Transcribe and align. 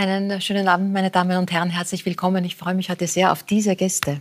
Einen 0.00 0.40
schönen 0.40 0.68
Abend, 0.68 0.92
meine 0.92 1.10
Damen 1.10 1.36
und 1.38 1.50
Herren. 1.50 1.70
Herzlich 1.70 2.06
willkommen. 2.06 2.44
Ich 2.44 2.54
freue 2.54 2.76
mich 2.76 2.88
heute 2.88 3.08
sehr 3.08 3.32
auf 3.32 3.42
diese 3.42 3.74
Gäste. 3.74 4.20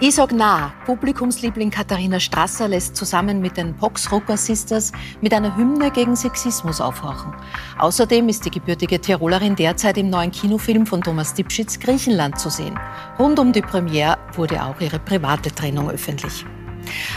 Isog 0.00 0.32
Nah, 0.32 0.72
Publikumsliebling 0.84 1.70
Katharina 1.70 2.18
Strasser, 2.18 2.66
lässt 2.66 2.96
zusammen 2.96 3.40
mit 3.40 3.56
den 3.56 3.76
Pox 3.76 4.10
Rucker 4.10 4.36
Sisters 4.36 4.90
mit 5.20 5.32
einer 5.32 5.56
Hymne 5.56 5.92
gegen 5.92 6.16
Sexismus 6.16 6.80
aufhorchen. 6.80 7.34
Außerdem 7.78 8.28
ist 8.28 8.44
die 8.44 8.50
gebürtige 8.50 9.00
Tirolerin 9.00 9.54
derzeit 9.54 9.96
im 9.96 10.10
neuen 10.10 10.32
Kinofilm 10.32 10.84
von 10.84 11.00
Thomas 11.00 11.32
Dipschitz 11.32 11.78
Griechenland 11.78 12.40
zu 12.40 12.50
sehen. 12.50 12.76
Rund 13.20 13.38
um 13.38 13.52
die 13.52 13.62
Premiere 13.62 14.18
wurde 14.32 14.60
auch 14.60 14.80
ihre 14.80 14.98
private 14.98 15.54
Trennung 15.54 15.88
öffentlich. 15.88 16.44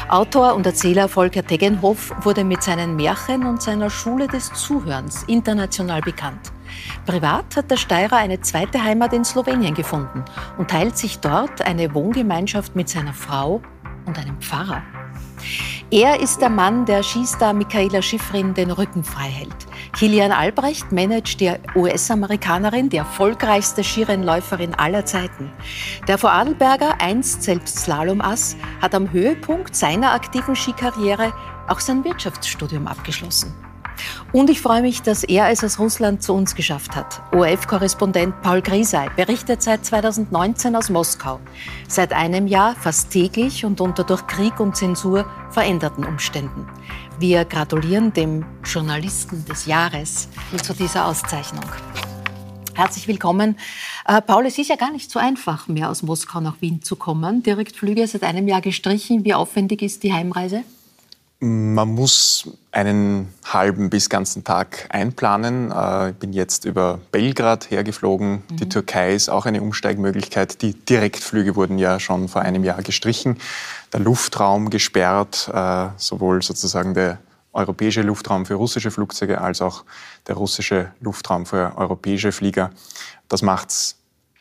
Autor 0.09 0.55
und 0.55 0.65
Erzähler 0.65 1.07
Volker 1.07 1.45
Tegenhoff 1.45 2.13
wurde 2.21 2.43
mit 2.43 2.63
seinen 2.63 2.95
Märchen 2.95 3.45
und 3.45 3.61
seiner 3.61 3.89
Schule 3.89 4.27
des 4.27 4.53
Zuhörens 4.53 5.23
international 5.27 6.01
bekannt. 6.01 6.51
Privat 7.05 7.55
hat 7.55 7.71
der 7.71 7.77
Steirer 7.77 8.17
eine 8.17 8.41
zweite 8.41 8.83
Heimat 8.83 9.13
in 9.13 9.25
Slowenien 9.25 9.73
gefunden 9.73 10.23
und 10.57 10.69
teilt 10.69 10.97
sich 10.97 11.19
dort 11.19 11.61
eine 11.61 11.93
Wohngemeinschaft 11.93 12.75
mit 12.75 12.89
seiner 12.89 13.13
Frau 13.13 13.61
und 14.05 14.17
einem 14.17 14.39
Pfarrer. 14.41 14.81
Er 15.91 16.19
ist 16.19 16.41
der 16.41 16.49
Mann, 16.49 16.85
der 16.85 17.03
Skistar 17.03 17.53
Michaela 17.53 18.01
Schifrin 18.01 18.53
den 18.53 18.71
Rücken 18.71 19.03
frei 19.03 19.29
hält. 19.29 19.67
Kilian 19.95 20.33
Albrecht 20.33 20.91
managt 20.91 21.39
die 21.39 21.53
US-Amerikanerin, 21.73 22.89
die 22.89 22.97
erfolgreichste 22.97 23.81
Skirennläuferin 23.81 24.75
aller 24.75 25.05
Zeiten. 25.05 25.53
Der 26.09 26.17
Vorarlberger, 26.17 26.99
einst 26.99 27.43
selbst 27.43 27.79
Slalomass, 27.79 28.57
hat 28.81 28.93
am 28.93 29.13
Höhepunkt 29.13 29.73
seiner 29.73 30.11
aktiven 30.11 30.53
Skikarriere 30.53 31.31
auch 31.69 31.79
sein 31.79 32.03
Wirtschaftsstudium 32.03 32.87
abgeschlossen. 32.87 33.53
Und 34.33 34.49
ich 34.49 34.61
freue 34.61 34.81
mich, 34.81 35.01
dass 35.01 35.23
er 35.23 35.49
es 35.49 35.63
aus 35.63 35.79
Russland 35.79 36.21
zu 36.21 36.33
uns 36.33 36.55
geschafft 36.55 36.95
hat. 36.95 37.21
ORF-Korrespondent 37.33 38.41
Paul 38.41 38.61
Grisei 38.61 39.07
berichtet 39.15 39.61
seit 39.61 39.85
2019 39.85 40.75
aus 40.75 40.89
Moskau. 40.89 41.39
Seit 41.87 42.11
einem 42.11 42.47
Jahr 42.47 42.75
fast 42.75 43.11
täglich 43.11 43.63
und 43.63 43.79
unter 43.79 44.03
durch 44.03 44.27
Krieg 44.27 44.59
und 44.59 44.75
Zensur 44.75 45.25
veränderten 45.51 46.03
Umständen. 46.03 46.67
Wir 47.17 47.45
gratulieren 47.45 48.11
dem 48.11 48.45
Journalisten 48.65 49.45
des 49.45 49.67
Jahres 49.67 50.27
zu 50.61 50.73
dieser 50.73 51.05
Auszeichnung. 51.05 51.63
Herzlich 52.73 53.07
willkommen. 53.07 53.57
Äh, 54.05 54.21
Paul, 54.21 54.45
es 54.47 54.57
ist 54.57 54.67
ja 54.67 54.75
gar 54.75 54.91
nicht 54.91 55.09
so 55.09 55.17
einfach 55.17 55.69
mehr 55.69 55.89
aus 55.89 56.03
Moskau 56.03 56.41
nach 56.41 56.59
Wien 56.59 56.81
zu 56.81 56.97
kommen. 56.97 57.41
Direktflüge 57.41 58.05
seit 58.05 58.23
einem 58.23 58.49
Jahr 58.49 58.59
gestrichen. 58.59 59.23
Wie 59.23 59.33
aufwendig 59.33 59.81
ist 59.81 60.03
die 60.03 60.11
Heimreise? 60.11 60.63
Man 61.39 61.89
muss 61.89 62.49
einen 62.71 63.33
halben 63.45 63.89
bis 63.89 64.09
ganzen 64.09 64.43
Tag 64.43 64.87
einplanen. 64.89 65.71
Äh, 65.71 66.09
ich 66.09 66.15
bin 66.15 66.33
jetzt 66.33 66.65
über 66.65 66.99
Belgrad 67.11 67.71
hergeflogen. 67.71 68.43
Mhm. 68.49 68.57
Die 68.57 68.67
Türkei 68.67 69.13
ist 69.13 69.29
auch 69.29 69.45
eine 69.45 69.61
Umsteigmöglichkeit. 69.61 70.61
Die 70.61 70.73
Direktflüge 70.73 71.55
wurden 71.55 71.77
ja 71.77 71.99
schon 71.99 72.27
vor 72.27 72.41
einem 72.41 72.65
Jahr 72.65 72.81
gestrichen. 72.81 73.37
Der 73.95 74.03
Luftraum 74.03 74.69
gesperrt, 74.69 75.49
äh, 75.53 75.87
sowohl 75.95 76.41
sozusagen 76.41 76.93
der 76.93 77.19
europäische 77.53 78.01
Luftraum 78.01 78.45
für 78.45 78.55
russische 78.55 78.91
Flugzeuge 78.91 79.39
als 79.39 79.61
auch 79.61 79.85
der 80.27 80.35
russische 80.35 80.91
Luftraum 80.99 81.45
für 81.45 81.71
europäische 81.77 82.33
Flieger. 82.33 82.71
Das 83.29 83.41
macht 83.41 83.69
es 83.69 83.95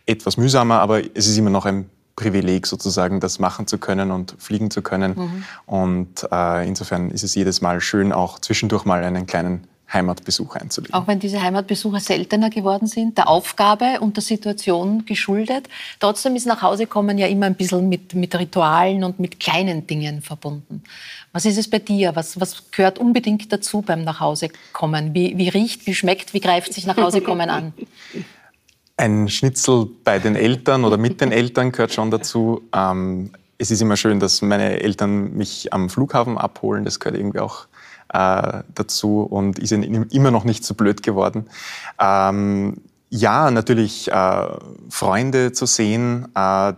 etwas 0.06 0.36
mühsamer, 0.38 0.80
aber 0.80 1.04
es 1.16 1.28
ist 1.28 1.38
immer 1.38 1.50
noch 1.50 1.66
ein 1.66 1.88
Privileg 2.16 2.66
sozusagen, 2.66 3.20
das 3.20 3.38
machen 3.38 3.68
zu 3.68 3.78
können 3.78 4.10
und 4.10 4.34
fliegen 4.38 4.72
zu 4.72 4.82
können. 4.82 5.14
Mhm. 5.14 5.44
Und 5.66 6.28
äh, 6.32 6.66
insofern 6.66 7.12
ist 7.12 7.22
es 7.22 7.36
jedes 7.36 7.60
Mal 7.60 7.80
schön, 7.80 8.12
auch 8.12 8.40
zwischendurch 8.40 8.84
mal 8.84 9.04
einen 9.04 9.26
kleinen 9.26 9.68
Heimatbesuch 9.94 10.56
einzulegen. 10.56 10.94
Auch 10.94 11.06
wenn 11.06 11.20
diese 11.20 11.40
Heimatbesuche 11.40 12.00
seltener 12.00 12.50
geworden 12.50 12.86
sind, 12.86 13.16
der 13.16 13.28
Aufgabe 13.28 14.00
und 14.00 14.16
der 14.16 14.22
Situation 14.22 15.06
geschuldet. 15.06 15.68
Trotzdem 16.00 16.36
ist 16.36 16.46
nach 16.46 16.62
Hause 16.62 16.86
kommen 16.86 17.16
ja 17.16 17.26
immer 17.26 17.46
ein 17.46 17.54
bisschen 17.54 17.88
mit, 17.88 18.14
mit 18.14 18.34
Ritualen 18.38 19.04
und 19.04 19.20
mit 19.20 19.40
kleinen 19.40 19.86
Dingen 19.86 20.20
verbunden. 20.20 20.82
Was 21.32 21.46
ist 21.46 21.58
es 21.58 21.68
bei 21.68 21.78
dir? 21.78 22.14
Was, 22.14 22.38
was 22.40 22.70
gehört 22.70 22.98
unbedingt 22.98 23.52
dazu 23.52 23.80
beim 23.80 24.04
Nachhausekommen? 24.04 25.14
Wie, 25.14 25.36
wie 25.38 25.48
riecht, 25.48 25.86
wie 25.86 25.94
schmeckt, 25.94 26.34
wie 26.34 26.40
greift 26.40 26.74
sich 26.74 26.86
nach 26.86 26.96
Hause 26.96 27.20
kommen 27.20 27.48
an? 27.48 27.72
Ein 28.96 29.28
Schnitzel 29.28 29.88
bei 30.04 30.20
den 30.20 30.36
Eltern 30.36 30.84
oder 30.84 30.96
mit 30.96 31.20
den 31.20 31.32
Eltern 31.32 31.72
gehört 31.72 31.92
schon 31.92 32.12
dazu. 32.12 32.62
Ähm, 32.72 33.32
es 33.58 33.70
ist 33.70 33.82
immer 33.82 33.96
schön, 33.96 34.20
dass 34.20 34.42
meine 34.42 34.80
Eltern 34.80 35.32
mich 35.34 35.72
am 35.72 35.90
Flughafen 35.90 36.38
abholen. 36.38 36.84
Das 36.84 37.00
gehört 37.00 37.18
irgendwie 37.18 37.40
auch 37.40 37.66
äh, 38.12 38.62
dazu 38.74 39.22
und 39.22 39.58
ist 39.58 39.72
immer 39.72 40.30
noch 40.30 40.44
nicht 40.44 40.64
so 40.64 40.74
blöd 40.74 41.02
geworden. 41.02 41.46
Ähm, 41.98 42.80
ja, 43.10 43.50
natürlich 43.50 44.10
äh, 44.10 44.46
Freunde 44.88 45.52
zu 45.52 45.66
sehen. 45.66 46.28
Äh, 46.34 46.74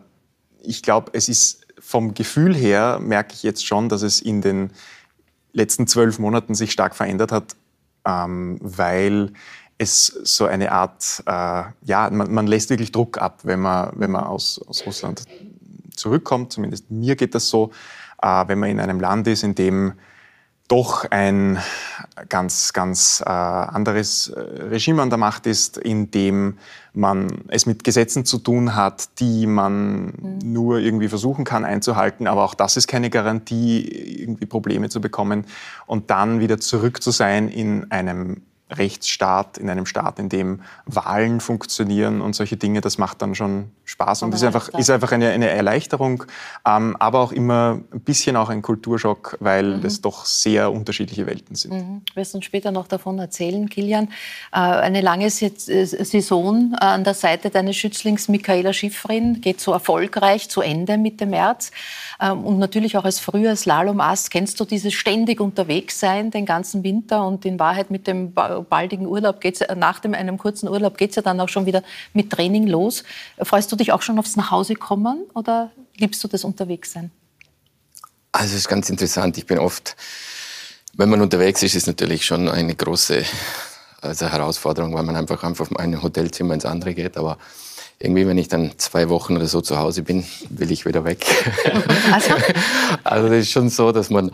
ich 0.63 0.83
glaube, 0.83 1.13
es 1.15 1.29
ist 1.29 1.67
vom 1.79 2.15
Gefühl 2.15 2.55
her, 2.55 2.99
merke 3.01 3.35
ich 3.35 3.43
jetzt 3.43 3.65
schon, 3.65 3.89
dass 3.89 4.03
es 4.03 4.21
in 4.21 4.43
den 4.43 4.71
letzten 5.53 5.87
zwölf 5.87 6.19
Monaten 6.19 6.55
sich 6.55 6.73
stark 6.73 6.95
verändert 6.95 7.33
hat, 7.33 7.57
ähm, 8.05 8.59
weil 8.61 9.33
es 9.79 10.07
so 10.07 10.47
eine 10.47 10.73
Art, 10.73 11.23
äh, 11.27 11.63
ja, 11.85 12.11
man, 12.11 12.33
man, 12.33 12.47
lässt 12.47 12.71
wirklich 12.71 12.93
Druck 12.93 13.19
ab, 13.19 13.41
wenn 13.45 13.61
man, 13.61 13.93
wenn 13.95 14.11
man 14.11 14.25
aus, 14.25 14.61
aus 14.67 14.85
Russland 14.87 15.25
zurückkommt. 15.95 16.53
Zumindest 16.53 16.91
mir 16.91 17.17
geht 17.17 17.35
das 17.35 17.49
so, 17.49 17.71
äh, 18.23 18.45
wenn 18.47 18.59
man 18.59 18.71
in 18.71 18.81
einem 18.81 19.01
Land 19.01 19.27
ist, 19.29 19.43
in 19.43 19.55
dem 19.55 19.95
doch 20.69 21.05
ein 21.11 21.59
ganz, 22.29 22.73
ganz 22.73 23.23
äh, 23.25 23.29
anderes 23.29 24.29
äh, 24.29 24.41
Regime 24.41 25.03
an 25.03 25.11
der 25.11 25.19
Macht 25.19 25.47
ist, 25.47 25.77
in 25.77 26.11
dem 26.11 26.59
man 26.93 27.45
es 27.49 27.67
mit 27.67 27.85
Gesetzen 27.85 28.25
zu 28.25 28.39
tun 28.39 28.75
hat, 28.75 29.21
die 29.21 29.47
man 29.47 30.07
mhm. 30.07 30.39
nur 30.43 30.79
irgendwie 30.79 31.09
versuchen 31.09 31.45
kann 31.45 31.65
einzuhalten. 31.65 32.27
Aber 32.27 32.45
auch 32.45 32.55
das 32.55 32.77
ist 32.77 32.89
keine 32.89 33.11
Garantie, 33.11 33.83
irgendwie 34.23 34.47
Probleme 34.47 34.89
zu 34.89 35.01
bekommen. 35.01 35.45
Und 35.87 36.11
dann 36.11 36.41
wieder 36.41 36.59
zurück 36.59 37.03
zu 37.03 37.11
sein 37.11 37.49
in 37.49 37.91
einem 37.91 38.43
Rechtsstaat, 38.71 39.59
in 39.59 39.71
einem 39.71 39.87
Staat, 39.87 40.19
in 40.19 40.29
dem 40.29 40.61
Wahlen 40.87 41.41
funktionieren 41.41 42.21
und 42.21 42.35
solche 42.35 42.57
Dinge, 42.57 42.81
das 42.81 42.99
macht 42.99 43.23
dann 43.23 43.35
schon 43.37 43.71
Spaß 43.85 44.23
und 44.23 44.35
ist 44.35 44.43
einfach, 44.43 44.69
ist 44.71 44.91
einfach 44.91 45.13
eine, 45.13 45.31
eine 45.31 45.49
Erleichterung, 45.49 46.25
ähm, 46.67 46.97
aber 46.99 47.21
auch 47.21 47.31
immer 47.31 47.81
ein 47.93 48.01
bisschen 48.01 48.37
auch 48.37 48.49
ein 48.49 48.63
Kulturschock, 48.63 49.37
weil 49.39 49.77
mhm. 49.77 49.83
das 49.83 50.01
doch 50.01 50.25
sehr 50.25 50.73
unterschiedliche 50.73 51.27
Welten 51.27 51.55
sind. 51.55 51.75
Mhm. 51.75 52.03
Wir 52.13 52.25
werden 52.27 52.43
später 52.43 52.73
noch 52.73 52.89
davon 52.89 53.21
erzählen, 53.21 53.69
Kilian. 53.69 54.09
Äh, 54.53 54.57
eine 54.57 55.01
lange 55.01 55.31
Saison 55.31 56.75
an 56.75 57.05
der 57.05 57.15
Seite 57.15 57.51
deines 57.51 57.77
Schützlings 57.77 58.29
Michaela 58.29 58.73
Schifrin 58.73 59.41
geht 59.41 59.61
so 59.61 59.73
erfolgreich 59.73 60.49
zu 60.49 60.61
Ende 60.61 60.99
Mitte 60.99 61.27
März. 61.27 61.71
Ähm, 62.21 62.45
und 62.45 62.59
natürlich 62.59 62.97
auch 62.97 63.05
als 63.05 63.21
früher 63.21 63.55
Slalom-Ass 63.55 64.31
kennst 64.31 64.59
du 64.59 64.65
dieses 64.65 64.93
ständig 64.95 65.41
unterwegs 65.41 66.01
sein 66.01 66.33
den 66.33 66.47
ganzen 66.47 66.83
Winter 66.83 67.25
und 67.25 67.45
in 67.45 67.61
Wahrheit 67.61 67.93
mit 67.93 68.09
dem 68.09 68.33
baldigen 68.63 69.07
Urlaub 69.07 69.41
geht's, 69.41 69.61
nach 69.77 70.01
dem, 70.01 70.15
einem 70.15 70.39
kurzen 70.39 70.69
Urlaub 70.69 70.97
geht 70.97 71.11
es 71.11 71.17
ja 71.17 71.23
dann 71.23 71.41
auch 71.41 71.49
schon 71.49 71.67
wieder 71.67 71.83
mit 72.13 72.31
Training 72.31 72.67
los. 72.67 73.05
Freust 73.43 73.71
du 73.73 73.77
dich 73.77 73.93
auch 73.93 74.03
schon 74.03 74.19
aufs 74.19 74.37
Nachhausekommen 74.37 75.25
oder 75.35 75.71
liebst 75.97 76.23
du 76.23 76.29
das 76.29 76.45
Unterwegssein? 76.45 77.11
Also 78.33 78.53
es 78.53 78.61
ist 78.61 78.69
ganz 78.69 78.91
interessant. 78.91 79.39
Ich 79.39 79.47
bin 79.47 79.59
oft, 79.59 79.97
wenn 80.95 81.09
man 81.09 81.21
unterwegs 81.21 81.63
ist, 81.63 81.75
ist 81.75 81.87
natürlich 81.87 82.27
schon 82.27 82.49
eine 82.49 82.75
große 82.75 83.25
also 84.03 84.29
Herausforderung, 84.29 84.95
weil 84.95 85.03
man 85.03 85.17
einfach 85.17 85.43
einfach 85.43 85.67
von 85.67 85.77
einem 85.79 86.03
Hotelzimmer 86.03 86.55
ins 86.55 86.65
andere 86.65 86.95
geht. 86.95 87.17
Aber 87.17 87.39
irgendwie, 87.99 88.27
wenn 88.27 88.37
ich 88.37 88.49
dann 88.49 88.73
zwei 88.77 89.09
Wochen 89.09 89.37
oder 89.37 89.47
so 89.47 89.63
zu 89.63 89.79
Hause 89.79 90.03
bin, 90.03 90.25
will 90.51 90.71
ich 90.71 90.85
wieder 90.85 91.05
weg. 91.05 91.25
Also, 92.13 92.35
also 93.05 93.29
das 93.29 93.39
ist 93.39 93.51
schon 93.51 93.71
so, 93.71 93.91
dass 93.91 94.11
man, 94.11 94.31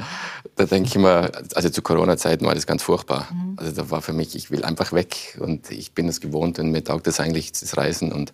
da 0.56 0.64
denke 0.64 0.88
ich 0.88 0.96
immer, 0.96 1.30
also 1.54 1.68
zu 1.68 1.80
Corona-Zeiten 1.80 2.44
war 2.44 2.54
das 2.54 2.66
ganz 2.66 2.82
furchtbar. 2.82 3.28
Mhm. 3.32 3.54
Also 3.56 3.72
da 3.72 3.90
war 3.90 4.02
für 4.02 4.12
mich, 4.12 4.34
ich 4.34 4.50
will 4.50 4.64
einfach 4.64 4.92
weg 4.92 5.38
und 5.38 5.70
ich 5.70 5.92
bin 5.92 6.08
das 6.08 6.20
gewohnt 6.20 6.58
und 6.58 6.72
mir 6.72 6.82
taugt 6.82 7.06
das 7.06 7.20
eigentlich, 7.20 7.52
das 7.52 7.76
Reisen. 7.76 8.10
Und 8.10 8.32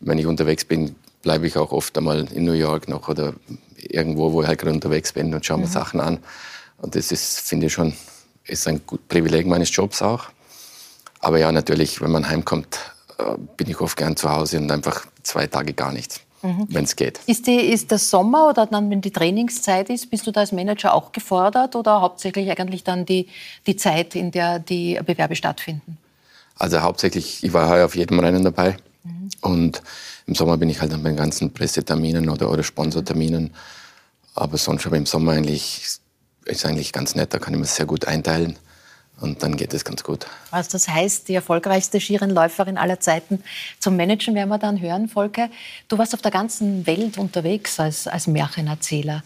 wenn 0.00 0.18
ich 0.18 0.26
unterwegs 0.26 0.64
bin, 0.64 0.96
bleibe 1.22 1.46
ich 1.46 1.56
auch 1.56 1.70
oft 1.70 1.96
einmal 1.96 2.26
in 2.32 2.44
New 2.44 2.52
York 2.52 2.88
noch 2.88 3.08
oder 3.08 3.34
irgendwo, 3.76 4.32
wo 4.32 4.42
ich 4.42 4.48
halt 4.48 4.58
gerade 4.58 4.74
unterwegs 4.74 5.12
bin 5.12 5.32
und 5.32 5.46
schaue 5.46 5.58
mir 5.58 5.66
mhm. 5.66 5.70
Sachen 5.70 6.00
an. 6.00 6.18
Und 6.78 6.96
das 6.96 7.12
ist, 7.12 7.40
finde 7.40 7.66
ich 7.66 7.72
schon, 7.72 7.94
ist 8.44 8.66
ein 8.66 8.80
Privileg 9.08 9.46
meines 9.46 9.74
Jobs 9.74 10.02
auch. 10.02 10.24
Aber 11.20 11.38
ja, 11.38 11.50
natürlich, 11.52 12.00
wenn 12.00 12.10
man 12.10 12.28
heimkommt, 12.28 12.78
bin 13.56 13.68
ich 13.68 13.80
oft 13.80 13.96
gern 13.96 14.16
zu 14.16 14.30
Hause 14.30 14.58
und 14.58 14.70
einfach 14.70 15.06
zwei 15.22 15.46
Tage 15.46 15.72
gar 15.72 15.92
nichts. 15.92 16.20
Mhm. 16.42 16.66
wenn 16.68 16.84
es 16.84 16.94
geht. 16.96 17.18
Ist, 17.26 17.46
die, 17.46 17.56
ist 17.56 17.90
das 17.90 18.10
Sommer 18.10 18.48
oder 18.48 18.66
dann, 18.66 18.90
wenn 18.90 19.00
die 19.00 19.10
Trainingszeit 19.10 19.88
ist, 19.88 20.10
bist 20.10 20.26
du 20.26 20.32
da 20.32 20.40
als 20.40 20.52
Manager 20.52 20.92
auch 20.92 21.12
gefordert 21.12 21.74
oder 21.74 22.02
hauptsächlich 22.02 22.50
eigentlich 22.50 22.84
dann 22.84 23.06
die, 23.06 23.28
die 23.66 23.76
Zeit, 23.76 24.14
in 24.14 24.30
der 24.30 24.58
die 24.58 25.00
Bewerbe 25.04 25.34
stattfinden? 25.34 25.96
Also 26.58 26.82
hauptsächlich, 26.82 27.42
ich 27.42 27.52
war 27.52 27.68
heuer 27.68 27.86
auf 27.86 27.96
jedem 27.96 28.20
Rennen 28.20 28.44
dabei 28.44 28.76
mhm. 29.02 29.30
und 29.40 29.82
im 30.26 30.34
Sommer 30.34 30.56
bin 30.56 30.68
ich 30.68 30.80
halt 30.80 30.92
an 30.92 31.04
den 31.04 31.16
ganzen 31.16 31.52
Presseterminen 31.52 32.28
oder, 32.28 32.50
oder 32.50 32.62
Sponsorterminen. 32.62 33.54
Aber 34.34 34.58
sonst 34.58 34.86
aber 34.86 34.96
im 34.96 35.06
Sommer 35.06 35.32
eigentlich 35.32 35.98
ist 36.44 36.66
eigentlich 36.66 36.92
ganz 36.92 37.14
nett, 37.14 37.32
da 37.32 37.38
kann 37.38 37.54
ich 37.54 37.60
mir 37.60 37.66
sehr 37.66 37.86
gut 37.86 38.06
einteilen. 38.06 38.58
Und 39.20 39.42
dann 39.42 39.56
geht 39.56 39.72
es 39.72 39.84
ganz 39.84 40.04
gut. 40.04 40.26
Was 40.50 40.68
das 40.68 40.88
heißt, 40.88 41.28
die 41.28 41.34
erfolgreichste 41.34 42.00
Skirennläuferin 42.00 42.76
aller 42.76 43.00
Zeiten 43.00 43.42
zum 43.78 43.96
Managen 43.96 44.34
werden 44.34 44.50
wir 44.50 44.58
dann 44.58 44.80
hören, 44.80 45.08
Volker. 45.08 45.48
Du 45.88 45.96
warst 45.96 46.12
auf 46.12 46.20
der 46.20 46.30
ganzen 46.30 46.86
Welt 46.86 47.16
unterwegs 47.16 47.80
als, 47.80 48.06
als 48.06 48.26
Märchenerzähler. 48.26 49.22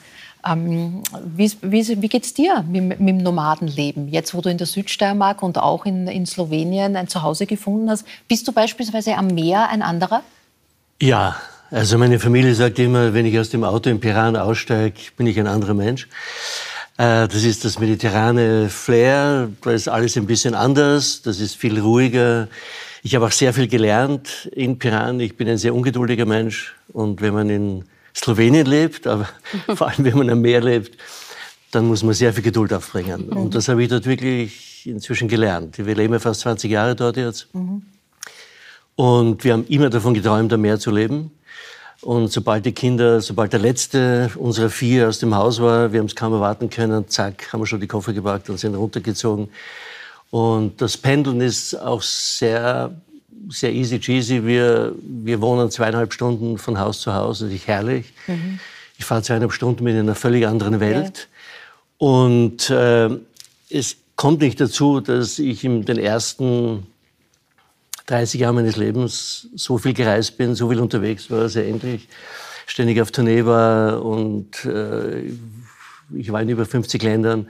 Ähm, 0.47 1.03
wie 1.25 1.51
wie, 1.61 2.03
wie 2.03 2.09
geht 2.09 2.25
es 2.25 2.35
dir 2.35 2.65
mit, 2.69 3.01
mit, 3.01 3.09
dem 3.09 3.19
Nomadenleben? 3.19 4.09
Jetzt, 4.09 4.33
wo 4.33 4.41
du 4.41 4.49
in 4.49 4.59
der 4.59 4.67
Südsteiermark 4.67 5.43
und 5.43 5.59
auch 5.59 5.85
in, 5.85 6.07
in 6.07 6.25
Slowenien 6.25 6.97
ein 6.97 7.09
Zuhause 7.09 7.47
gefunden 7.47 7.91
hast, 7.91 8.07
bist 8.29 8.47
du 8.49 8.53
beispielsweise 8.53 9.17
am 9.17 9.27
Meer 9.27 9.69
ein 9.69 9.83
anderer? 9.83 10.23
Ja, 11.03 11.37
also 11.71 11.99
meine 11.99 12.19
Familie 12.19 12.55
sagt 12.55 12.79
immer, 12.79 13.13
wenn 13.13 13.27
ich 13.27 13.39
aus 13.39 13.51
dem 13.51 13.65
Auto 13.65 13.91
in 13.91 14.01
Piran 14.01 14.37
aussteige, 14.37 15.01
bin 15.17 15.27
ich 15.27 15.39
ein 15.39 15.47
anderer 15.47 15.75
Mensch. 15.75 16.09
Äh, 17.01 17.29
das 17.29 17.45
ist 17.45 17.65
das 17.65 17.79
mediterrane 17.79 18.69
Flair, 18.69 19.49
da 19.63 19.71
ist 19.71 19.89
alles 19.89 20.19
ein 20.19 20.27
bisschen 20.27 20.55
anders, 20.55 21.23
das 21.23 21.41
ist 21.41 21.57
viel 21.57 21.81
ruhiger. 21.81 22.49
Ich 23.03 23.15
habe 23.15 23.25
auch 23.25 23.33
sehr 23.33 23.55
viel 23.55 23.69
gelernt 23.69 24.51
in 24.53 24.79
Piran. 24.79 25.19
Ich 25.19 25.35
bin 25.35 25.49
ein 25.49 25.57
sehr 25.57 25.75
ungeduldiger 25.75 26.27
Mensch 26.27 26.75
und 26.93 27.23
wenn 27.23 27.33
man 27.33 27.49
in 27.49 27.87
Slowenien 28.15 28.67
lebt, 28.67 29.07
aber 29.07 29.27
vor 29.75 29.89
allem 29.89 30.05
wenn 30.05 30.19
man 30.19 30.29
am 30.29 30.43
Meer 30.43 30.61
lebt, 30.61 30.99
dann 31.71 31.87
muss 31.87 32.03
man 32.03 32.13
sehr 32.13 32.35
viel 32.35 32.43
Geduld 32.43 32.71
aufbringen. 32.71 33.29
Mhm. 33.31 33.37
Und 33.37 33.55
das 33.55 33.69
habe 33.69 33.83
ich 33.83 33.89
dort 33.89 34.05
wirklich 34.05 34.87
inzwischen 34.87 35.27
gelernt. 35.27 35.79
Wir 35.79 35.95
leben 35.95 36.13
ja 36.13 36.19
fast 36.19 36.41
20 36.41 36.71
Jahre 36.71 36.95
dort 36.95 37.17
jetzt. 37.17 37.49
Mhm. 37.55 37.81
Und 38.97 39.43
wir 39.43 39.55
haben 39.55 39.67
immer 39.69 39.89
davon 39.89 40.13
geträumt, 40.13 40.53
am 40.53 40.61
Meer 40.61 40.79
zu 40.79 40.91
leben. 40.91 41.31
Und 42.03 42.33
sobald 42.33 42.65
die 42.65 42.73
Kinder, 42.73 43.21
sobald 43.21 43.53
der 43.53 43.61
letzte 43.61 44.31
unserer 44.37 44.71
vier 44.71 45.09
aus 45.09 45.19
dem 45.19 45.35
Haus 45.35 45.61
war, 45.61 45.93
wir 45.93 46.01
haben 46.01 46.07
es 46.07 46.17
kaum 46.17 46.33
erwarten 46.33 46.71
können, 46.71 47.07
zack, 47.09 47.53
haben 47.53 47.61
wir 47.61 47.67
schon 47.67 47.81
die 47.81 47.87
Koffer 47.87 48.13
gepackt 48.13 48.49
und 48.49 48.59
sind 48.59 48.75
runtergezogen. 48.75 49.49
Und 50.31 50.81
das 50.81 50.97
Pendeln 50.97 51.41
ist 51.41 51.75
auch 51.75 52.01
sehr, 52.01 52.95
sehr 53.51 53.73
easy 53.73 54.01
cheesy. 54.01 54.47
Wir, 54.47 54.95
wir 55.03 55.41
wohnen 55.43 55.71
zweieinhalb 55.71 56.15
Stunden 56.15 56.57
von 56.57 56.79
Haus 56.79 57.01
zu 57.01 57.13
Haus, 57.13 57.41
das 57.41 57.51
ist 57.51 57.67
herrlich. 57.67 58.13
Mhm. 58.27 58.61
Ich 58.97 59.05
fahre 59.05 59.23
zweieinhalb 59.23 59.53
Stunden 59.53 59.85
mit 59.85 59.95
in 59.95 60.01
einer 60.01 60.15
völlig 60.15 60.47
anderen 60.47 60.81
Welt. 60.81 61.29
Ja. 61.99 62.07
Und 62.07 62.71
äh, 62.71 63.11
es 63.69 63.97
kommt 64.17 64.41
nicht 64.41 64.61
dazu, 64.61 65.01
dass 65.01 65.39
ich 65.39 65.65
in 65.65 65.85
den 65.85 65.99
ersten 65.99 66.87
30 68.11 68.41
Jahre 68.41 68.55
meines 68.55 68.77
Lebens 68.77 69.49
so 69.55 69.79
viel 69.79 69.95
gereist 69.95 70.37
bin, 70.37 70.55
so 70.55 70.69
viel 70.69 70.81
unterwegs 70.81 71.31
war, 71.31 71.49
sehr 71.49 71.69
endlich 71.69 72.09
ständig 72.67 73.01
auf 73.01 73.13
Tournee 73.13 73.45
war 73.45 74.05
und 74.05 74.65
äh, 74.65 75.33
ich 76.13 76.33
war 76.33 76.43
in 76.43 76.49
über 76.49 76.67
50 76.67 77.03
Ländern 77.03 77.47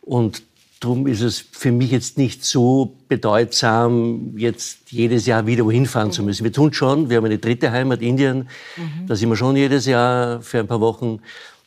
und 0.00 0.42
darum 0.80 1.06
ist 1.06 1.20
es 1.20 1.44
für 1.52 1.72
mich 1.72 1.90
jetzt 1.90 2.16
nicht 2.16 2.42
so 2.44 2.96
bedeutsam, 3.08 4.34
jetzt 4.38 4.90
jedes 4.90 5.26
Jahr 5.26 5.46
wieder 5.46 5.64
wohin 5.64 5.86
fahren 5.86 6.12
zu 6.12 6.22
müssen. 6.22 6.44
Wir 6.44 6.52
tun 6.52 6.72
schon, 6.72 7.10
wir 7.10 7.18
haben 7.18 7.24
eine 7.26 7.38
dritte 7.38 7.70
Heimat, 7.70 8.00
Indien, 8.00 8.48
mhm. 8.76 9.06
da 9.06 9.14
sind 9.14 9.28
wir 9.28 9.36
schon 9.36 9.56
jedes 9.56 9.84
Jahr 9.84 10.40
für 10.40 10.60
ein 10.60 10.66
paar 10.66 10.80
Wochen, 10.80 11.20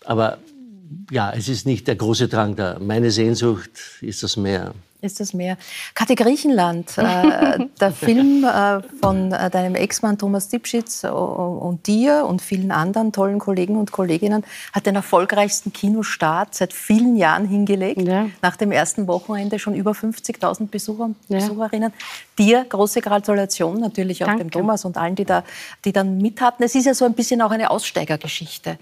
aber 0.04 0.40
ja, 1.10 1.32
es 1.32 1.48
ist 1.48 1.66
nicht 1.66 1.88
der 1.88 1.96
große 1.96 2.28
Drang 2.28 2.56
da. 2.56 2.78
Meine 2.80 3.12
Sehnsucht 3.12 3.72
ist 4.02 4.24
das 4.24 4.38
Meer 4.38 4.74
ist 5.02 5.20
das 5.20 5.34
mehr. 5.34 5.58
Kathi 5.96 6.16
Griechenland, 6.16 6.98
äh, 6.98 7.60
der 7.80 7.92
Film 7.92 8.44
äh, 8.44 8.82
von 9.02 9.32
äh, 9.32 9.50
deinem 9.50 9.76
Ex-Mann 9.76 10.18
Thomas 10.18 10.48
Dipschitz 10.50 11.04
und 11.04 11.88
dir 11.88 12.26
und 12.28 12.42
vielen 12.42 12.72
anderen 12.72 13.12
tollen 13.12 13.40
Kollegen 13.40 13.78
und 13.78 13.92
Kolleginnen 13.92 14.44
hat 14.74 14.86
den 14.86 14.96
erfolgreichsten 14.96 15.74
Kinostart 15.74 16.56
seit 16.56 16.74
vielen 16.74 17.16
Jahren 17.16 17.48
hingelegt. 17.48 18.02
Ja. 18.02 18.28
Nach 18.42 18.56
dem 18.56 18.72
ersten 18.72 19.08
Wochenende 19.08 19.60
schon 19.60 19.76
über 19.76 19.92
50.000 19.92 20.68
Besucher, 20.68 21.12
ja. 21.28 21.40
Besucherinnen. 21.40 21.94
Dir 22.38 22.66
große 22.68 23.02
Gratulation 23.02 23.80
natürlich 23.80 24.24
auch 24.24 24.28
Danke. 24.28 24.46
dem 24.46 24.52
Thomas 24.52 24.86
und 24.86 24.98
allen, 24.98 25.16
die 25.16 25.26
da, 25.26 25.44
die 25.84 25.92
dann 25.92 26.18
mit 26.18 26.42
hatten. 26.42 26.64
Es 26.64 26.76
ist 26.76 26.86
ja 26.86 26.94
so 26.94 27.06
ein 27.06 27.14
bisschen 27.14 27.42
auch 27.42 27.52
eine 27.52 27.72
Aussteigergeschichte. 27.72 28.78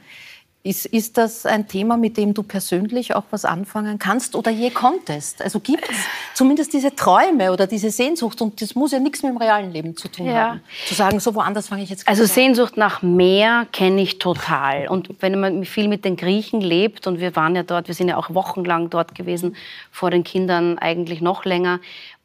Ist, 0.61 0.87
ist 0.87 1.17
das 1.17 1.45
ein 1.45 1.69
Thema, 1.69 1.95
mit 1.95 2.17
dem 2.17 2.33
du 2.33 2.43
persönlich 2.43 3.15
auch 3.15 3.23
was 3.31 3.45
anfangen 3.45 3.97
kannst 3.97 4.35
oder 4.35 4.51
je 4.51 4.71
konntest? 4.71 5.41
Also 5.41 5.61
gibt 5.61 5.89
es 5.89 5.95
zumindest 6.33 6.73
diese 6.73 6.93
Träume 6.93 7.53
oder 7.53 7.65
diese 7.65 7.89
Sehnsucht 7.91 8.41
und 8.41 8.61
das 8.61 8.75
muss 8.75 8.91
ja 8.91 8.99
nichts 8.99 9.23
mit 9.23 9.31
dem 9.31 9.37
realen 9.37 9.71
Leben 9.71 9.95
zu 9.95 10.09
tun 10.09 10.25
ja. 10.25 10.33
haben. 10.33 10.61
Zu 10.85 10.95
sagen, 10.95 11.21
so 11.21 11.33
woanders 11.33 11.69
fange 11.69 11.83
ich 11.83 11.89
jetzt 11.89 12.05
Also 12.09 12.25
Sehnsucht 12.25 12.75
nach 12.75 13.01
Meer 13.01 13.67
kenne 13.71 14.01
ich 14.01 14.19
total. 14.19 14.89
Und 14.89 15.09
wenn 15.21 15.39
man 15.39 15.63
viel 15.63 15.87
mit 15.87 16.03
den 16.03 16.17
Griechen 16.17 16.59
lebt 16.59 17.07
und 17.07 17.21
wir 17.21 17.37
waren 17.37 17.55
ja 17.55 17.63
dort, 17.63 17.87
wir 17.87 17.95
sind 17.95 18.09
ja 18.09 18.17
auch 18.17 18.33
wochenlang 18.33 18.89
dort 18.89 19.15
gewesen, 19.15 19.55
vor 19.91 20.11
den 20.11 20.25
Kindern 20.25 20.77
eigentlich 20.77 21.21
noch 21.21 21.45
länger 21.45 21.79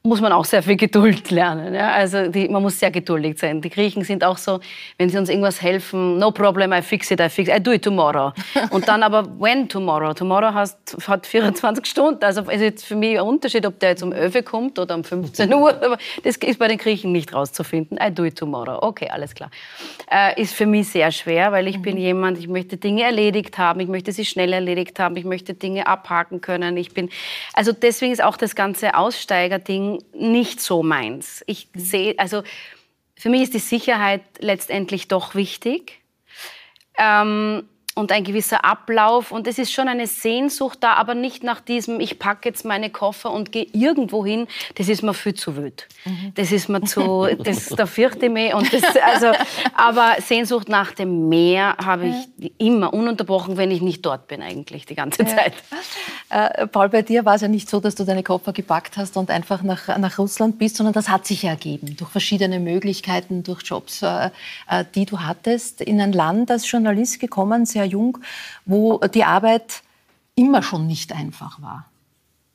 muss 0.06 0.20
man 0.20 0.32
auch 0.32 0.44
sehr 0.44 0.62
viel 0.62 0.76
Geduld 0.76 1.30
lernen. 1.30 1.74
Ja? 1.74 1.92
Also 1.92 2.28
die, 2.28 2.46
man 2.50 2.60
muss 2.62 2.78
sehr 2.78 2.90
geduldig 2.90 3.38
sein. 3.38 3.62
Die 3.62 3.70
Griechen 3.70 4.04
sind 4.04 4.22
auch 4.22 4.36
so, 4.36 4.60
wenn 4.98 5.08
sie 5.08 5.16
uns 5.16 5.30
irgendwas 5.30 5.62
helfen, 5.62 6.18
no 6.18 6.30
problem, 6.30 6.74
I 6.74 6.82
fix 6.82 7.10
it, 7.10 7.20
I 7.20 7.30
fix 7.30 7.48
it, 7.48 7.56
I 7.56 7.62
do 7.62 7.72
it 7.72 7.82
tomorrow. 7.82 8.30
Und 8.68 8.86
dann 8.86 9.02
aber, 9.02 9.26
when 9.40 9.66
tomorrow? 9.66 10.12
Tomorrow 10.12 10.52
has, 10.52 10.76
hat 11.06 11.26
24 11.26 11.86
Stunden. 11.86 12.22
Also 12.22 12.42
es 12.42 12.56
ist 12.56 12.60
jetzt 12.60 12.84
für 12.84 12.96
mich 12.96 13.18
ein 13.18 13.24
Unterschied, 13.24 13.64
ob 13.64 13.80
der 13.80 13.90
jetzt 13.90 14.02
um 14.02 14.12
11 14.12 14.44
kommt 14.44 14.78
oder 14.78 14.94
um 14.94 15.04
15 15.04 15.54
Uhr. 15.54 15.70
Aber 15.70 15.96
das 16.22 16.36
ist 16.36 16.58
bei 16.58 16.68
den 16.68 16.76
Griechen 16.76 17.10
nicht 17.10 17.32
rauszufinden. 17.32 17.98
I 17.98 18.12
do 18.12 18.24
it 18.24 18.36
tomorrow. 18.36 18.80
Okay, 18.82 19.08
alles 19.08 19.34
klar. 19.34 19.50
Äh, 20.10 20.38
ist 20.38 20.52
für 20.52 20.66
mich 20.66 20.86
sehr 20.88 21.12
schwer, 21.12 21.50
weil 21.50 21.66
ich 21.66 21.78
mhm. 21.78 21.82
bin 21.82 21.96
jemand, 21.96 22.36
ich 22.36 22.48
möchte 22.48 22.76
Dinge 22.76 23.04
erledigt 23.04 23.56
haben, 23.56 23.80
ich 23.80 23.88
möchte 23.88 24.12
sie 24.12 24.26
schnell 24.26 24.52
erledigt 24.52 24.98
haben, 24.98 25.16
ich 25.16 25.24
möchte 25.24 25.54
Dinge 25.54 25.86
abhaken 25.86 26.42
können. 26.42 26.76
Ich 26.76 26.92
bin, 26.92 27.08
also 27.54 27.72
deswegen 27.72 28.12
ist 28.12 28.22
auch 28.22 28.36
das 28.36 28.54
ganze 28.54 28.98
Aussteiger-Ding 28.98 29.93
nicht 30.12 30.60
so 30.60 30.82
meins. 30.82 31.42
Ich 31.46 31.68
sehe, 31.74 32.18
also 32.18 32.42
für 33.16 33.30
mich 33.30 33.42
ist 33.42 33.54
die 33.54 33.58
Sicherheit 33.58 34.22
letztendlich 34.38 35.08
doch 35.08 35.34
wichtig. 35.34 36.00
Ähm, 36.96 37.68
und 37.94 38.10
ein 38.10 38.24
gewisser 38.24 38.64
Ablauf. 38.64 39.30
Und 39.30 39.46
es 39.46 39.58
ist 39.58 39.72
schon 39.72 39.88
eine 39.88 40.06
Sehnsucht 40.06 40.78
da, 40.80 40.94
aber 40.94 41.14
nicht 41.14 41.44
nach 41.44 41.60
diesem, 41.60 42.00
ich 42.00 42.18
packe 42.18 42.48
jetzt 42.48 42.64
meine 42.64 42.90
Koffer 42.90 43.32
und 43.32 43.52
gehe 43.52 43.66
irgendwo 43.72 44.26
hin. 44.26 44.46
Das 44.74 44.88
ist 44.88 45.02
mir 45.02 45.14
viel 45.14 45.34
zu 45.34 45.56
wild. 45.56 45.88
Mhm. 46.04 46.32
Das 46.34 46.52
ist 46.52 46.68
mir 46.68 46.82
zu, 46.82 47.28
das, 47.44 47.68
da 47.68 47.86
fürchte 47.86 48.26
ich 48.26 48.32
mich. 48.32 48.54
Und 48.54 48.72
das, 48.72 48.82
also, 48.96 49.32
aber 49.74 50.16
Sehnsucht 50.20 50.68
nach 50.68 50.92
dem 50.92 51.28
Meer 51.28 51.76
habe 51.84 52.08
ich 52.08 52.52
immer 52.58 52.92
ununterbrochen, 52.92 53.56
wenn 53.56 53.70
ich 53.70 53.80
nicht 53.80 54.04
dort 54.04 54.26
bin 54.26 54.42
eigentlich, 54.42 54.86
die 54.86 54.94
ganze 54.94 55.24
Zeit. 55.24 55.54
Äh, 56.30 56.66
Paul, 56.66 56.88
bei 56.88 57.02
dir 57.02 57.24
war 57.24 57.36
es 57.36 57.42
ja 57.42 57.48
nicht 57.48 57.68
so, 57.68 57.80
dass 57.80 57.94
du 57.94 58.04
deine 58.04 58.22
Koffer 58.22 58.52
gepackt 58.52 58.96
hast 58.96 59.16
und 59.16 59.30
einfach 59.30 59.62
nach, 59.62 59.96
nach 59.98 60.18
Russland 60.18 60.58
bist, 60.58 60.76
sondern 60.76 60.92
das 60.92 61.08
hat 61.08 61.26
sich 61.26 61.44
ergeben 61.44 61.96
durch 61.96 62.10
verschiedene 62.10 62.58
Möglichkeiten, 62.58 63.42
durch 63.42 63.62
Jobs, 63.62 64.02
äh, 64.02 64.30
äh 64.68 64.84
die 64.94 65.06
du 65.06 65.20
hattest, 65.20 65.80
in 65.80 66.00
ein 66.00 66.12
Land 66.12 66.50
als 66.50 66.70
Journalist 66.70 67.20
gekommen, 67.20 67.66
sehr 67.66 67.83
jung, 67.84 68.18
wo 68.64 68.98
die 68.98 69.24
Arbeit 69.24 69.82
immer 70.34 70.62
schon 70.62 70.86
nicht 70.86 71.12
einfach 71.12 71.60
war. 71.62 71.86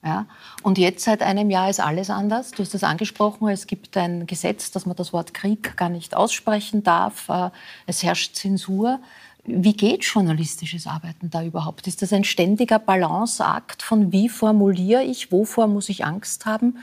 Ja? 0.04 0.28
Und 0.64 0.78
jetzt 0.78 1.04
seit 1.04 1.22
einem 1.22 1.50
Jahr 1.50 1.70
ist 1.70 1.80
alles 1.80 2.10
anders. 2.10 2.52
Du 2.52 2.64
hast 2.64 2.74
es 2.74 2.84
angesprochen, 2.84 3.48
es 3.50 3.68
gibt 3.68 3.98
ein 3.98 4.28
Gesetz, 4.28 4.72
dass 4.72 4.86
man 4.86 4.96
das 4.96 5.14
Wort 5.14 5.34
Krieg 5.34 5.76
gar 5.78 5.90
nicht 5.90 6.16
aussprechen 6.16 6.84
darf. 6.84 7.28
Äh, 7.30 7.50
es 7.86 8.04
herrscht 8.04 8.36
Zensur. 8.36 9.00
Wie 9.46 9.74
geht 9.74 10.04
journalistisches 10.04 10.86
Arbeiten 10.86 11.30
da 11.30 11.44
überhaupt? 11.44 11.88
Ist 11.88 12.02
das 12.02 12.14
ein 12.14 12.24
ständiger 12.24 12.80
Balanceakt 12.80 13.82
von 13.82 14.12
wie 14.12 14.30
formuliere 14.30 15.04
ich, 15.04 15.32
wovor 15.32 15.68
muss 15.68 15.90
ich 15.90 16.06
Angst 16.06 16.46
haben? 16.46 16.78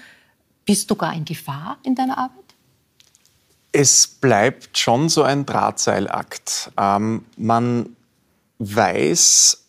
Bist 0.65 0.91
du 0.91 0.97
gar 0.97 1.15
in 1.15 1.25
Gefahr 1.25 1.79
in 1.85 1.95
deiner 1.95 2.19
Arbeit? 2.19 2.45
Es 3.73 4.07
bleibt 4.07 4.79
schon 4.79 5.09
so 5.09 5.23
ein 5.23 5.47
Drahtseilakt. 5.47 6.73
Ähm, 6.79 7.25
man 7.37 7.96
weiß 8.59 9.67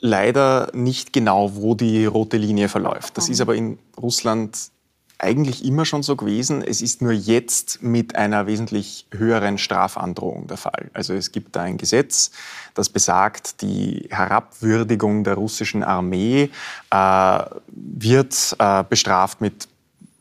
leider 0.00 0.70
nicht 0.74 1.12
genau, 1.12 1.56
wo 1.56 1.74
die 1.74 2.04
rote 2.04 2.36
Linie 2.36 2.68
verläuft. 2.68 3.16
Das 3.16 3.28
ist 3.28 3.40
aber 3.40 3.54
in 3.54 3.78
Russland 3.96 4.70
eigentlich 5.18 5.64
immer 5.64 5.84
schon 5.84 6.02
so 6.02 6.16
gewesen. 6.16 6.62
Es 6.62 6.82
ist 6.82 7.00
nur 7.00 7.12
jetzt 7.12 7.82
mit 7.82 8.16
einer 8.16 8.46
wesentlich 8.46 9.06
höheren 9.12 9.58
Strafandrohung 9.58 10.46
der 10.46 10.56
Fall. 10.56 10.90
Also 10.92 11.14
es 11.14 11.32
gibt 11.32 11.56
da 11.56 11.62
ein 11.62 11.78
Gesetz, 11.78 12.32
das 12.74 12.90
besagt, 12.90 13.62
die 13.62 14.08
Herabwürdigung 14.10 15.24
der 15.24 15.34
russischen 15.34 15.82
Armee 15.82 16.50
äh, 16.90 17.44
wird 17.68 18.56
äh, 18.58 18.84
bestraft 18.86 19.40
mit 19.40 19.68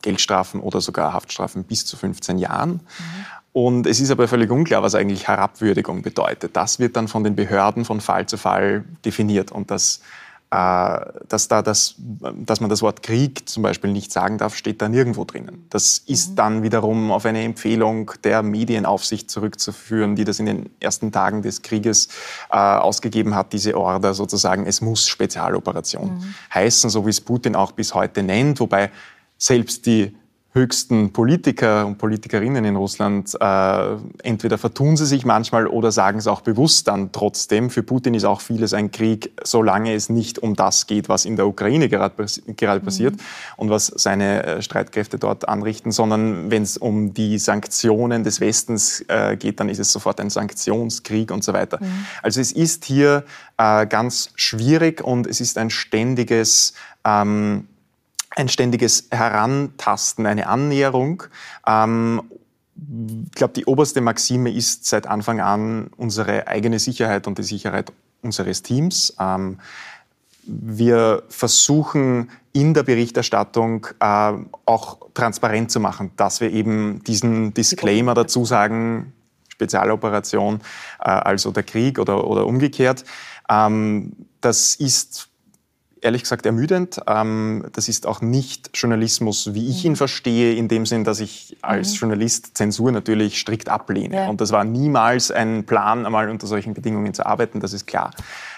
Geldstrafen 0.02 0.62
oder 0.62 0.82
sogar 0.82 1.14
Haftstrafen 1.14 1.64
bis 1.64 1.86
zu 1.86 1.98
15 1.98 2.38
Jahren. 2.38 2.74
Mhm. 2.74 3.26
Und 3.54 3.86
es 3.86 4.00
ist 4.00 4.10
aber 4.10 4.28
völlig 4.28 4.50
unklar, 4.50 4.82
was 4.82 4.96
eigentlich 4.96 5.28
Herabwürdigung 5.28 6.02
bedeutet. 6.02 6.56
Das 6.56 6.80
wird 6.80 6.96
dann 6.96 7.08
von 7.08 7.24
den 7.24 7.36
Behörden 7.36 7.86
von 7.86 8.02
Fall 8.02 8.26
zu 8.26 8.38
Fall 8.38 8.84
definiert. 9.06 9.52
Und 9.52 9.70
das, 9.70 10.02
äh, 10.50 11.00
dass, 11.30 11.50
da 11.50 11.62
das, 11.62 11.94
dass 11.98 12.62
man 12.62 12.72
das 12.72 12.82
Wort 12.82 13.04
Krieg 13.04 13.48
zum 13.48 13.62
Beispiel 13.62 13.92
nicht 13.92 14.12
sagen 14.12 14.40
darf, 14.40 14.56
steht 14.56 14.82
da 14.82 14.90
nirgendwo 14.90 15.24
drinnen. 15.24 15.68
Das 15.70 16.00
ist 16.00 16.32
mhm. 16.32 16.36
dann 16.36 16.64
wiederum 16.64 17.12
auf 17.12 17.28
eine 17.28 17.44
Empfehlung 17.44 18.12
der 18.24 18.42
Medienaufsicht 18.42 19.30
zurückzuführen, 19.30 20.16
die 20.16 20.24
das 20.24 20.40
in 20.40 20.48
den 20.48 20.70
ersten 20.80 21.12
Tagen 21.12 21.44
des 21.44 21.62
Krieges 21.62 22.08
äh, 22.50 22.58
ausgegeben 22.58 23.36
hat, 23.36 23.54
diese 23.54 23.78
Order 23.78 24.16
sozusagen, 24.16 24.66
es 24.66 24.82
muss 24.82 25.08
Spezialoperation 25.08 26.16
mhm. 26.16 26.34
heißen, 26.52 26.90
so 26.90 27.06
wie 27.06 27.12
es 27.12 27.22
Putin 27.22 27.56
auch 27.56 27.74
bis 27.74 27.94
heute 27.94 28.24
nennt. 28.24 28.60
Wobei 28.60 28.90
selbst 29.38 29.86
die 29.86 30.16
höchsten 30.54 31.12
Politiker 31.12 31.86
und 31.88 31.98
Politikerinnen 31.98 32.64
in 32.64 32.76
Russland, 32.76 33.36
äh, 33.40 33.96
entweder 34.22 34.60
vertun 34.60 34.96
sie 34.98 35.08
sich 35.08 35.26
manchmal 35.26 35.66
oder 35.66 35.92
sagen 35.92 36.20
es 36.20 36.28
auch 36.28 36.42
bewusst 36.42 36.88
dann 36.88 37.12
trotzdem. 37.12 37.72
Für 37.72 37.82
Putin 37.82 38.14
ist 38.14 38.24
auch 38.24 38.40
vieles 38.40 38.74
ein 38.74 38.92
Krieg, 38.92 39.32
solange 39.44 39.96
es 39.96 40.10
nicht 40.10 40.38
um 40.38 40.56
das 40.56 40.86
geht, 40.86 41.10
was 41.10 41.26
in 41.26 41.38
der 41.38 41.48
Ukraine 41.48 41.90
gerade, 41.90 42.28
gerade 42.56 42.82
mhm. 42.82 42.86
passiert 42.86 43.16
und 43.58 43.72
was 43.72 43.88
seine 43.88 44.44
äh, 44.44 44.62
Streitkräfte 44.62 45.18
dort 45.18 45.50
anrichten, 45.50 45.92
sondern 45.92 46.52
wenn 46.52 46.62
es 46.62 46.78
um 46.78 47.16
die 47.16 47.40
Sanktionen 47.40 48.24
des 48.24 48.40
Westens 48.40 49.04
äh, 49.08 49.36
geht, 49.36 49.60
dann 49.60 49.70
ist 49.70 49.80
es 49.80 49.92
sofort 49.92 50.20
ein 50.20 50.30
Sanktionskrieg 50.30 51.32
und 51.32 51.44
so 51.44 51.54
weiter. 51.54 51.80
Mhm. 51.82 52.06
Also 52.22 52.40
es 52.40 52.52
ist 52.52 52.86
hier 52.86 53.24
äh, 53.58 53.88
ganz 53.88 54.30
schwierig 54.36 55.04
und 55.04 55.26
es 55.26 55.42
ist 55.42 55.58
ein 55.58 55.72
ständiges 55.72 56.74
ähm, 57.06 57.68
ein 58.36 58.50
ständiges 58.50 59.08
Herantasten, 59.12 60.26
eine 60.26 60.48
Annäherung. 60.48 61.24
Ähm, 61.68 62.22
ich 62.76 63.32
glaube, 63.32 63.54
die 63.54 63.66
oberste 63.66 64.02
Maxime 64.02 64.52
ist 64.52 64.86
seit 64.86 65.08
Anfang 65.08 65.40
an 65.40 65.92
unsere 65.98 66.48
eigene 66.48 66.80
Sicherheit 66.80 67.28
und 67.28 67.38
die 67.38 67.44
Sicherheit 67.44 67.94
unseres 68.22 68.64
Teams. 68.64 69.16
Ähm, 69.20 69.60
wir 70.46 71.24
versuchen 71.30 72.30
in 72.52 72.74
der 72.74 72.84
Berichterstattung 72.84 73.88
äh, 74.00 74.34
auch 74.66 74.98
transparent 75.14 75.72
zu 75.72 75.80
machen, 75.80 76.12
dass 76.18 76.42
wir 76.42 76.52
eben 76.52 77.04
diesen 77.04 77.54
Disclaimer 77.54 78.14
dazu 78.14 78.44
sagen, 78.44 79.14
Spezialoperation, 79.50 80.60
äh, 81.00 81.10
also 81.10 81.52
der 81.52 81.64
Krieg 81.64 82.00
oder, 82.00 82.28
oder 82.28 82.46
umgekehrt. 82.46 83.06
Ähm, 83.50 84.14
das 84.42 84.76
ist 84.76 85.30
ehrlich 86.04 86.24
gesagt 86.24 86.46
ermüdend. 86.46 87.00
Ähm, 87.08 87.66
das 87.74 87.88
ist 87.88 88.06
auch 88.06 88.22
nicht 88.22 88.72
Journalismus, 88.74 89.54
wie 89.54 89.70
ich 89.70 89.86
ihn 89.86 89.94
mhm. 89.94 89.98
verstehe, 89.98 90.56
in 90.56 90.68
dem 90.68 90.86
Sinn, 90.86 91.04
dass 91.04 91.20
ich 91.20 91.58
als 91.62 91.94
mhm. 91.94 91.98
Journalist 91.98 92.58
Zensur 92.58 92.92
natürlich 92.92 93.40
strikt 93.40 93.70
ablehne. 93.70 94.16
Ja. 94.16 94.30
Und 94.30 94.42
das 94.42 94.52
war 94.52 94.64
niemals 94.64 95.32
ein 95.32 95.66
Plan, 95.66 96.06
einmal 96.06 96.30
unter 96.30 96.48
solchen 96.48 96.74
Bedingungen 96.74 97.14
zu 97.14 97.26
arbeiten, 97.26 97.60
das 97.60 97.74
ist 97.74 97.88
klar. 97.88 98.12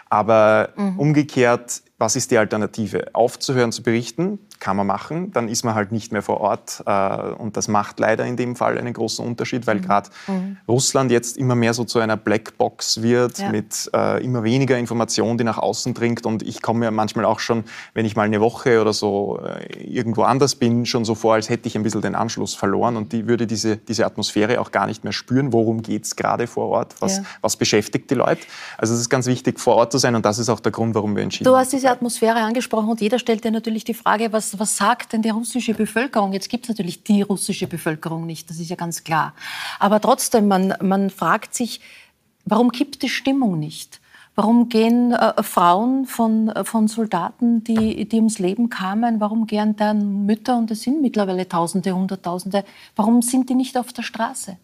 Aber 0.10 0.70
mhm. 0.76 1.00
umgekehrt, 1.00 1.82
was 1.98 2.16
ist 2.16 2.32
die 2.32 2.38
Alternative? 2.38 3.08
Aufzuhören 3.14 3.72
zu 3.72 3.84
berichten, 3.84 4.40
kann 4.60 4.78
man 4.78 4.88
machen, 4.88 5.32
dann 5.32 5.48
ist 5.50 5.64
man 5.64 5.76
halt 5.76 5.92
nicht 5.92 6.12
mehr 6.12 6.22
vor 6.22 6.42
Ort. 6.42 6.84
Äh, 6.86 7.34
und 7.38 7.58
das 7.58 7.68
macht 7.68 8.00
leider 8.00 8.26
in 8.26 8.38
dem 8.38 8.56
Fall 8.56 8.78
einen 8.78 8.94
großen 8.94 9.26
Unterschied, 9.26 9.68
weil 9.68 9.78
mhm. 9.78 9.82
gerade 9.82 10.10
mhm. 10.28 10.58
Russland 10.68 11.12
jetzt 11.12 11.38
immer 11.38 11.56
mehr 11.56 11.74
so 11.74 11.84
zu 11.84 12.00
einer 12.00 12.18
Blackbox 12.18 13.02
wird, 13.02 13.40
ja. 13.40 13.50
mit 13.50 13.90
äh, 13.94 14.24
immer 14.24 14.44
weniger 14.44 14.78
Information, 14.78 15.38
die 15.38 15.44
nach 15.44 15.58
außen 15.58 15.94
dringt. 15.94 16.26
Und 16.26 16.44
ich 16.44 16.62
komme 16.62 16.80
mir 16.80 16.92
manchmal 16.92 17.26
auch 17.26 17.40
schon, 17.40 17.64
wenn 17.94 18.06
ich 18.06 18.16
mal 18.16 18.24
eine 18.24 18.42
Woche 18.42 18.82
oder 18.82 18.94
so 18.94 19.40
äh, 19.44 19.84
irgendwo 19.84 20.24
anders 20.24 20.56
bin, 20.56 20.86
schon 20.86 21.06
so 21.06 21.16
vor, 21.16 21.36
als 21.36 21.50
hätte 21.50 21.68
ich 21.68 21.76
ein 21.76 21.84
bisschen 21.84 22.02
den 22.02 22.16
Anschluss 22.16 22.56
verloren 22.56 22.98
und 22.98 23.14
die 23.14 23.28
würde 23.28 23.48
diese, 23.48 23.78
diese 23.78 24.06
Atmosphäre 24.06 24.60
auch 24.62 24.72
gar 24.72 24.88
nicht 24.88 25.04
mehr 25.04 25.14
spüren. 25.14 25.54
Worum 25.54 25.82
geht 25.82 26.06
es 26.06 26.16
gerade 26.16 26.48
vor 26.48 26.70
Ort? 26.70 26.96
Was, 27.00 27.18
ja. 27.18 27.24
was 27.42 27.56
beschäftigt 27.58 28.10
die 28.10 28.16
Leute? 28.16 28.42
Also 28.78 28.94
es 28.94 29.00
ist 29.00 29.10
ganz 29.10 29.28
wichtig, 29.28 29.60
vor 29.60 29.76
Ort 29.76 29.92
zu 29.92 29.98
sein 29.98 30.16
und 30.16 30.26
das 30.26 30.40
ist 30.40 30.50
auch 30.50 30.60
der 30.60 30.72
Grund, 30.72 30.96
warum 30.96 31.16
wir 31.16 31.24
entschieden 31.24 31.48
haben. 31.48 31.54
Du 31.54 31.60
hast 31.60 31.74
diese 31.74 31.90
Atmosphäre 31.90 32.40
angesprochen 32.40 32.90
und 32.90 33.02
jeder 33.02 33.20
stellt 33.20 33.44
dir 33.44 33.52
natürlich 33.52 33.84
die 33.84 33.94
Frage, 33.94 34.32
was 34.32 34.45
was, 34.54 34.60
was 34.60 34.78
sagt 34.78 35.14
denn 35.14 35.22
die 35.22 35.30
russische 35.30 35.74
Bevölkerung? 35.74 36.34
Jetzt 36.34 36.50
gibt 36.50 36.66
es 36.66 36.70
natürlich 36.70 37.04
die 37.04 37.22
russische 37.22 37.68
Bevölkerung 37.68 38.26
nicht, 38.26 38.50
das 38.50 38.60
ist 38.60 38.70
ja 38.70 38.76
ganz 38.76 39.04
klar. 39.04 39.34
Aber 39.80 40.00
trotzdem, 40.00 40.48
man, 40.48 40.74
man 40.82 41.10
fragt 41.10 41.56
sich, 41.56 41.82
warum 42.46 42.72
kippt 42.72 43.02
die 43.02 43.10
Stimmung 43.10 43.60
nicht? 43.60 44.02
Warum 44.38 44.68
gehen 44.68 45.14
äh, 45.14 45.42
Frauen 45.44 46.06
von, 46.06 46.52
von 46.64 46.90
Soldaten, 46.90 47.64
die, 47.64 48.08
die 48.08 48.18
ums 48.18 48.38
Leben 48.38 48.70
kamen, 48.70 49.22
warum 49.22 49.48
gehen 49.48 49.78
deren 49.78 50.26
Mütter, 50.26 50.58
und 50.58 50.70
es 50.72 50.82
sind 50.82 51.02
mittlerweile 51.02 51.48
Tausende, 51.48 51.94
Hunderttausende, 51.94 52.66
warum 52.98 53.22
sind 53.22 53.50
die 53.50 53.56
nicht 53.56 53.78
auf 53.78 53.94
der 53.94 54.04
Straße? 54.04 54.58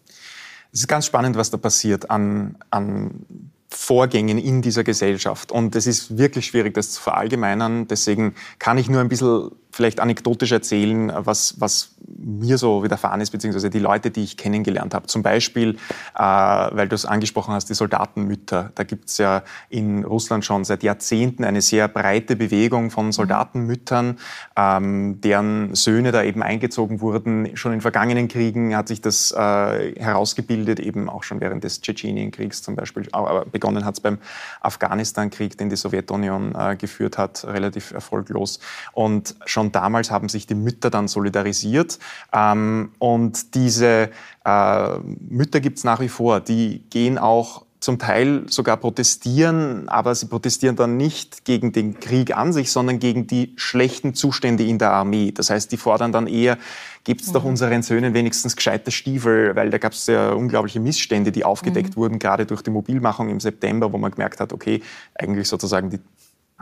Es 0.72 0.80
ist 0.80 0.88
ganz 0.88 1.06
spannend, 1.06 1.36
was 1.36 1.50
da 1.50 1.56
passiert 1.56 2.10
an, 2.10 2.56
an 2.70 3.24
Vorgängen 3.68 4.36
in 4.36 4.60
dieser 4.60 4.84
Gesellschaft. 4.84 5.50
Und 5.50 5.74
es 5.74 5.86
ist 5.86 6.18
wirklich 6.18 6.46
schwierig, 6.46 6.74
das 6.74 6.92
zu 6.92 7.00
verallgemeinern. 7.00 7.88
Deswegen 7.88 8.34
kann 8.58 8.76
ich 8.76 8.88
nur 8.90 9.00
ein 9.00 9.08
bisschen 9.08 9.50
vielleicht 9.72 10.00
anekdotisch 10.00 10.52
erzählen, 10.52 11.10
was, 11.14 11.58
was 11.58 11.94
mir 12.06 12.58
so 12.58 12.84
widerfahren 12.84 13.20
ist, 13.20 13.30
beziehungsweise 13.30 13.70
die 13.70 13.78
Leute, 13.78 14.10
die 14.10 14.22
ich 14.22 14.36
kennengelernt 14.36 14.92
habe. 14.94 15.06
Zum 15.06 15.22
Beispiel, 15.22 15.76
äh, 16.14 16.20
weil 16.20 16.88
du 16.88 16.94
es 16.94 17.06
angesprochen 17.06 17.54
hast, 17.54 17.70
die 17.70 17.74
Soldatenmütter. 17.74 18.70
Da 18.74 18.84
gibt 18.84 19.08
es 19.08 19.18
ja 19.18 19.42
in 19.70 20.04
Russland 20.04 20.44
schon 20.44 20.64
seit 20.64 20.82
Jahrzehnten 20.82 21.44
eine 21.44 21.62
sehr 21.62 21.88
breite 21.88 22.36
Bewegung 22.36 22.90
von 22.90 23.06
mhm. 23.06 23.12
Soldatenmüttern, 23.12 24.18
ähm, 24.56 25.20
deren 25.22 25.74
Söhne 25.74 26.12
da 26.12 26.22
eben 26.22 26.42
eingezogen 26.42 27.00
wurden. 27.00 27.56
Schon 27.56 27.72
in 27.72 27.80
vergangenen 27.80 28.28
Kriegen 28.28 28.76
hat 28.76 28.88
sich 28.88 29.00
das 29.00 29.32
äh, 29.32 29.94
herausgebildet, 29.98 30.80
eben 30.80 31.08
auch 31.08 31.22
schon 31.22 31.40
während 31.40 31.64
des 31.64 31.80
Tschetschenienkriegs 31.80 32.62
zum 32.62 32.76
Beispiel. 32.76 33.08
Aber 33.12 33.46
begonnen 33.46 33.86
hat 33.86 33.94
es 33.94 34.00
beim 34.00 34.18
Afghanistan-Krieg, 34.60 35.56
den 35.56 35.70
die 35.70 35.76
Sowjetunion 35.76 36.54
äh, 36.54 36.76
geführt 36.76 37.16
hat, 37.16 37.44
relativ 37.44 37.92
erfolglos. 37.92 38.60
Und 38.92 39.34
schon 39.46 39.61
schon 39.62 39.72
damals 39.72 40.10
haben 40.10 40.28
sich 40.28 40.46
die 40.46 40.54
Mütter 40.54 40.90
dann 40.90 41.08
solidarisiert. 41.08 41.98
Ähm, 42.32 42.90
und 42.98 43.54
diese 43.54 44.10
äh, 44.44 44.98
Mütter 45.28 45.60
gibt 45.60 45.78
es 45.78 45.84
nach 45.84 46.00
wie 46.00 46.08
vor. 46.08 46.40
Die 46.40 46.82
gehen 46.90 47.18
auch 47.18 47.64
zum 47.78 47.98
Teil 47.98 48.44
sogar 48.48 48.76
protestieren, 48.76 49.88
aber 49.88 50.14
sie 50.14 50.26
protestieren 50.26 50.76
dann 50.76 50.96
nicht 50.96 51.44
gegen 51.44 51.72
den 51.72 51.98
Krieg 51.98 52.36
an 52.36 52.52
sich, 52.52 52.70
sondern 52.70 53.00
gegen 53.00 53.26
die 53.26 53.54
schlechten 53.56 54.14
Zustände 54.14 54.64
in 54.64 54.78
der 54.78 54.92
Armee. 54.92 55.32
Das 55.32 55.50
heißt, 55.50 55.72
die 55.72 55.76
fordern 55.76 56.12
dann 56.12 56.28
eher, 56.28 56.58
gibt 57.02 57.22
es 57.22 57.32
doch 57.32 57.42
mhm. 57.42 57.50
unseren 57.50 57.82
Söhnen 57.82 58.14
wenigstens 58.14 58.54
gescheite 58.54 58.92
Stiefel, 58.92 59.56
weil 59.56 59.70
da 59.70 59.78
gab 59.78 59.94
es 59.94 60.06
ja 60.06 60.30
unglaubliche 60.30 60.78
Missstände, 60.78 61.32
die 61.32 61.44
aufgedeckt 61.44 61.96
mhm. 61.96 62.00
wurden, 62.00 62.18
gerade 62.20 62.46
durch 62.46 62.62
die 62.62 62.70
Mobilmachung 62.70 63.28
im 63.28 63.40
September, 63.40 63.92
wo 63.92 63.98
man 63.98 64.12
gemerkt 64.12 64.38
hat, 64.38 64.52
okay, 64.52 64.80
eigentlich 65.16 65.48
sozusagen 65.48 65.90
die 65.90 65.98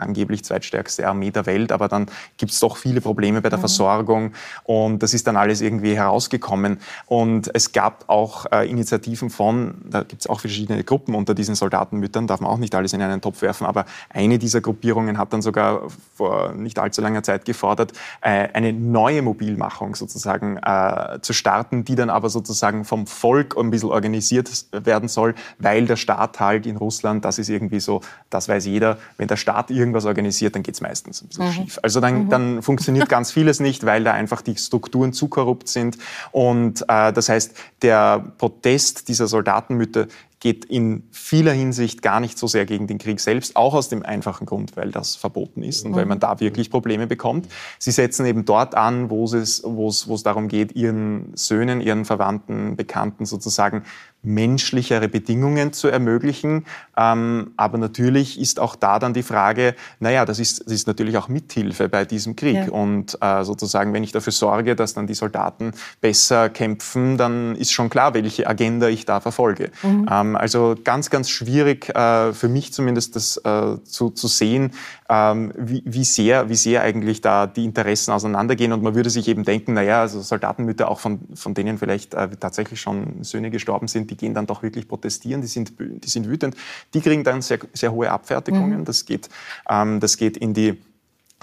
angeblich 0.00 0.44
zweitstärkste 0.44 1.06
Armee 1.06 1.30
der 1.30 1.46
Welt, 1.46 1.72
aber 1.72 1.88
dann 1.88 2.06
gibt 2.36 2.52
es 2.52 2.60
doch 2.60 2.76
viele 2.76 3.00
Probleme 3.00 3.40
bei 3.40 3.48
der 3.48 3.58
mhm. 3.58 3.62
Versorgung 3.62 4.32
und 4.64 5.02
das 5.02 5.14
ist 5.14 5.26
dann 5.26 5.36
alles 5.36 5.60
irgendwie 5.60 5.94
herausgekommen. 5.94 6.78
Und 7.06 7.50
es 7.54 7.72
gab 7.72 8.04
auch 8.08 8.46
äh, 8.50 8.68
Initiativen 8.68 9.30
von, 9.30 9.74
da 9.84 10.02
gibt 10.02 10.22
es 10.22 10.28
auch 10.28 10.40
verschiedene 10.40 10.82
Gruppen 10.84 11.14
unter 11.14 11.34
diesen 11.34 11.54
Soldatenmüttern, 11.54 12.26
darf 12.26 12.40
man 12.40 12.50
auch 12.50 12.58
nicht 12.58 12.74
alles 12.74 12.92
in 12.92 13.02
einen 13.02 13.20
Topf 13.20 13.42
werfen, 13.42 13.66
aber 13.66 13.84
eine 14.08 14.38
dieser 14.38 14.60
Gruppierungen 14.60 15.18
hat 15.18 15.32
dann 15.32 15.42
sogar 15.42 15.82
vor 16.14 16.52
nicht 16.52 16.78
allzu 16.78 17.00
langer 17.00 17.22
Zeit 17.22 17.44
gefordert, 17.44 17.92
äh, 18.20 18.48
eine 18.52 18.72
neue 18.72 19.22
Mobilmachung 19.22 19.94
sozusagen 19.94 20.56
äh, 20.58 21.18
zu 21.20 21.32
starten, 21.32 21.84
die 21.84 21.94
dann 21.94 22.10
aber 22.10 22.28
sozusagen 22.30 22.84
vom 22.84 23.06
Volk 23.06 23.56
ein 23.58 23.70
bisschen 23.70 23.90
organisiert 23.90 24.50
werden 24.72 25.08
soll, 25.08 25.34
weil 25.58 25.86
der 25.86 25.96
Staat 25.96 26.40
halt 26.40 26.66
in 26.66 26.76
Russland, 26.76 27.24
das 27.24 27.38
ist 27.38 27.48
irgendwie 27.48 27.80
so, 27.80 28.00
das 28.30 28.48
weiß 28.48 28.66
jeder, 28.66 28.98
wenn 29.16 29.28
der 29.28 29.36
Staat 29.36 29.70
irgendwie 29.70 29.89
irgendwas 29.90 30.06
organisiert, 30.06 30.54
dann 30.54 30.62
geht 30.62 30.74
es 30.74 30.80
meistens 30.80 31.22
ein 31.22 31.28
bisschen 31.28 31.46
mhm. 31.46 31.52
schief. 31.52 31.78
Also 31.82 32.00
dann, 32.00 32.24
mhm. 32.24 32.28
dann 32.30 32.62
funktioniert 32.62 33.08
ganz 33.10 33.32
vieles 33.32 33.60
nicht, 33.60 33.84
weil 33.84 34.04
da 34.04 34.12
einfach 34.12 34.42
die 34.42 34.56
Strukturen 34.56 35.12
zu 35.12 35.28
korrupt 35.28 35.68
sind. 35.68 35.98
Und 36.32 36.82
äh, 36.88 37.12
das 37.12 37.28
heißt, 37.28 37.54
der 37.82 38.24
Protest 38.38 39.08
dieser 39.08 39.26
Soldatenmütter 39.26 40.06
geht 40.40 40.64
in 40.64 41.04
vieler 41.10 41.52
Hinsicht 41.52 42.00
gar 42.00 42.18
nicht 42.18 42.38
so 42.38 42.46
sehr 42.46 42.64
gegen 42.64 42.86
den 42.86 42.96
Krieg 42.98 43.20
selbst, 43.20 43.56
auch 43.56 43.74
aus 43.74 43.90
dem 43.90 44.02
einfachen 44.02 44.46
Grund, 44.46 44.76
weil 44.76 44.90
das 44.90 45.14
verboten 45.14 45.62
ist 45.62 45.84
und 45.84 45.94
weil 45.94 46.06
man 46.06 46.18
da 46.18 46.40
wirklich 46.40 46.70
Probleme 46.70 47.06
bekommt. 47.06 47.46
Sie 47.78 47.90
setzen 47.90 48.24
eben 48.24 48.46
dort 48.46 48.74
an, 48.74 49.10
wo 49.10 49.24
es, 49.24 49.62
wo 49.64 49.88
es, 49.88 50.08
wo 50.08 50.14
es 50.14 50.22
darum 50.22 50.48
geht, 50.48 50.72
ihren 50.74 51.32
Söhnen, 51.34 51.82
ihren 51.82 52.06
Verwandten, 52.06 52.74
Bekannten 52.76 53.26
sozusagen 53.26 53.84
menschlichere 54.22 55.08
Bedingungen 55.08 55.72
zu 55.72 55.88
ermöglichen. 55.88 56.66
Ähm, 56.96 57.52
aber 57.56 57.78
natürlich 57.78 58.38
ist 58.38 58.60
auch 58.60 58.76
da 58.76 58.98
dann 58.98 59.14
die 59.14 59.22
Frage, 59.22 59.74
naja, 59.98 60.24
das 60.24 60.38
ist, 60.38 60.64
das 60.64 60.72
ist 60.72 60.86
natürlich 60.86 61.16
auch 61.16 61.28
Mithilfe 61.28 61.88
bei 61.88 62.04
diesem 62.04 62.36
Krieg. 62.36 62.56
Ja. 62.56 62.70
Und 62.70 63.16
äh, 63.20 63.44
sozusagen, 63.44 63.92
wenn 63.92 64.04
ich 64.04 64.12
dafür 64.12 64.32
sorge, 64.32 64.76
dass 64.76 64.94
dann 64.94 65.06
die 65.06 65.14
Soldaten 65.14 65.72
besser 66.00 66.50
kämpfen, 66.50 67.16
dann 67.16 67.56
ist 67.56 67.72
schon 67.72 67.88
klar, 67.88 68.12
welche 68.12 68.46
Agenda 68.46 68.88
ich 68.88 69.06
da 69.06 69.20
verfolge. 69.20 69.70
Mhm. 69.82 70.06
Ähm, 70.10 70.29
also 70.36 70.74
ganz, 70.82 71.10
ganz 71.10 71.30
schwierig 71.30 71.88
äh, 71.90 72.32
für 72.32 72.48
mich 72.48 72.72
zumindest 72.72 73.16
das 73.16 73.36
äh, 73.38 73.76
zu, 73.84 74.10
zu 74.10 74.28
sehen, 74.28 74.72
ähm, 75.08 75.52
wie, 75.56 75.82
wie, 75.84 76.04
sehr, 76.04 76.48
wie 76.48 76.54
sehr 76.54 76.82
eigentlich 76.82 77.20
da 77.20 77.46
die 77.46 77.64
Interessen 77.64 78.12
auseinandergehen. 78.12 78.72
Und 78.72 78.82
man 78.82 78.94
würde 78.94 79.10
sich 79.10 79.28
eben 79.28 79.44
denken, 79.44 79.74
naja, 79.74 80.00
also 80.00 80.20
Soldatenmütter, 80.20 80.90
auch 80.90 81.00
von, 81.00 81.20
von 81.34 81.54
denen 81.54 81.78
vielleicht 81.78 82.14
äh, 82.14 82.28
tatsächlich 82.38 82.80
schon 82.80 83.22
Söhne 83.22 83.50
gestorben 83.50 83.88
sind, 83.88 84.10
die 84.10 84.16
gehen 84.16 84.34
dann 84.34 84.46
doch 84.46 84.62
wirklich 84.62 84.88
protestieren, 84.88 85.40
die 85.40 85.48
sind, 85.48 85.72
die 85.78 86.08
sind 86.08 86.28
wütend. 86.28 86.56
Die 86.94 87.00
kriegen 87.00 87.24
dann 87.24 87.42
sehr, 87.42 87.58
sehr 87.72 87.92
hohe 87.92 88.10
Abfertigungen. 88.10 88.80
Mhm. 88.80 88.84
Das, 88.84 89.04
geht, 89.04 89.28
ähm, 89.68 90.00
das 90.00 90.16
geht 90.16 90.36
in 90.36 90.54
die 90.54 90.80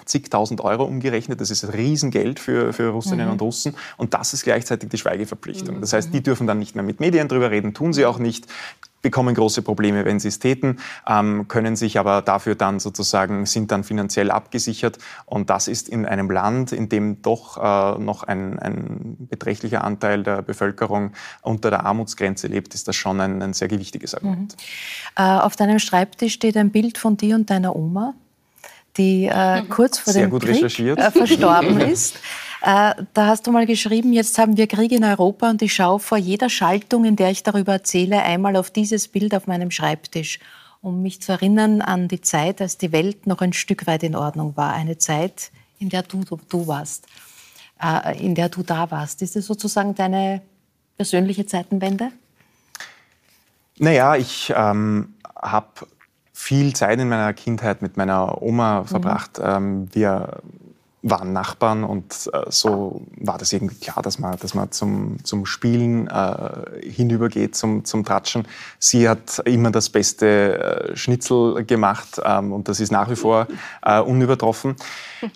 zigtausend 0.07 0.61
Euro 0.61 0.83
umgerechnet. 0.83 1.41
Das 1.41 1.51
ist 1.51 1.73
Riesengeld 1.73 2.39
für, 2.39 2.73
für 2.73 2.89
Russinnen 2.89 3.27
mhm. 3.27 3.33
und 3.33 3.41
Russen. 3.41 3.75
Und 3.97 4.13
das 4.13 4.33
ist 4.33 4.43
gleichzeitig 4.43 4.89
die 4.89 4.97
Schweigeverpflichtung. 4.97 5.81
Das 5.81 5.93
heißt, 5.93 6.13
die 6.13 6.23
dürfen 6.23 6.47
dann 6.47 6.59
nicht 6.59 6.75
mehr 6.75 6.83
mit 6.83 6.99
Medien 6.99 7.27
drüber 7.27 7.51
reden, 7.51 7.73
tun 7.73 7.93
sie 7.93 8.05
auch 8.05 8.19
nicht 8.19 8.47
bekommen 9.01 9.35
große 9.35 9.61
Probleme, 9.61 10.05
wenn 10.05 10.19
sie 10.19 10.27
es 10.27 10.39
täten, 10.39 10.79
ähm, 11.07 11.47
können 11.47 11.75
sich 11.75 11.99
aber 11.99 12.21
dafür 12.21 12.55
dann 12.55 12.79
sozusagen, 12.79 13.45
sind 13.45 13.71
dann 13.71 13.83
finanziell 13.83 14.31
abgesichert. 14.31 14.97
Und 15.25 15.49
das 15.49 15.67
ist 15.67 15.87
in 15.87 16.05
einem 16.05 16.29
Land, 16.29 16.71
in 16.71 16.89
dem 16.89 17.21
doch 17.21 17.57
äh, 17.57 17.99
noch 17.99 18.23
ein, 18.23 18.59
ein 18.59 19.15
beträchtlicher 19.29 19.83
Anteil 19.83 20.23
der 20.23 20.41
Bevölkerung 20.41 21.13
unter 21.41 21.69
der 21.69 21.85
Armutsgrenze 21.85 22.47
lebt, 22.47 22.73
ist 22.73 22.87
das 22.87 22.95
schon 22.95 23.21
ein, 23.21 23.41
ein 23.41 23.53
sehr 23.53 23.67
gewichtiges 23.67 24.15
Argument. 24.15 24.55
Mhm. 24.57 25.23
Äh, 25.23 25.39
auf 25.39 25.55
deinem 25.55 25.79
Schreibtisch 25.79 26.33
steht 26.33 26.57
ein 26.57 26.71
Bild 26.71 26.97
von 26.97 27.17
dir 27.17 27.35
und 27.35 27.49
deiner 27.49 27.75
Oma, 27.75 28.13
die 28.97 29.25
äh, 29.25 29.61
mhm. 29.61 29.69
kurz 29.69 29.99
vor 29.99 30.13
Sehr 30.13 30.27
dem 30.27 30.39
Krieg 30.39 30.79
äh, 30.79 31.11
verstorben 31.11 31.79
ist. 31.81 32.15
Äh, 32.61 32.95
da 33.13 33.27
hast 33.27 33.45
du 33.45 33.51
mal 33.51 33.65
geschrieben, 33.65 34.13
jetzt 34.13 34.37
haben 34.37 34.57
wir 34.57 34.67
Krieg 34.67 34.91
in 34.91 35.03
Europa 35.03 35.49
und 35.49 35.61
ich 35.61 35.73
schaue 35.73 35.99
vor 35.99 36.17
jeder 36.17 36.49
Schaltung, 36.49 37.05
in 37.05 37.15
der 37.15 37.29
ich 37.29 37.43
darüber 37.43 37.73
erzähle, 37.73 38.21
einmal 38.23 38.55
auf 38.55 38.71
dieses 38.71 39.07
Bild 39.07 39.35
auf 39.35 39.47
meinem 39.47 39.71
Schreibtisch, 39.71 40.39
um 40.81 41.01
mich 41.01 41.21
zu 41.21 41.33
erinnern 41.33 41.81
an 41.81 42.07
die 42.07 42.21
Zeit, 42.21 42.61
als 42.61 42.77
die 42.77 42.91
Welt 42.91 43.27
noch 43.27 43.41
ein 43.41 43.53
Stück 43.53 43.85
weit 43.87 44.03
in 44.03 44.15
Ordnung 44.15 44.57
war. 44.57 44.73
Eine 44.73 44.97
Zeit, 44.97 45.51
in 45.79 45.89
der 45.89 46.03
du, 46.03 46.23
du, 46.23 46.39
du 46.49 46.67
warst, 46.67 47.05
äh, 47.81 48.17
in 48.23 48.33
der 48.33 48.49
du 48.49 48.63
da 48.63 48.89
warst. 48.89 49.21
Ist 49.21 49.35
das 49.35 49.45
sozusagen 49.45 49.93
deine 49.93 50.41
persönliche 50.97 51.45
Zeitenwende? 51.45 52.11
Naja, 53.77 54.15
ich 54.15 54.51
ähm, 54.55 55.13
habe 55.39 55.87
viel 56.39 56.73
Zeit 56.73 56.99
in 56.99 57.09
meiner 57.09 57.33
Kindheit 57.33 57.81
mit 57.81 57.97
meiner 57.97 58.43
Oma 58.43 58.83
verbracht. 58.83 59.39
Mhm. 59.39 59.45
Ähm, 59.45 59.87
wir 59.91 60.37
waren 61.01 61.33
Nachbarn 61.33 61.83
und 61.83 62.29
äh, 62.31 62.43
so 62.49 63.01
war 63.17 63.39
das 63.39 63.53
irgendwie 63.53 63.75
klar, 63.75 64.03
dass 64.03 64.19
man, 64.19 64.37
dass 64.37 64.53
man 64.53 64.71
zum, 64.71 65.17
zum 65.23 65.47
Spielen 65.47 66.07
äh, 66.07 66.89
hinübergeht, 66.89 67.55
zum, 67.55 67.85
zum 67.85 68.05
Tratschen. 68.05 68.47
Sie 68.77 69.09
hat 69.09 69.39
immer 69.45 69.71
das 69.71 69.89
beste 69.89 70.91
äh, 70.91 70.95
Schnitzel 70.95 71.65
gemacht 71.65 72.21
ähm, 72.23 72.53
und 72.53 72.69
das 72.69 72.79
ist 72.79 72.91
nach 72.91 73.09
wie 73.09 73.15
vor 73.15 73.47
äh, 73.83 73.99
unübertroffen. 73.99 74.75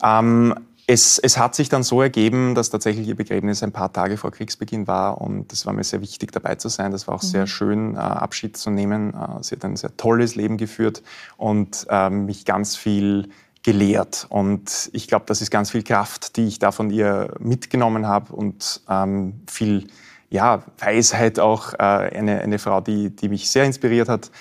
Ähm, 0.03 0.53
es, 0.91 1.17
es, 1.19 1.37
hat 1.37 1.55
sich 1.55 1.69
dann 1.69 1.83
so 1.83 2.01
ergeben, 2.01 2.53
dass 2.53 2.69
tatsächlich 2.69 3.07
ihr 3.07 3.15
Begräbnis 3.15 3.63
ein 3.63 3.71
paar 3.71 3.93
Tage 3.93 4.17
vor 4.17 4.31
Kriegsbeginn 4.31 4.87
war 4.87 5.21
und 5.21 5.53
es 5.53 5.65
war 5.65 5.71
mir 5.71 5.85
sehr 5.85 6.01
wichtig 6.01 6.31
dabei 6.31 6.55
zu 6.55 6.67
sein. 6.67 6.91
Das 6.91 7.07
war 7.07 7.15
auch 7.15 7.23
mhm. 7.23 7.27
sehr 7.27 7.47
schön, 7.47 7.95
äh, 7.95 7.99
Abschied 7.99 8.57
zu 8.57 8.69
nehmen. 8.69 9.13
Äh, 9.13 9.41
sie 9.41 9.55
hat 9.55 9.63
ein 9.63 9.77
sehr 9.77 9.95
tolles 9.95 10.35
Leben 10.35 10.57
geführt 10.57 11.01
und 11.37 11.87
äh, 11.89 12.09
mich 12.09 12.43
ganz 12.43 12.75
viel 12.75 13.29
gelehrt. 13.63 14.25
Und 14.29 14.89
ich 14.91 15.07
glaube, 15.07 15.25
das 15.27 15.41
ist 15.41 15.49
ganz 15.49 15.71
viel 15.71 15.83
Kraft, 15.83 16.35
die 16.35 16.47
ich 16.47 16.59
da 16.59 16.71
von 16.71 16.89
ihr 16.89 17.35
mitgenommen 17.39 18.07
habe 18.07 18.33
und 18.33 18.81
ähm, 18.89 19.41
viel 19.49 19.87
ja, 20.29 20.63
Weisheit 20.79 21.39
auch. 21.39 21.73
Äh, 21.73 21.77
eine, 21.77 22.41
eine 22.41 22.59
Frau, 22.59 22.81
die, 22.81 23.15
die 23.15 23.29
mich 23.29 23.49
sehr 23.49 23.63
inspiriert 23.63 24.09
hat. 24.09 24.31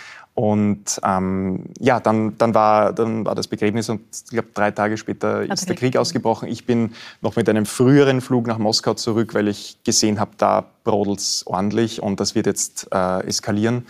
Und 0.41 0.99
ähm, 1.05 1.65
ja, 1.79 2.01
dann, 2.01 2.39
dann, 2.39 2.55
war, 2.55 2.95
dann 2.95 3.27
war 3.27 3.35
das 3.35 3.47
Begräbnis 3.47 3.91
und 3.91 4.01
ich 4.11 4.31
glaube, 4.31 4.49
drei 4.55 4.71
Tage 4.71 4.97
später 4.97 5.43
ist 5.43 5.69
der 5.69 5.77
Krieg 5.77 5.99
ausgebrochen. 5.99 6.49
Ich 6.49 6.65
bin 6.65 6.95
noch 7.21 7.37
mit 7.37 7.47
einem 7.51 7.67
früheren 7.67 8.23
Flug 8.23 8.47
nach 8.47 8.57
Moskau 8.57 8.95
zurück, 8.95 9.35
weil 9.35 9.49
ich 9.49 9.77
gesehen 9.85 10.19
habe, 10.19 10.31
da 10.39 10.65
brodelt 10.83 11.19
es 11.19 11.47
ordentlich 11.47 12.03
und 12.03 12.21
das 12.21 12.35
wird 12.35 12.47
jetzt 12.47 12.89
äh, 12.91 13.23
eskalieren. 13.27 13.87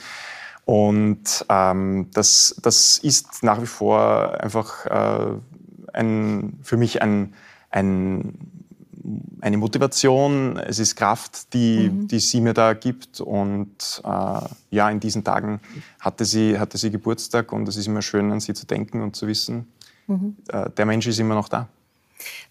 Und 0.65 1.47
ähm, 1.49 2.09
das, 2.15 2.57
das 2.61 2.99
ist 2.99 3.45
nach 3.45 3.63
wie 3.63 3.67
vor 3.67 4.37
einfach 4.41 4.87
äh, 4.87 5.39
ein, 5.93 6.59
für 6.65 6.77
mich 6.77 7.01
ein, 7.01 7.33
ein, 7.71 8.60
eine 9.41 9.57
Motivation, 9.57 10.57
es 10.57 10.79
ist 10.79 10.97
Kraft, 10.97 11.53
die, 11.55 11.91
mhm. 11.91 12.09
die 12.09 12.21
sie 12.21 12.41
mir 12.41 12.55
da 12.55 12.75
gibt. 12.75 13.21
Und 13.21 14.03
äh, 14.05 14.41
ja, 14.71 14.91
in 14.91 15.01
diesen 15.01 15.25
Tagen 15.25 15.61
hatte 16.01 16.25
sie, 16.25 16.59
hatte 16.59 16.79
sie 16.79 16.91
Geburtstag 16.91 17.53
und 17.53 17.69
es 17.69 17.77
ist 17.77 17.87
immer 17.87 18.03
schön, 18.03 18.31
an 18.33 18.41
sie 18.41 18.55
zu 18.55 18.67
denken 18.67 19.03
und 19.03 19.17
zu 19.17 19.27
wissen, 19.27 19.67
mhm. 20.07 20.37
äh, 20.49 20.71
der 20.71 20.87
Mensch 20.87 21.07
ist 21.07 21.19
immer 21.19 21.35
noch 21.35 21.49
da. 21.49 21.69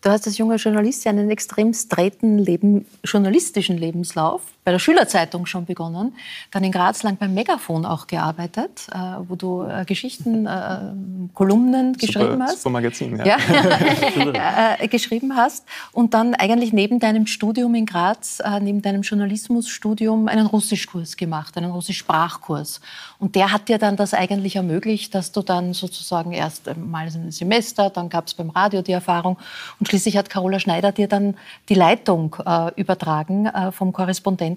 Du 0.01 0.09
hast 0.09 0.25
als 0.25 0.37
junger 0.37 0.55
Journalist 0.55 1.05
einen 1.07 1.29
extrem 1.29 1.73
straighten 1.73 2.39
Leben, 2.39 2.85
journalistischen 3.03 3.77
Lebenslauf 3.77 4.41
bei 4.69 4.73
der 4.73 4.79
Schülerzeitung 4.79 5.47
schon 5.47 5.65
begonnen, 5.65 6.13
dann 6.51 6.63
in 6.63 6.71
Graz 6.71 7.01
lang 7.01 7.17
beim 7.17 7.33
Megafon 7.33 7.87
auch 7.87 8.05
gearbeitet, 8.05 8.85
äh, 8.91 8.97
wo 9.27 9.35
du 9.35 9.63
äh, 9.63 9.83
Geschichten, 9.83 10.45
äh, 10.45 10.91
Kolumnen 11.33 11.95
super, 11.95 12.05
geschrieben 12.05 12.43
hast. 12.43 12.61
Super 12.61 12.69
Magazin, 12.73 13.17
ja. 13.17 13.25
ja. 13.25 13.37
Äh, 14.79 14.87
geschrieben 14.87 15.35
hast 15.35 15.65
und 15.91 16.13
dann 16.13 16.35
eigentlich 16.35 16.71
neben 16.71 16.99
deinem 16.99 17.25
Studium 17.25 17.73
in 17.73 17.87
Graz, 17.87 18.41
äh, 18.41 18.59
neben 18.59 18.81
deinem 18.83 19.01
Journalismusstudium 19.01 20.27
einen 20.27 20.45
Russischkurs 20.45 21.17
gemacht, 21.17 21.57
einen 21.57 21.71
Russischsprachkurs. 21.71 22.79
Und 23.17 23.35
der 23.35 23.51
hat 23.51 23.69
dir 23.69 23.79
dann 23.79 23.95
das 23.95 24.13
eigentlich 24.13 24.55
ermöglicht, 24.55 25.15
dass 25.15 25.31
du 25.31 25.41
dann 25.41 25.73
sozusagen 25.73 26.31
erst 26.31 26.69
mal 26.77 27.07
ein 27.07 27.31
Semester, 27.31 27.89
dann 27.89 28.09
gab 28.09 28.27
es 28.27 28.35
beim 28.35 28.51
Radio 28.51 28.83
die 28.83 28.91
Erfahrung 28.91 29.37
und 29.79 29.87
schließlich 29.87 30.15
hat 30.15 30.29
Carola 30.29 30.59
Schneider 30.59 30.91
dir 30.91 31.07
dann 31.07 31.35
die 31.69 31.75
Leitung 31.75 32.35
übertragen 32.75 33.49
vom 33.71 33.93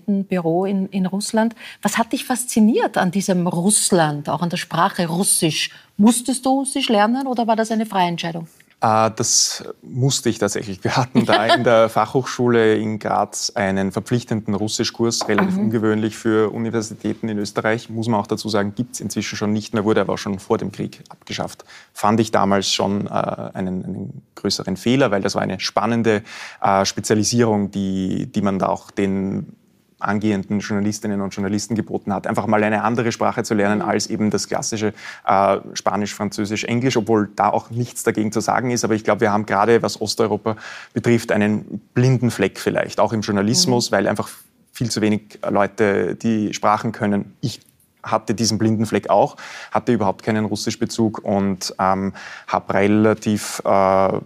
Korrespondentenbüro 0.03 0.67
in, 0.67 0.89
in 0.89 1.07
Russland. 1.07 1.55
Was 1.81 1.99
hat 1.99 2.13
dich 2.13 2.25
fasziniert 2.25 2.99
an 2.99 3.11
diesem 3.11 3.47
Russland, 3.47 4.29
auch 4.29 4.43
an 4.43 4.51
der 4.51 4.57
Sprache 4.57 5.07
Russisch? 5.07 5.71
Musstest 5.97 6.47
du 6.47 6.51
Russisch 6.61 6.89
lernen 6.89 7.27
oder 7.27 7.47
war 7.47 7.57
das 7.57 7.71
eine 7.71 7.87
freie 7.87 8.09
Entscheidung? 8.09 8.47
Äh, 8.83 9.11
das 9.15 9.65
musste 9.83 10.29
ich 10.29 10.39
tatsächlich. 10.39 10.83
Wir 10.83 10.97
hatten 10.97 11.25
da 11.25 11.47
in 11.47 11.65
der 11.65 11.89
Fachhochschule 11.89 12.77
in 12.77 12.99
Graz 12.99 13.53
einen 13.55 13.93
verpflichtenden 13.93 14.55
Russischkurs, 14.55 15.29
relativ 15.29 15.55
mhm. 15.55 15.65
ungewöhnlich 15.65 16.17
für 16.17 16.53
Universitäten 16.53 17.29
in 17.29 17.39
Österreich. 17.39 17.89
Muss 17.89 18.09
man 18.09 18.21
auch 18.21 18.27
dazu 18.27 18.49
sagen, 18.49 18.75
gibt 18.75 18.95
es 18.95 19.01
inzwischen 19.01 19.37
schon 19.37 19.53
nicht 19.53 19.73
mehr, 19.73 19.85
wurde 19.85 20.01
aber 20.01 20.15
auch 20.15 20.19
schon 20.19 20.39
vor 20.41 20.59
dem 20.59 20.73
Krieg 20.73 21.03
abgeschafft. 21.09 21.65
Fand 21.95 22.19
ich 22.19 22.33
damals 22.33 22.71
schon 22.71 23.07
äh, 23.07 23.11
einen, 23.11 23.85
einen, 23.85 24.23
größeren 24.35 24.77
Fehler, 24.77 25.13
weil 25.13 25.23
das 25.23 25.37
war 25.37 25.43
eine 25.43 25.61
spannende 25.61 26.25
äh, 26.61 26.85
Spezialisierung, 26.85 27.71
die, 27.71 28.27
die 28.27 28.43
man 28.43 28.59
da 28.59 28.67
auch 28.67 28.91
den 28.91 29.55
angehenden 30.03 30.61
Journalistinnen 30.61 31.21
und 31.21 31.35
Journalisten 31.35 31.75
geboten 31.75 32.13
hat, 32.13 32.27
einfach 32.27 32.47
mal 32.47 32.63
eine 32.63 32.83
andere 32.83 33.13
Sprache 33.13 33.43
zu 33.43 33.55
lernen 33.55 33.83
als 33.83 34.09
eben 34.09 34.31
das 34.31 34.49
klassische 34.49 34.93
äh, 35.27 35.59
Spanisch, 35.75 36.15
Französisch, 36.15 36.65
Englisch, 36.65 36.97
obwohl 36.97 37.31
da 37.37 37.51
auch 37.51 37.71
nichts 37.71 38.03
dagegen 38.03 38.33
zu 38.33 38.41
sagen 38.41 38.71
ist. 38.71 38.85
Aber 38.85 38.95
ich 38.95 39.05
glaube, 39.05 39.23
wir 39.23 39.33
haben 39.33 39.47
gerade, 39.47 39.83
was 39.83 40.01
Osteuropa 40.01 40.57
betrifft, 40.93 41.33
einen 41.33 41.81
blinden 41.95 42.31
Fleck 42.31 42.59
vielleicht, 42.59 43.01
auch 43.01 43.13
im 43.13 43.21
Journalismus, 43.21 43.91
mhm. 43.91 43.97
weil 43.97 44.07
einfach 44.09 44.29
viel 44.73 44.91
zu 44.91 45.01
wenig 45.01 45.39
Leute 45.49 46.15
die 46.15 46.53
Sprachen 46.55 46.93
können. 46.93 47.37
Ich 47.41 47.61
hatte 48.03 48.35
diesen 48.35 48.59
blinden 48.59 48.87
Fleck 48.87 49.11
auch, 49.11 49.37
hatte 49.71 49.93
überhaupt 49.93 50.25
keinen 50.25 50.45
Russischbezug 50.45 51.25
und 51.25 51.75
ähm, 51.79 52.13
habe 52.49 52.75
relativ 52.75 53.63
äh, 53.65 54.19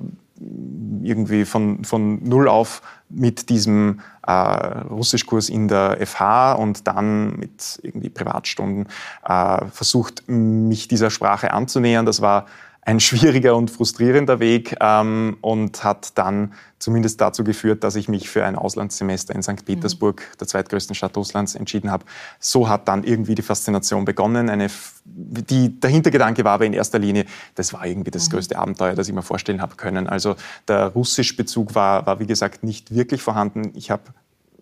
irgendwie 1.02 1.44
von, 1.44 1.84
von 1.84 2.22
null 2.22 2.48
auf 2.48 2.82
mit 3.08 3.48
diesem 3.48 4.00
äh, 4.26 4.32
Russischkurs 4.32 5.48
in 5.48 5.68
der 5.68 5.98
FH 6.04 6.52
und 6.54 6.86
dann 6.86 7.36
mit 7.38 7.78
irgendwie 7.82 8.10
Privatstunden 8.10 8.88
äh, 9.24 9.64
versucht, 9.66 10.24
mich 10.28 10.88
dieser 10.88 11.10
Sprache 11.10 11.52
anzunähern. 11.52 12.06
Das 12.06 12.20
war 12.20 12.46
ein 12.86 13.00
schwieriger 13.00 13.56
und 13.56 13.68
frustrierender 13.68 14.38
Weg 14.38 14.76
ähm, 14.80 15.36
und 15.40 15.82
hat 15.82 16.16
dann 16.16 16.54
zumindest 16.78 17.20
dazu 17.20 17.42
geführt, 17.42 17.82
dass 17.82 17.96
ich 17.96 18.08
mich 18.08 18.30
für 18.30 18.44
ein 18.44 18.54
Auslandssemester 18.54 19.34
in 19.34 19.42
St. 19.42 19.64
Petersburg, 19.64 20.20
mhm. 20.20 20.38
der 20.38 20.46
zweitgrößten 20.46 20.94
Stadt 20.94 21.16
Russlands, 21.16 21.56
entschieden 21.56 21.90
habe. 21.90 22.04
So 22.38 22.68
hat 22.68 22.86
dann 22.86 23.02
irgendwie 23.02 23.34
die 23.34 23.42
Faszination 23.42 24.04
begonnen. 24.04 24.48
Eine, 24.48 24.68
die, 25.04 25.80
der 25.80 25.90
Hintergedanke 25.90 26.44
war 26.44 26.52
aber 26.52 26.64
in 26.64 26.74
erster 26.74 27.00
Linie, 27.00 27.24
das 27.56 27.72
war 27.72 27.84
irgendwie 27.84 28.12
das 28.12 28.28
mhm. 28.28 28.34
größte 28.34 28.56
Abenteuer, 28.56 28.94
das 28.94 29.08
ich 29.08 29.14
mir 29.14 29.22
vorstellen 29.22 29.60
habe 29.60 29.74
können. 29.74 30.06
Also 30.06 30.36
der 30.68 30.86
Russischbezug 30.86 31.74
war, 31.74 32.06
war 32.06 32.20
wie 32.20 32.26
gesagt 32.26 32.62
nicht 32.62 32.94
wirklich 32.94 33.20
vorhanden. 33.20 33.72
Ich 33.74 33.90
habe 33.90 34.04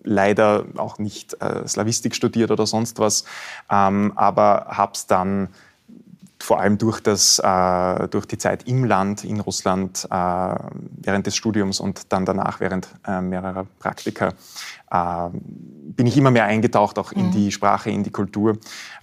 leider 0.03 0.65
auch 0.77 0.97
nicht 0.97 1.37
äh, 1.43 1.69
Slavistik 1.69 2.15
studiert 2.15 2.51
oder 2.51 2.67
sonst 2.67 2.99
was, 2.99 3.25
ähm, 3.71 4.13
aber 4.17 4.69
habe 4.71 4.93
es 4.95 5.07
dann 5.07 5.49
vor 6.41 6.61
allem 6.61 6.79
durch, 6.79 7.01
das, 7.01 7.39
äh, 7.39 8.09
durch 8.09 8.27
die 8.27 8.39
Zeit 8.39 8.69
im 8.69 8.85
Land, 8.85 9.25
in 9.25 9.41
Russland, 9.41 10.07
äh, 10.11 10.15
während 10.15 11.27
des 11.27 11.37
Studiums 11.37 11.81
und 11.81 12.13
dann 12.13 12.25
danach 12.25 12.61
während 12.61 12.89
äh, 13.07 13.21
mehrerer 13.21 13.67
Praktika, 13.79 14.35
bin 15.97 16.07
ich 16.07 16.17
immer 16.17 16.31
mehr 16.31 16.45
eingetaucht, 16.45 16.99
auch 16.99 17.13
in 17.13 17.27
mhm. 17.27 17.31
die 17.33 17.53
Sprache, 17.53 17.91
in 17.91 18.03
die 18.03 18.11
Kultur. 18.11 18.59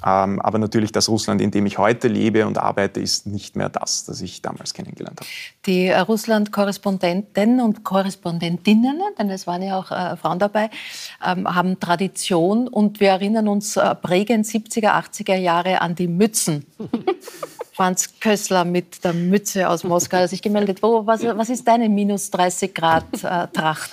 Ähm, 0.06 0.42
aber 0.42 0.58
natürlich 0.58 0.92
das 0.92 1.10
Russland, 1.10 1.42
in 1.42 1.52
dem 1.52 1.66
ich 1.66 1.78
heute 1.78 2.08
lebe 2.08 2.46
und 2.46 2.58
arbeite, 2.58 3.00
ist 3.00 3.28
nicht 3.28 3.56
mehr 3.56 3.70
das, 3.70 4.06
das 4.06 4.22
ich 4.22 4.42
damals 4.42 4.74
kennengelernt 4.74 5.20
habe. 5.20 5.30
Die 5.66 5.88
äh, 5.88 6.00
Russland-Korrespondenten 6.00 7.62
und 7.62 7.84
Korrespondentinnen, 7.84 9.00
denn 9.18 9.30
es 9.30 9.48
waren 9.48 9.62
ja 9.62 9.78
auch 9.78 9.92
äh, 9.92 10.18
Frauen 10.18 10.40
dabei, 10.40 10.70
ähm, 11.26 11.48
haben 11.54 11.80
Tradition 11.80 12.68
und 12.68 13.00
wir 13.00 13.10
erinnern 13.10 13.48
uns 13.48 13.78
äh, 13.78 13.96
prägend 13.96 14.46
70er, 14.46 14.92
80er 14.92 15.36
Jahre 15.36 15.82
an 15.82 15.96
die 15.96 16.08
Mützen. 16.08 16.66
Franz 17.74 18.20
Kössler 18.20 18.66
mit 18.66 19.04
der 19.04 19.14
Mütze 19.14 19.70
aus 19.70 19.84
Moskau 19.84 20.18
hat 20.18 20.30
sich 20.30 20.42
gemeldet. 20.42 20.84
Wo, 20.84 21.06
was, 21.06 21.24
was 21.24 21.50
ist 21.50 21.68
deine 21.68 21.88
minus 21.88 22.30
30 22.30 22.74
Grad 22.74 23.06
äh, 23.24 23.48
Tracht? 23.48 23.92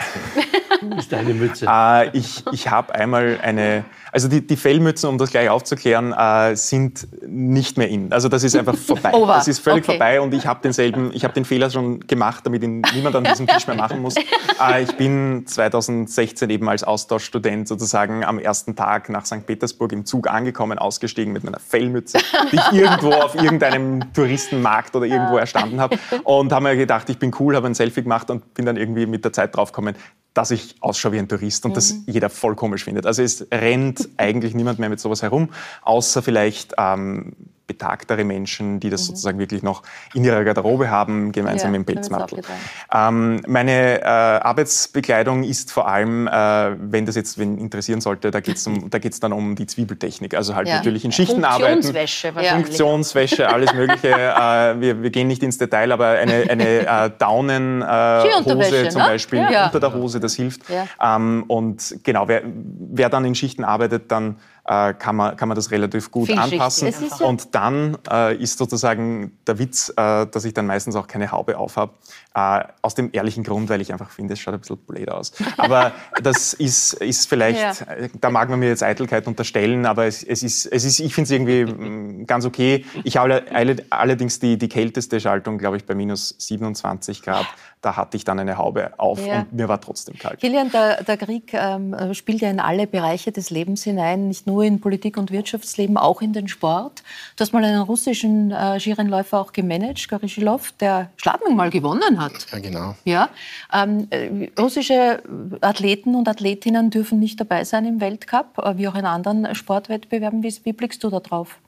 ist 0.99 1.12
deine 1.12 1.33
Mütze? 1.35 1.67
Äh, 1.69 2.17
ich 2.17 2.43
ich 2.51 2.69
habe 2.69 2.95
einmal 2.95 3.38
eine, 3.43 3.85
Also 4.18 4.26
die, 4.26 4.44
die 4.44 4.57
Fellmützen, 4.57 5.09
um 5.09 5.16
das 5.16 5.31
gleich 5.31 5.48
aufzuklären, 5.48 6.12
äh, 6.12 6.57
sind 6.57 7.07
nicht 7.24 7.78
mehr 7.78 7.88
in. 7.88 8.12
Also 8.12 8.28
das 8.28 8.42
ist 8.42 8.57
einfach 8.57 8.74
vorbei. 8.87 9.12
Over. 9.12 9.35
Das 9.35 9.46
ist 9.46 9.61
völlig 9.61 9.85
Okay. 9.85 9.92
vorbei 9.92 10.20
und 10.20 10.35
ich 10.35 10.44
habe 10.44 10.59
denselben, 10.61 11.12
ich 11.14 11.22
habe 11.22 11.35
den 11.35 11.44
Fehler 11.44 11.70
schon 11.70 12.00
gemacht, 12.00 12.44
damit 12.44 12.64
ihn 12.64 12.83
niemand 12.96 13.14
an 13.14 13.22
diesem 13.22 13.46
Tisch 13.46 13.68
mehr 13.68 13.76
machen 13.76 14.02
muss. 14.02 14.16
Äh, 14.61 14.83
ich 14.83 14.96
bin 14.96 15.44
2016 15.46 16.50
eben 16.50 16.68
als 16.68 16.83
Austauschstudent 16.83 17.68
sozusagen 17.68 18.24
am 18.24 18.40
ersten 18.40 18.74
Tag 18.74 19.09
nach 19.09 19.24
St. 19.24 19.46
Petersburg 19.46 19.92
im 19.92 20.04
Zug 20.04 20.28
angekommen, 20.28 20.81
ausgestiegen 20.81 21.33
mit 21.33 21.44
meiner 21.44 21.61
Fellmütze, 21.61 22.18
die 22.50 22.57
ich 22.57 22.72
irgendwo 22.72 23.12
auf 23.12 23.37
irgendeinem 23.37 24.12
Touristenmarkt 24.14 24.96
oder 24.96 25.07
irgendwo 25.07 25.37
erstanden 25.37 25.81
habe 25.81 25.96
und 26.24 26.52
habe 26.52 26.64
mir 26.64 26.76
gedacht, 26.76 27.09
ich 27.09 27.20
bin 27.20 27.33
cool, 27.38 27.54
habe 27.54 27.68
ein 27.68 27.74
Selfie 27.74 28.02
gemacht 28.02 28.31
und 28.31 28.52
bin 28.54 28.66
dann 28.66 28.76
irgendwie 28.76 29.07
mit 29.07 29.24
der 29.24 29.33
Zeit 29.33 29.54
draufgekommen, 29.54 29.94
dass 30.38 30.53
ich 30.53 30.77
ausschaue 30.79 31.11
wie 31.11 31.18
ein 31.18 31.27
Tourist 31.27 31.64
und 31.64 31.77
das 31.77 31.96
jeder 32.07 32.31
voll 32.31 32.55
komisch 32.55 32.85
findet. 32.85 33.07
Also 33.07 33.24
es 33.24 33.48
rennt 33.51 34.09
eigentlich 34.16 34.55
niemand 34.55 34.79
mehr 34.79 34.88
mit 34.88 35.01
sowas 35.01 35.20
herum, 35.20 35.48
außer 35.83 36.22
vielleicht 36.22 36.74
ähm, 36.79 37.33
betagtere 37.68 38.24
Menschen, 38.24 38.81
die 38.81 38.90
das 38.90 39.04
sozusagen 39.04 39.38
wirklich 39.38 39.62
noch 39.62 39.83
in 40.14 40.24
ihrer 40.24 40.42
Garderobe 40.42 40.90
haben, 40.90 41.31
gemeinsam 41.31 41.72
Ja, 41.72 41.78
mit 41.78 41.88
dem 41.88 41.94
da 41.94 42.00
wird's 42.00 42.09
Pelzmantel. 42.09 42.44
Ähm, 42.92 43.40
meine 43.46 44.00
äh, 44.00 44.04
Arbeitsbekleidung 44.04 45.44
ist 45.44 45.70
vor 45.70 45.87
allem, 45.87 46.26
äh, 46.26 46.33
wenn 46.81 47.07
das 47.07 47.14
jetzt 47.14 47.38
wen 47.38 47.59
interessieren 47.59 48.00
sollte, 48.00 48.31
da 48.31 48.40
geht 48.40 48.57
es 48.57 48.66
um, 48.66 48.90
da 48.90 48.98
geht's 48.98 49.20
dann 49.20 49.33
um 49.33 49.54
die 49.54 49.66
Zwiebeltechnik. 49.66 50.35
Also 50.35 50.57
halt 50.57 50.66
Ja. 50.66 50.76
natürlich 50.76 51.04
in 51.04 51.12
Schichten 51.12 51.44
arbeiten. 51.44 51.83
Funktionswäsche. 51.83 52.33
Funktionswäsche, 52.33 53.48
alles 53.48 53.72
Mögliche. 53.74 54.09
äh, 54.12 54.81
wir, 54.81 55.02
wir 55.02 55.11
gehen 55.11 55.28
nicht 55.28 55.42
ins 55.42 55.59
Detail, 55.59 55.92
aber 55.92 56.09
eine, 56.09 56.48
eine 56.48 56.87
äh, 56.87 57.11
Daunenhose 57.18 58.87
äh, 58.87 58.88
zum 58.88 59.02
ne? 59.02 59.09
Beispiel 59.09 59.46
Ja. 59.50 59.66
unter 59.66 59.81
der 59.81 59.92
Hose, 59.92 60.20
das 60.20 60.35
hilft. 60.35 60.62
Ja. 60.70 60.87
Ähm, 61.16 61.44
und 61.48 61.96
genau, 62.02 62.28
wer, 62.28 62.42
wer 62.44 63.11
dann 63.11 63.24
in 63.26 63.35
Schichten 63.35 63.64
arbeitet, 63.64 64.11
dann 64.11 64.37
äh, 64.68 64.92
kann, 64.94 65.16
man, 65.16 65.35
kann 65.37 65.48
man 65.48 65.57
das 65.57 65.70
relativ 65.70 66.11
gut 66.11 66.31
anpassen. 66.31 66.88
Ja- 66.88 67.26
Und 67.26 67.54
dann 67.54 67.96
äh, 68.11 68.37
ist 68.37 68.59
sozusagen 68.59 69.38
der 69.46 69.59
Witz, 69.59 69.88
äh, 69.96 70.26
dass 70.26 70.44
ich 70.44 70.52
dann 70.52 70.66
meistens 70.66 70.94
auch 70.94 71.07
keine 71.07 71.33
Haube 71.33 71.57
aufhab. 71.57 71.94
Äh, 72.35 72.64
aus 72.83 72.95
dem 72.95 73.09
ehrlichen 73.12 73.43
Grund, 73.43 73.69
weil 73.71 73.81
ich 73.81 73.91
einfach 73.91 74.11
finde, 74.11 74.35
es 74.35 74.38
schaut 74.41 74.55
ein 74.55 74.61
bisschen 74.61 74.77
blöd 74.77 75.11
aus. 75.11 75.33
Aber 75.57 75.93
das 76.23 76.53
ist, 76.53 76.93
ist 76.95 77.27
vielleicht, 77.29 77.59
Ja. 77.59 77.73
da 78.21 78.31
mag 78.31 78.49
man 78.51 78.61
mir 78.61 78.69
jetzt 78.69 78.83
Eitelkeit 78.83 79.27
unterstellen, 79.27 79.87
aber 79.87 80.05
es, 80.07 80.23
es 80.23 80.43
ist, 80.43 80.67
es 80.67 80.85
ist, 80.85 81.01
ich 81.01 81.14
finde 81.14 81.25
es 81.25 81.31
irgendwie 81.33 81.64
mm, 82.21 82.27
ganz 82.27 82.45
okay. 82.45 82.85
Ich 83.03 83.17
habe 83.17 83.43
alle- 83.53 83.77
allerdings 83.91 84.38
die, 84.38 84.57
die 84.59 84.69
kälteste 84.69 85.19
Schaltung, 85.21 85.59
glaube 85.59 85.79
ich, 85.79 85.87
bei 85.87 85.95
minus 85.95 86.35
27 86.38 87.23
Grad. 87.23 87.47
Da 87.81 87.97
hatte 87.97 88.17
ich 88.17 88.25
dann 88.25 88.38
eine 88.41 88.59
Haube 88.59 88.93
auf 88.99 89.25
Ja. 89.25 89.41
und 89.41 89.53
mir 89.53 89.69
war 89.69 89.81
trotzdem 89.81 90.19
kalt. 90.19 90.41
Kilian, 90.41 90.71
der, 90.71 91.03
der 91.05 91.17
Krieg 91.17 91.53
ähm, 91.55 91.95
spielt 92.12 92.41
ja 92.41 92.51
in 92.51 92.59
alle 92.61 92.87
Bereiche 92.88 93.31
des 93.33 93.51
Lebens 93.51 93.85
hinein, 93.85 94.29
nicht 94.29 94.47
nur 94.49 94.64
in 94.64 94.81
Politik 94.81 95.17
und 95.17 95.31
Wirtschaftsleben, 95.31 95.97
auch 95.97 96.21
in 96.21 96.33
den 96.33 96.49
Sport. 96.49 97.03
Du 97.37 97.43
hast 97.43 97.53
mal 97.53 97.64
einen 97.64 97.81
russischen 97.83 98.51
äh, 98.51 98.79
Skirennläufer 98.81 99.41
auch 99.41 99.53
gemanagt, 99.53 100.09
Garischilov, 100.09 100.73
der 100.81 101.11
Schladming 101.17 101.55
mal 101.57 101.71
gewonnen 101.71 102.17
hat. 102.18 102.33
Ja, 102.52 102.59
genau. 102.59 102.94
Ja, 103.04 103.31
ähm, 103.72 104.07
äh, 104.11 104.48
russische 104.61 105.22
Athleten 105.61 106.14
und 106.14 106.28
Athletinnen 106.28 106.90
dürfen 106.90 107.18
nicht 107.18 107.40
dabei 107.40 107.64
sein 107.64 107.87
im 107.87 108.00
Weltcup, 108.00 108.59
äh, 108.59 108.76
wie 108.76 108.88
auch 108.88 108.94
in 108.94 109.04
anderen 109.07 109.54
Sportwettbewerben. 109.54 110.42
Wie, 110.42 110.54
wie 110.64 110.72
blickst 110.72 111.02
du 111.02 111.11
da 111.11 111.20
drauf? 111.20 111.59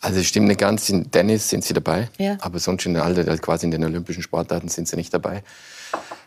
Also 0.00 0.18
es 0.20 0.26
stimmt 0.26 0.48
nicht 0.48 0.60
ganz, 0.60 0.88
in 0.88 1.10
Tennis 1.10 1.50
sind 1.50 1.62
sie 1.62 1.74
dabei, 1.74 2.08
Ja. 2.18 2.38
aber 2.40 2.58
sonst 2.58 2.86
in 2.86 2.96
alle, 2.96 3.28
also 3.28 3.42
quasi 3.42 3.66
in 3.66 3.70
den 3.70 3.84
olympischen 3.84 4.22
Sportarten 4.22 4.68
sind 4.68 4.88
sie 4.88 4.96
nicht 4.96 5.12
dabei. 5.12 5.42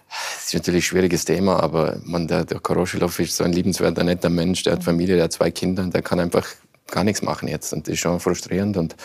Das 0.09 0.45
ist 0.45 0.53
natürlich 0.53 0.83
ein 0.83 0.87
schwieriges 0.89 1.25
Thema, 1.25 1.59
aber 1.63 1.97
man, 2.03 2.27
der, 2.27 2.45
der 2.45 2.59
Koroschilov 2.59 3.19
ist 3.19 3.35
so 3.35 3.43
ein 3.43 3.51
liebenswerter, 3.51 4.03
netter 4.03 4.29
Mensch, 4.29 4.61
der 4.61 4.73
hat 4.73 4.83
Familie, 4.83 5.15
der 5.15 5.23
hat 5.23 5.33
zwei 5.33 5.49
Kinder, 5.49 5.83
der 5.85 6.03
kann 6.03 6.19
einfach 6.19 6.45
gar 6.91 7.03
nichts 7.03 7.23
machen 7.23 7.47
jetzt 7.47 7.73
und 7.73 7.87
das 7.87 7.93
ist 7.93 7.99
schon 8.01 8.19
frustrierend 8.19 8.77
und 8.77 8.95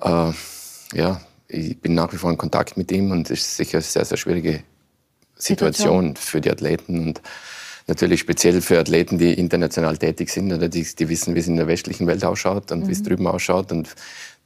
äh, 0.00 0.32
ja, 0.94 1.20
ich 1.48 1.80
bin 1.80 1.94
nach 1.94 2.12
wie 2.12 2.16
vor 2.16 2.30
in 2.30 2.38
Kontakt 2.38 2.76
mit 2.76 2.90
ihm 2.92 3.10
und 3.10 3.30
es 3.30 3.40
ist 3.40 3.56
sicher 3.56 3.78
eine 3.78 3.82
sehr, 3.82 4.04
sehr 4.04 4.16
schwierige 4.16 4.62
Situation 5.36 6.16
für 6.16 6.40
die 6.40 6.50
Athleten 6.50 7.00
und 7.00 7.20
natürlich 7.86 8.20
speziell 8.20 8.60
für 8.60 8.78
Athleten, 8.78 9.18
die 9.18 9.34
international 9.34 9.96
tätig 9.96 10.30
sind 10.30 10.52
oder 10.52 10.68
die, 10.68 10.82
die 10.82 11.08
wissen, 11.08 11.34
wie 11.34 11.40
es 11.40 11.46
in 11.46 11.56
der 11.56 11.68
westlichen 11.68 12.06
Welt 12.06 12.24
ausschaut 12.24 12.72
und 12.72 12.88
wie 12.88 12.92
es 12.92 13.02
drüben 13.02 13.26
ausschaut 13.26 13.70
und 13.70 13.94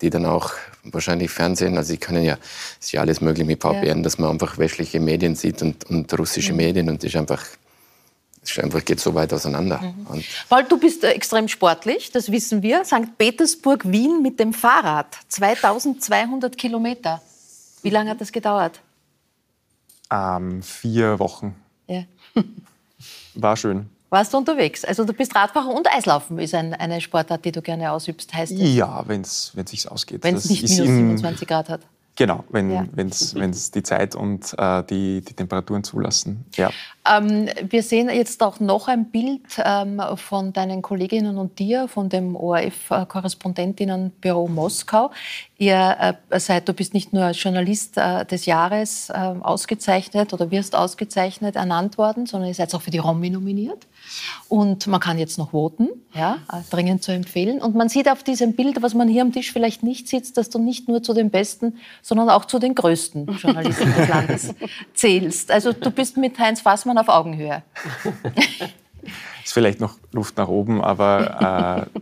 die 0.02 0.10
dann 0.10 0.26
auch 0.26 0.52
wahrscheinlich 0.84 1.30
Fernsehen, 1.30 1.76
also 1.76 1.92
die 1.92 1.98
können 1.98 2.24
ja, 2.24 2.38
es 2.78 2.86
ist 2.86 2.92
ja 2.92 3.00
alles 3.00 3.20
möglich 3.20 3.46
mit 3.46 3.62
VPN, 3.62 4.02
dass 4.02 4.18
man 4.18 4.30
einfach 4.30 4.58
westliche 4.58 5.00
Medien 5.00 5.34
sieht 5.34 5.62
und, 5.62 5.84
und 5.84 6.18
russische 6.18 6.52
Medien 6.52 6.88
und 6.88 7.02
das 7.02 7.10
ist 7.10 7.16
einfach, 7.16 7.44
einfach 8.58 8.84
geht 8.84 9.00
so 9.00 9.14
weit 9.14 9.32
auseinander. 9.32 9.94
Und 10.08 10.24
Paul, 10.48 10.64
du 10.64 10.78
bist 10.78 11.04
äh, 11.04 11.10
extrem 11.10 11.46
sportlich, 11.48 12.10
das 12.10 12.30
wissen 12.32 12.62
wir. 12.62 12.84
St. 12.84 13.16
Petersburg, 13.18 13.90
Wien 13.90 14.22
mit 14.22 14.40
dem 14.40 14.52
Fahrrad, 14.52 15.16
2200 15.28 16.56
Kilometer. 16.56 17.20
Wie 17.82 17.90
lange 17.90 18.10
hat 18.10 18.20
das 18.20 18.32
gedauert? 18.32 18.80
Ähm, 20.10 20.62
vier 20.62 21.18
Wochen. 21.18 21.54
Ja. 21.86 22.04
War 23.34 23.56
schön. 23.56 23.88
Warst 24.08 24.32
du 24.34 24.38
unterwegs? 24.38 24.84
Also 24.84 25.04
du 25.04 25.12
bist 25.12 25.34
Radfahrer 25.36 25.68
und 25.72 25.86
Eislaufen 25.86 26.38
ist 26.40 26.52
ein, 26.54 26.74
eine 26.74 27.00
Sportart, 27.00 27.44
die 27.44 27.52
du 27.52 27.62
gerne 27.62 27.92
ausübst, 27.92 28.34
heißt 28.34 28.52
es. 28.52 28.74
Ja, 28.74 29.04
wenn 29.06 29.20
es 29.20 29.52
sich 29.66 29.88
ausgeht. 29.88 30.24
Wenn 30.24 30.34
es 30.34 30.50
nicht 30.50 30.62
minus 30.64 30.78
im- 30.80 30.86
27 30.96 31.46
Grad 31.46 31.68
hat. 31.68 31.82
Genau, 32.16 32.44
wenn 32.50 32.70
Ja. 32.70 32.84
es 32.96 33.70
die 33.70 33.82
Zeit 33.82 34.14
und 34.14 34.54
äh, 34.58 34.82
die, 34.84 35.22
die 35.22 35.32
Temperaturen 35.32 35.82
zulassen. 35.84 36.44
Ja. 36.54 36.70
Ähm, 37.08 37.48
wir 37.62 37.82
sehen 37.82 38.10
jetzt 38.10 38.42
auch 38.42 38.60
noch 38.60 38.88
ein 38.88 39.06
Bild 39.10 39.40
ähm, 39.64 40.02
von 40.16 40.52
deinen 40.52 40.82
Kolleginnen 40.82 41.38
und 41.38 41.58
dir, 41.58 41.88
von 41.88 42.10
dem 42.10 42.36
ORF-Korrespondentinnenbüro 42.36 44.48
Moskau. 44.48 45.10
Ihr 45.56 46.14
äh, 46.30 46.40
seid, 46.40 46.68
du 46.68 46.74
bist 46.74 46.92
nicht 46.94 47.12
nur 47.14 47.30
Journalist 47.30 47.96
äh, 47.96 48.26
des 48.26 48.44
Jahres 48.44 49.08
äh, 49.10 49.12
ausgezeichnet 49.14 50.32
oder 50.34 50.50
wirst 50.50 50.74
ausgezeichnet 50.74 51.54
ernannt 51.56 51.96
worden, 51.96 52.26
sondern 52.26 52.48
ihr 52.48 52.54
seid 52.54 52.74
auch 52.74 52.82
für 52.82 52.90
die 52.90 52.98
Romy 52.98 53.30
nominiert. 53.30 53.86
Und 54.48 54.86
man 54.86 55.00
kann 55.00 55.18
jetzt 55.18 55.38
noch 55.38 55.50
voten, 55.50 55.88
ja, 56.14 56.38
dringend 56.70 57.02
zu 57.02 57.12
empfehlen. 57.12 57.60
Und 57.60 57.74
man 57.74 57.88
sieht 57.88 58.08
auf 58.10 58.22
diesem 58.22 58.54
Bild, 58.54 58.82
was 58.82 58.94
man 58.94 59.08
hier 59.08 59.22
am 59.22 59.32
Tisch 59.32 59.52
vielleicht 59.52 59.82
nicht 59.82 60.08
sieht, 60.08 60.36
dass 60.36 60.50
du 60.50 60.58
nicht 60.58 60.88
nur 60.88 61.02
zu 61.02 61.14
den 61.14 61.30
besten, 61.30 61.78
sondern 62.02 62.30
auch 62.30 62.44
zu 62.44 62.58
den 62.58 62.74
größten 62.74 63.26
Journalisten 63.36 63.94
des 63.94 64.08
Landes 64.08 64.54
zählst. 64.94 65.50
Also 65.50 65.72
du 65.72 65.90
bist 65.90 66.16
mit 66.16 66.38
Heinz 66.38 66.60
Fassmann 66.60 66.98
auf 66.98 67.08
Augenhöhe. 67.08 67.62
Ist 69.44 69.54
vielleicht 69.54 69.80
noch 69.80 69.96
Luft 70.12 70.36
nach 70.36 70.48
oben, 70.48 70.82
aber 70.82 71.88
äh, 71.94 72.00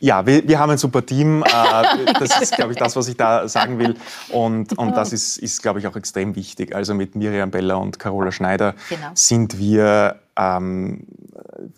ja, 0.00 0.26
wir, 0.26 0.46
wir 0.46 0.58
haben 0.58 0.70
ein 0.70 0.78
super 0.78 1.04
Team. 1.06 1.42
Äh, 1.42 2.12
das 2.18 2.40
ist, 2.42 2.54
glaube 2.56 2.72
ich, 2.72 2.78
das, 2.78 2.96
was 2.96 3.08
ich 3.08 3.16
da 3.16 3.48
sagen 3.48 3.78
will. 3.78 3.94
Und, 4.30 4.76
und 4.76 4.94
das 4.96 5.12
ist, 5.12 5.38
ist 5.38 5.62
glaube 5.62 5.78
ich, 5.78 5.86
auch 5.86 5.96
extrem 5.96 6.34
wichtig. 6.36 6.74
Also 6.74 6.94
mit 6.94 7.14
Miriam 7.14 7.50
Beller 7.50 7.78
und 7.80 7.98
Carola 7.98 8.32
Schneider 8.32 8.74
Genau. 8.90 9.08
sind 9.14 9.58
wir 9.58 10.20
ähm, 10.36 11.06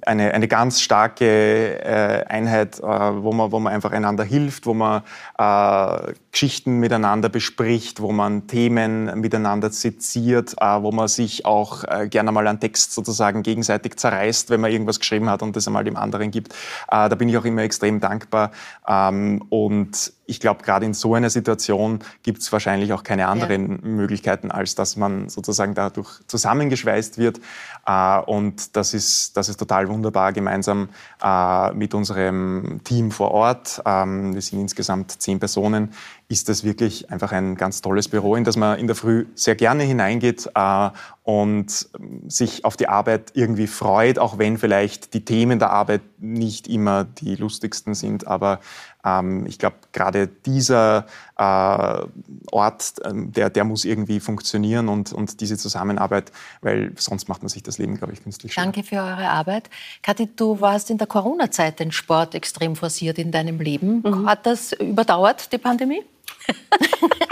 eine, 0.05 0.35
eine 0.35 0.49
ganz 0.49 0.81
starke 0.81 1.81
äh, 1.83 2.25
Einheit, 2.27 2.79
äh, 2.79 2.83
wo, 2.83 3.33
man, 3.33 3.53
wo 3.53 3.61
man 3.61 3.73
einfach 3.73 3.93
einander 3.93 4.25
hilft, 4.25 4.67
wo 4.67 4.75
man 4.75 5.03
äh, 5.39 6.13
Geschichten 6.33 6.79
miteinander 6.79 7.29
bespricht, 7.29 8.01
wo 8.01 8.13
man 8.13 8.47
Themen 8.47 9.21
miteinander 9.21 9.71
seziert, 9.71 10.55
äh, 10.61 10.83
wo 10.83 10.93
man 10.93 11.09
sich 11.09 11.47
auch 11.47 11.85
äh, 11.85 12.09
gerne 12.09 12.33
mal 12.33 12.47
einen 12.47 12.61
Text 12.61 12.93
sozusagen 12.93 13.43
gegenseitig 13.43 13.97
zerreißt, 13.97 14.51
wenn 14.51 14.61
man 14.61 14.71
irgendwas 14.71 15.01
geschrieben 15.01 15.31
hat 15.31 15.43
und 15.43 15.57
das 15.57 15.67
einmal 15.67 15.85
dem 15.85 15.97
anderen 15.97 16.31
gibt. 16.31 16.53
Äh, 16.53 17.09
da 17.09 17.15
bin 17.15 17.29
ich 17.29 17.39
auch 17.39 17.45
immer 17.45 17.63
extrem 17.63 18.01
dankbar. 18.01 18.53
Ähm, 18.87 19.45
und 19.49 20.13
ich 20.29 20.41
glaube, 20.41 20.63
gerade 20.63 20.85
in 20.85 20.93
so 20.93 21.15
einer 21.15 21.31
Situation 21.31 22.01
gibt 22.23 22.43
es 22.43 22.53
wahrscheinlich 22.53 22.93
auch 22.93 23.03
keine 23.03 23.29
anderen 23.29 23.81
Möglichkeiten, 23.83 24.51
als 24.51 24.75
dass 24.75 24.97
man 24.97 25.31
sozusagen 25.31 25.75
dadurch 25.75 26.21
zusammengeschweißt 26.27 27.17
wird. 27.17 27.41
Äh, 27.87 28.19
und 28.21 28.77
das 28.77 28.93
ist, 28.93 29.37
das 29.39 29.49
ist 29.49 29.57
total 29.57 29.89
wunderbar, 29.89 30.35
gemeinsam 30.35 30.91
äh, 31.25 31.73
mit 31.73 31.95
unserem 31.95 32.81
Team 32.85 33.11
vor 33.11 33.31
Ort. 33.31 33.83
Ähm, 33.87 34.35
wir 34.35 34.43
sind 34.43 34.61
insgesamt 34.61 35.21
zehn 35.21 35.41
Personen. 35.41 35.95
Ist 36.29 36.51
das 36.51 36.63
wirklich 36.63 37.11
einfach 37.11 37.33
ein 37.33 37.55
ganz 37.55 37.81
tolles 37.81 38.07
Büro, 38.07 38.37
in 38.37 38.45
das 38.45 38.57
man 38.57 38.79
in 38.79 38.87
der 38.87 38.97
Früh 38.97 39.27
sehr 39.35 39.57
gerne 39.57 39.83
hineingeht 39.85 40.51
äh, 40.55 40.91
und 41.29 41.91
ähm, 42.01 42.23
sich 42.31 42.65
auf 42.65 42.79
die 42.79 42.89
Arbeit 42.89 43.33
irgendwie 43.35 43.67
freut, 43.67 44.19
auch 44.19 44.39
wenn 44.39 44.57
vielleicht 44.57 45.13
die 45.13 45.27
Themen 45.27 45.59
der 45.59 45.69
Arbeit 45.69 46.01
nicht 46.17 46.67
immer 46.69 47.05
die 47.05 47.35
lustigsten 47.35 47.93
sind. 47.93 48.27
Aber 48.27 48.61
ähm, 49.05 49.45
ich 49.45 49.59
glaube, 49.59 49.77
gerade 49.93 50.29
dieser 50.29 51.05
äh, 51.37 52.07
Ort, 52.51 52.95
ähm, 53.05 53.31
der, 53.31 53.51
der 53.51 53.65
muss 53.65 53.85
irgendwie 53.85 54.21
funktionieren 54.21 54.89
und, 54.89 55.13
und 55.13 55.43
diese 55.43 55.59
Zusammenarbeit, 55.59 56.33
weil 56.63 56.93
sonst 56.97 57.29
macht 57.29 57.43
man 57.43 57.51
sich 57.51 57.63
das 57.63 57.77
Leben, 57.77 57.99
glaube 57.99 58.15
ich, 58.15 58.23
künstlich 58.23 58.55
schwer. 58.55 58.65
Danke 58.65 58.83
für 58.83 58.97
eure 58.97 59.29
Arbeit. 59.29 59.69
Kathi, 60.03 60.31
du 60.35 60.63
warst 60.63 60.89
in 60.89 60.97
der 60.97 61.09
Corona-Zeit 61.09 61.79
den 61.79 61.93
Sport 61.93 62.35
extrem 62.35 62.75
forciert 62.75 63.19
in 63.19 63.33
deinem 63.33 63.61
Leben. 63.61 64.03
Hat 64.27 64.47
das 64.47 64.73
überdauert, 64.73 65.53
die 65.53 65.59
Pandemie? 65.59 66.01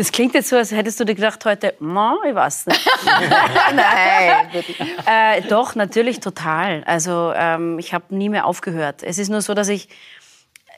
Das 0.00 0.12
klingt 0.12 0.32
jetzt 0.32 0.48
so, 0.48 0.56
als 0.56 0.72
hättest 0.72 0.98
du 0.98 1.04
dir 1.04 1.14
gedacht 1.14 1.44
heute, 1.44 1.74
no, 1.78 2.16
ich 2.26 2.34
weiß 2.34 2.68
nicht. 2.68 2.88
Nein. 3.74 4.46
äh, 5.04 5.42
doch, 5.42 5.74
natürlich 5.74 6.20
total. 6.20 6.82
Also 6.84 7.34
ähm, 7.36 7.78
ich 7.78 7.92
habe 7.92 8.14
nie 8.16 8.30
mehr 8.30 8.46
aufgehört. 8.46 9.02
Es 9.02 9.18
ist 9.18 9.28
nur 9.28 9.42
so, 9.42 9.52
dass 9.52 9.68
ich, 9.68 9.90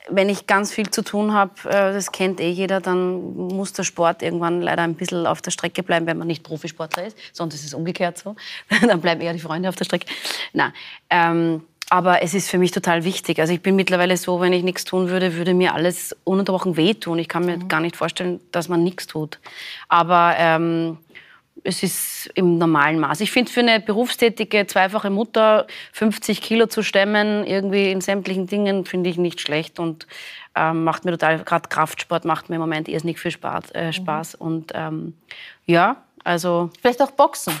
wenn 0.09 0.27
ich 0.27 0.45
ganz 0.45 0.73
viel 0.73 0.89
zu 0.89 1.03
tun 1.03 1.33
habe, 1.33 1.53
äh, 1.69 1.93
das 1.93 2.11
kennt 2.11 2.41
eh 2.41 2.49
jeder, 2.49 2.81
dann 2.81 3.33
muss 3.33 3.71
der 3.71 3.83
Sport 3.83 4.23
irgendwann 4.23 4.61
leider 4.61 4.81
ein 4.81 4.95
bisschen 4.95 5.25
auf 5.25 5.41
der 5.41 5.51
Strecke 5.51 5.83
bleiben, 5.83 6.05
wenn 6.05 6.17
man 6.17 6.27
nicht 6.27 6.43
Profisportler 6.43 7.05
ist. 7.05 7.17
Sonst 7.31 7.55
ist 7.55 7.63
es 7.63 7.73
umgekehrt 7.73 8.17
so. 8.17 8.35
dann 8.85 8.99
bleiben 8.99 9.21
eher 9.21 9.31
die 9.31 9.39
Freunde 9.39 9.69
auf 9.69 9.77
der 9.77 9.85
Strecke. 9.85 10.07
Na, 10.51 10.73
ähm, 11.09 11.63
aber 11.93 12.23
es 12.23 12.33
ist 12.33 12.49
für 12.49 12.57
mich 12.57 12.71
total 12.71 13.03
wichtig. 13.03 13.39
Also 13.39 13.53
ich 13.53 13.61
bin 13.61 13.75
mittlerweile 13.75 14.17
so, 14.17 14.41
wenn 14.41 14.51
ich 14.51 14.63
nichts 14.63 14.83
tun 14.83 15.09
würde, 15.09 15.35
würde 15.35 15.53
mir 15.53 15.75
alles 15.75 16.15
ununterbrochen 16.23 16.75
wehtun. 16.75 17.19
Ich 17.19 17.27
kann 17.27 17.45
mir 17.45 17.57
mhm. 17.57 17.67
gar 17.67 17.81
nicht 17.81 17.95
vorstellen, 17.95 18.39
dass 18.51 18.67
man 18.67 18.83
nichts 18.83 19.05
tut. 19.05 19.37
Aber 19.89 20.33
ähm, 20.39 20.97
es 21.63 21.83
ist 21.83 22.31
im 22.33 22.57
normalen 22.57 22.99
Maß. 22.99 23.21
Ich 23.21 23.31
finde, 23.31 23.51
für 23.51 23.59
eine 23.59 23.79
berufstätige, 23.79 24.65
zweifache 24.65 25.11
Mutter 25.11 25.67
50 25.91 26.41
Kilo 26.41 26.65
zu 26.65 26.81
stemmen, 26.81 27.45
irgendwie 27.45 27.91
in 27.91 28.01
sämtlichen 28.01 28.47
Dingen, 28.47 28.85
finde 28.85 29.11
ich 29.11 29.17
nicht 29.19 29.39
schlecht 29.39 29.77
und 29.77 30.07
ähm, 30.55 30.83
macht 30.83 31.05
mir 31.05 31.11
total, 31.11 31.43
gerade 31.43 31.69
Kraftsport 31.69 32.25
macht 32.25 32.49
mir 32.49 32.55
im 32.55 32.61
Moment 32.61 32.87
irrsinnig 32.87 33.19
viel 33.19 33.29
Spaß. 33.29 33.69
Äh, 33.69 33.85
mhm. 33.85 33.93
Spaß. 33.93 34.39
Mhm. 34.39 34.45
Und 34.47 34.71
ähm, 34.73 35.13
ja, 35.67 35.97
also... 36.23 36.71
Vielleicht 36.81 37.03
auch 37.03 37.11
Boxen. 37.11 37.53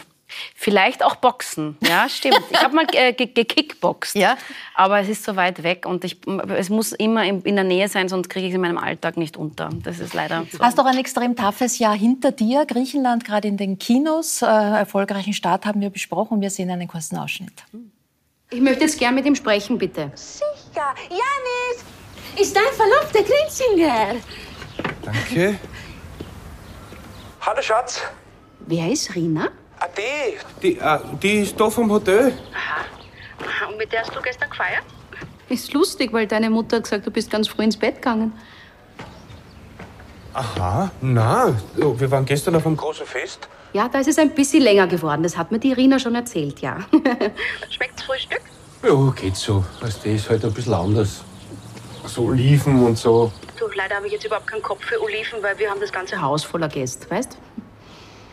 Vielleicht 0.55 1.03
auch 1.03 1.15
Boxen, 1.15 1.77
ja, 1.81 2.09
stimmt. 2.09 2.41
Ich 2.49 2.61
habe 2.63 2.75
mal 2.75 2.87
äh, 2.93 3.13
gekickboxt, 3.13 4.15
ja. 4.15 4.37
aber 4.73 4.99
es 4.99 5.09
ist 5.09 5.23
so 5.23 5.35
weit 5.35 5.63
weg 5.63 5.85
und 5.85 6.03
ich, 6.03 6.17
es 6.57 6.69
muss 6.69 6.91
immer 6.91 7.23
in, 7.23 7.41
in 7.41 7.55
der 7.55 7.63
Nähe 7.63 7.87
sein, 7.87 8.09
sonst 8.09 8.29
kriege 8.29 8.47
ich 8.47 8.51
es 8.51 8.55
in 8.55 8.61
meinem 8.61 8.77
Alltag 8.77 9.17
nicht 9.17 9.37
unter. 9.37 9.69
Das 9.83 9.99
ist 9.99 10.13
leider 10.13 10.45
so. 10.51 10.59
Hast 10.59 10.77
doch 10.77 10.85
ein 10.85 10.97
extrem 10.97 11.35
toughes 11.35 11.77
Jahr 11.79 11.95
hinter 11.95 12.31
dir. 12.31 12.65
Griechenland 12.65 13.25
gerade 13.25 13.47
in 13.47 13.57
den 13.57 13.77
Kinos. 13.77 14.41
Äh, 14.41 14.45
erfolgreichen 14.45 15.33
Start 15.33 15.65
haben 15.65 15.81
wir 15.81 15.89
besprochen. 15.89 16.41
Wir 16.41 16.49
sehen 16.49 16.71
einen 16.71 16.87
kurzen 16.87 17.17
Ausschnitt. 17.17 17.63
Ich 18.49 18.61
möchte 18.61 18.83
jetzt 18.83 18.99
gern 18.99 19.15
mit 19.15 19.25
ihm 19.25 19.35
sprechen, 19.35 19.77
bitte. 19.77 20.11
Sicher. 20.15 20.93
Janis! 21.09 21.83
Ist 22.39 22.55
dein 22.55 22.63
Verlobter 22.73 23.23
Grinzinger? 23.23 24.15
Danke. 25.03 25.59
Hallo, 27.41 27.61
Schatz. 27.61 28.01
Wer 28.65 28.91
ist 28.91 29.13
Rina? 29.15 29.49
Die, 29.97 30.37
die, 30.61 30.81
ah, 30.81 31.01
die 31.21 31.39
ist 31.39 31.59
da 31.59 31.69
vom 31.69 31.91
Hotel. 31.91 32.33
Aha. 32.53 33.67
Und 33.69 33.77
mit 33.77 33.91
der 33.91 34.01
hast 34.01 34.15
du 34.15 34.21
gestern 34.21 34.49
gefeiert? 34.49 34.83
Ist 35.49 35.73
lustig, 35.73 36.11
weil 36.13 36.25
deine 36.25 36.49
Mutter 36.49 36.77
hat 36.77 36.83
gesagt, 36.83 37.05
du 37.05 37.11
bist 37.11 37.29
ganz 37.29 37.47
früh 37.47 37.63
ins 37.63 37.77
Bett 37.77 37.95
gegangen. 37.95 38.33
Aha, 40.33 40.91
na, 41.01 41.53
wir 41.75 42.09
waren 42.09 42.25
gestern 42.25 42.55
auf 42.55 42.65
einem 42.65 42.75
großen 42.75 43.05
Fest. 43.05 43.47
Ja, 43.73 43.87
da 43.87 43.99
ist 43.99 44.07
es 44.07 44.17
ein 44.17 44.31
bisschen 44.31 44.63
länger 44.63 44.87
geworden. 44.87 45.21
Das 45.21 45.37
hat 45.37 45.51
mir 45.51 45.59
die 45.59 45.69
Irina 45.69 45.99
schon 45.99 46.15
erzählt, 46.15 46.59
ja. 46.61 46.77
Schmeckt's 47.69 48.03
Frühstück? 48.03 48.41
Ja, 48.83 49.11
geht 49.15 49.35
so. 49.35 49.63
Weißt 49.81 50.03
du, 50.03 50.09
ist 50.09 50.29
halt 50.29 50.43
ein 50.43 50.53
bisschen 50.53 50.73
anders. 50.73 51.23
So 52.05 52.25
Oliven 52.25 52.83
und 52.83 52.97
so. 52.97 53.31
Du, 53.59 53.67
leider 53.75 53.95
habe 53.95 54.07
ich 54.07 54.13
jetzt 54.13 54.25
überhaupt 54.25 54.47
keinen 54.47 54.61
Kopf 54.61 54.83
für 54.83 55.01
Oliven, 55.01 55.41
weil 55.41 55.57
wir 55.57 55.69
haben 55.69 55.79
das 55.79 55.91
ganze 55.91 56.19
Haus 56.19 56.43
voller 56.43 56.67
Gäste, 56.67 57.09
weißt? 57.09 57.37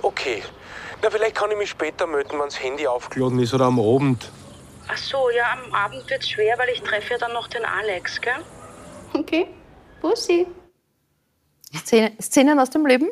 Okay, 0.03 0.43
na, 1.03 1.11
vielleicht 1.11 1.35
kann 1.35 1.51
ich 1.51 1.57
mich 1.57 1.71
später 1.71 2.07
melden, 2.07 2.33
wenn 2.33 2.41
das 2.41 2.63
Handy 2.63 2.87
aufgeladen 2.87 3.39
ist 3.39 3.55
oder 3.55 3.67
am 3.67 3.81
Abend. 3.81 4.31
Ach 4.89 4.97
so, 4.97 5.31
ja, 5.31 5.45
am 5.53 5.73
Abend 5.73 6.09
wird's 6.11 6.29
schwer, 6.29 6.59
weil 6.59 6.69
ich 6.71 6.83
treffe 6.83 7.13
ja 7.13 7.19
dann 7.19 7.33
noch 7.33 7.49
den 7.49 7.65
Alex, 7.65 8.21
gell? 8.21 8.43
Okay. 9.13 9.47
Bussi. 10.01 10.47
Szene, 11.73 12.13
Szenen 12.21 12.59
aus 12.59 12.71
dem 12.71 12.85
Leben? 12.85 13.09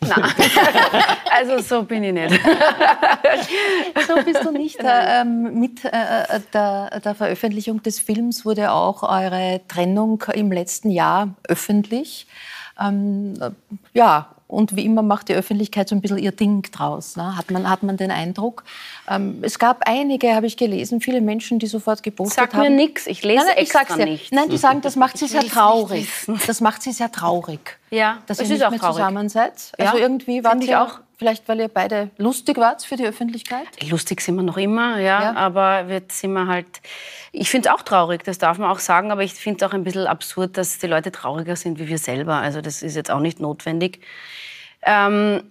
Nein. 0.00 0.32
also 1.30 1.58
so 1.58 1.82
bin 1.82 2.04
ich 2.04 2.14
nicht. 2.14 2.40
so 4.06 4.14
bist 4.24 4.44
du 4.44 4.50
nicht. 4.50 4.80
Äh, 4.80 5.20
ähm, 5.20 5.60
mit 5.60 5.84
äh, 5.84 5.88
äh, 5.88 6.40
der, 6.54 7.00
der, 7.00 7.14
Veröffentlichung 7.14 7.82
des 7.82 8.00
Films 8.00 8.46
wurde 8.46 8.72
auch 8.72 9.02
eure 9.02 9.60
Trennung 9.68 10.24
im 10.32 10.50
letzten 10.50 10.90
Jahr 10.90 11.34
öffentlich. 11.46 12.26
Ähm, 12.80 13.34
ja, 13.92 14.34
und 14.48 14.74
wie 14.74 14.84
immer 14.84 15.02
macht 15.02 15.28
die 15.28 15.34
Öffentlichkeit 15.34 15.88
so 15.88 15.94
ein 15.94 16.00
bisschen 16.00 16.18
ihr 16.18 16.32
Ding 16.32 16.62
draus, 16.72 17.16
ne? 17.16 17.36
hat, 17.36 17.50
man, 17.50 17.68
hat 17.68 17.82
man 17.82 17.96
den 17.96 18.10
Eindruck. 18.10 18.64
Ähm, 19.08 19.38
es 19.42 19.58
gab 19.58 19.82
einige, 19.86 20.34
habe 20.34 20.46
ich 20.46 20.56
gelesen, 20.56 21.00
viele 21.00 21.20
Menschen, 21.20 21.58
die 21.58 21.66
sofort 21.66 22.02
gepostet 22.02 22.36
Sag 22.36 22.54
haben. 22.54 22.62
Sag 22.62 22.70
mir 22.70 22.76
nichts, 22.76 23.06
ich 23.06 23.22
lese 23.22 23.38
nein, 23.38 23.46
nein, 23.46 23.56
extra 23.58 23.82
ich 23.82 23.88
sag's 23.88 24.04
nicht. 24.04 24.32
Nein, 24.32 24.48
die 24.48 24.56
sagen, 24.56 24.80
das 24.80 24.96
macht 24.96 25.18
sie 25.18 25.28
sehr 25.28 25.42
traurig. 25.42 26.08
Das 26.46 26.60
macht 26.60 26.82
sie 26.82 26.92
sehr 26.92 27.12
traurig. 27.12 27.60
Ja, 27.90 28.18
dass 28.26 28.40
ihr 28.40 28.48
nicht 28.48 28.58
mehr 28.58 28.78
traurig. 28.78 28.96
zusammen 28.96 29.28
seid. 29.28 29.52
Also 29.52 29.72
ja, 29.78 29.94
irgendwie 29.96 30.44
waren 30.44 30.60
sie 30.60 30.74
auch 30.74 31.00
Vielleicht, 31.18 31.48
weil 31.48 31.58
ihr 31.58 31.68
beide 31.68 32.10
lustig 32.16 32.58
wart 32.58 32.84
für 32.84 32.94
die 32.94 33.04
Öffentlichkeit? 33.04 33.66
Lustig 33.90 34.20
sind 34.20 34.36
wir 34.36 34.44
noch 34.44 34.56
immer, 34.56 34.98
ja. 34.98 35.20
ja. 35.20 35.34
Aber 35.34 35.88
wir 35.88 36.02
sind 36.06 36.32
wir 36.32 36.46
halt. 36.46 36.80
Ich 37.32 37.50
finde 37.50 37.68
es 37.68 37.74
auch 37.74 37.82
traurig, 37.82 38.22
das 38.22 38.38
darf 38.38 38.58
man 38.58 38.70
auch 38.70 38.78
sagen. 38.78 39.10
Aber 39.10 39.24
ich 39.24 39.34
finde 39.34 39.64
es 39.64 39.68
auch 39.68 39.74
ein 39.74 39.82
bisschen 39.82 40.06
absurd, 40.06 40.56
dass 40.56 40.78
die 40.78 40.86
Leute 40.86 41.10
trauriger 41.10 41.56
sind 41.56 41.80
wie 41.80 41.88
wir 41.88 41.98
selber. 41.98 42.36
Also 42.36 42.60
das 42.60 42.82
ist 42.84 42.94
jetzt 42.94 43.10
auch 43.10 43.18
nicht 43.18 43.40
notwendig. 43.40 44.00
Ähm, 44.82 45.42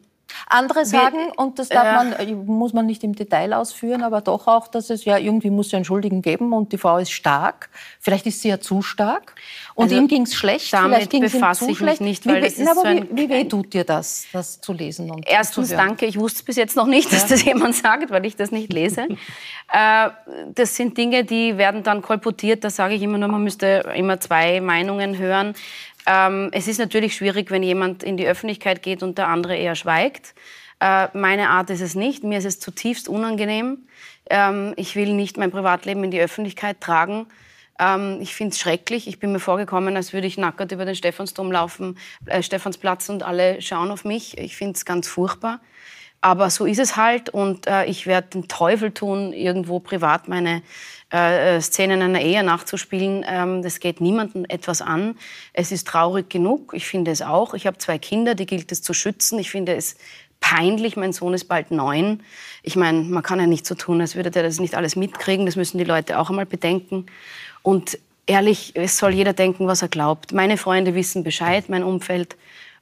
andere 0.48 0.86
sagen, 0.86 1.18
wir, 1.18 1.40
und 1.40 1.60
das 1.60 1.70
man, 1.70 2.14
äh, 2.14 2.34
muss 2.34 2.74
man 2.74 2.86
nicht 2.86 3.04
im 3.04 3.14
Detail 3.14 3.54
ausführen, 3.54 4.04
aber 4.04 4.22
doch 4.22 4.48
auch, 4.48 4.68
dass 4.68 4.90
es 4.90 5.06
ja 5.06 5.18
irgendwie 5.18 5.50
muss 5.50 5.72
ja 5.72 5.78
einen 5.78 5.86
Schuldigen 5.86 6.22
geben 6.22 6.54
und 6.54 6.72
die 6.72 6.78
Frau 6.78 6.98
ist 6.98 7.12
stark. 7.12 7.70
Vielleicht 8.00 8.26
ist 8.26 8.42
sie 8.42 8.50
ja 8.50 8.60
zu 8.60 8.82
stark. 8.82 9.36
Und 9.78 9.84
also 9.84 9.96
ihm 9.96 10.08
ging 10.08 10.24
es 10.24 10.34
schlecht. 10.34 10.74
Damit 10.74 11.08
vielleicht 11.08 11.34
befasse 11.34 11.70
ich 11.70 11.82
mich 11.82 12.00
nicht, 12.00 12.26
weil 12.26 12.38
wie, 12.38 12.46
das 12.46 12.54
ist 12.54 12.74
so 12.74 12.82
ein, 12.82 13.08
wie, 13.12 13.26
wie 13.26 13.30
weh 13.30 13.44
tut 13.44 13.76
dir 13.76 13.84
das, 13.84 14.26
das 14.34 14.60
zu 14.60 14.74
lesen? 14.74 15.12
Und 15.12 15.24
Erstens, 15.30 15.70
zu 15.70 15.76
danke. 15.76 16.08
Ich 16.08 16.18
wusste 16.18 16.44
bis 16.44 16.56
jetzt 16.56 16.76
noch 16.76 16.88
nicht, 16.88 17.14
dass 17.14 17.22
ja. 17.22 17.28
das 17.30 17.44
jemand 17.46 17.76
sagt, 17.76 18.10
weil 18.10 18.26
ich 18.26 18.36
das 18.36 18.50
nicht 18.50 18.74
lese. 18.74 19.02
äh, 19.72 20.10
das 20.56 20.76
sind 20.76 20.98
Dinge, 20.98 21.26
die 21.26 21.60
werden 21.60 21.84
dann 21.84 22.02
kolportiert. 22.02 22.64
Da 22.64 22.72
sage 22.72 22.96
ich 22.96 23.04
immer 23.04 23.20
nur, 23.20 23.28
man 23.28 23.44
müsste 23.44 23.94
immer 23.96 24.20
zwei 24.20 24.62
Meinungen 24.62 25.20
hören. 25.20 25.54
Ähm, 26.08 26.50
es 26.54 26.68
ist 26.68 26.80
natürlich 26.80 27.16
schwierig, 27.16 27.52
wenn 27.52 27.62
jemand 27.62 28.02
in 28.02 28.18
die 28.18 28.26
Öffentlichkeit 28.26 28.82
geht 28.82 29.04
und 29.04 29.20
der 29.20 29.28
andere 29.28 29.56
eher 29.56 29.76
schweigt. 29.76 30.34
Äh, 30.80 31.10
meine 31.16 31.50
Art 31.50 31.70
ist 31.70 31.82
es 31.82 31.94
nicht. 31.94 32.24
Mir 32.24 32.40
ist 32.40 32.46
es 32.46 32.60
zutiefst 32.60 33.08
unangenehm. 33.08 33.88
Ähm, 34.28 34.74
ich 34.76 34.96
will 34.96 35.14
nicht 35.14 35.38
mein 35.38 35.52
Privatleben 35.52 36.04
in 36.04 36.10
die 36.10 36.20
Öffentlichkeit 36.20 36.82
tragen. 36.82 37.28
Ähm, 37.80 38.20
ich 38.22 38.36
finde 38.36 38.54
es 38.54 38.60
schrecklich. 38.60 39.08
Ich 39.08 39.20
bin 39.20 39.32
mir 39.32 39.40
vorgekommen, 39.40 39.96
als 39.96 40.14
würde 40.14 40.28
ich 40.28 40.38
nackert 40.38 40.72
über 40.72 40.86
den 40.86 40.96
Stephansdom 40.96 41.52
laufen, 41.52 41.98
äh, 42.26 42.42
Stephansplatz 42.42 43.10
und 43.10 43.24
alle 43.24 43.62
schauen 43.62 43.92
auf 43.92 44.06
mich. 44.06 44.38
Ich 44.38 44.58
finde 44.58 44.76
es 44.76 44.86
ganz 44.86 45.08
furchtbar. 45.08 45.60
Aber 46.20 46.50
so 46.50 46.66
ist 46.66 46.80
es 46.80 46.96
halt 46.98 47.30
und 47.30 47.68
äh, 47.68 47.86
ich 47.86 48.08
werde 48.08 48.30
den 48.30 48.48
Teufel 48.48 48.92
tun, 48.92 49.34
irgendwo 49.34 49.80
privat 49.80 50.28
meine 50.28 50.64
äh, 51.14 51.58
äh, 51.58 51.62
Szenen 51.62 52.02
einer 52.02 52.22
Ehe 52.22 52.44
nachzuspielen. 52.44 53.24
Ähm, 53.28 53.62
das 53.62 53.80
geht 53.80 54.02
niemandem 54.02 54.44
etwas 54.50 54.82
an. 54.82 55.16
Es 55.54 55.72
ist 55.72 55.88
traurig 55.88 56.30
genug. 56.30 56.74
Ich 56.74 56.88
finde 56.88 57.12
es 57.12 57.22
auch. 57.22 57.54
Ich 57.54 57.68
habe 57.68 57.78
zwei 57.78 58.00
Kinder, 58.00 58.34
die 58.34 58.48
gilt 58.48 58.72
es 58.72 58.82
zu 58.82 58.94
schützen. 58.94 59.38
Ich 59.38 59.52
finde 59.52 59.76
es 59.76 59.96
peinlich. 60.40 60.98
Mein 60.98 61.14
Sohn 61.14 61.34
ist 61.34 61.46
bald 61.46 61.72
neun. 61.72 62.24
Ich 62.64 62.76
meine, 62.76 63.04
man 63.04 63.24
kann 63.24 63.40
ja 63.40 63.46
nicht 63.46 63.66
so 63.66 63.76
tun, 63.76 64.02
als 64.02 64.16
würde 64.16 64.32
der 64.32 64.44
das 64.44 64.60
nicht 64.60 64.76
alles 64.76 64.96
mitkriegen. 64.96 65.46
Das 65.46 65.56
müssen 65.56 65.78
die 65.78 65.84
Leute 65.84 66.20
auch 66.20 66.30
einmal 66.30 66.46
bedenken. 66.46 67.06
Und 67.62 67.98
ehrlich, 68.26 68.74
es 68.76 68.98
soll 68.98 69.14
jeder 69.14 69.34
denken, 69.34 69.68
was 69.68 69.82
er 69.82 69.88
glaubt. 69.88 70.34
Meine 70.34 70.58
Freunde 70.58 70.96
wissen 70.96 71.24
Bescheid, 71.24 71.70
mein 71.70 71.84
Umfeld 71.84 72.36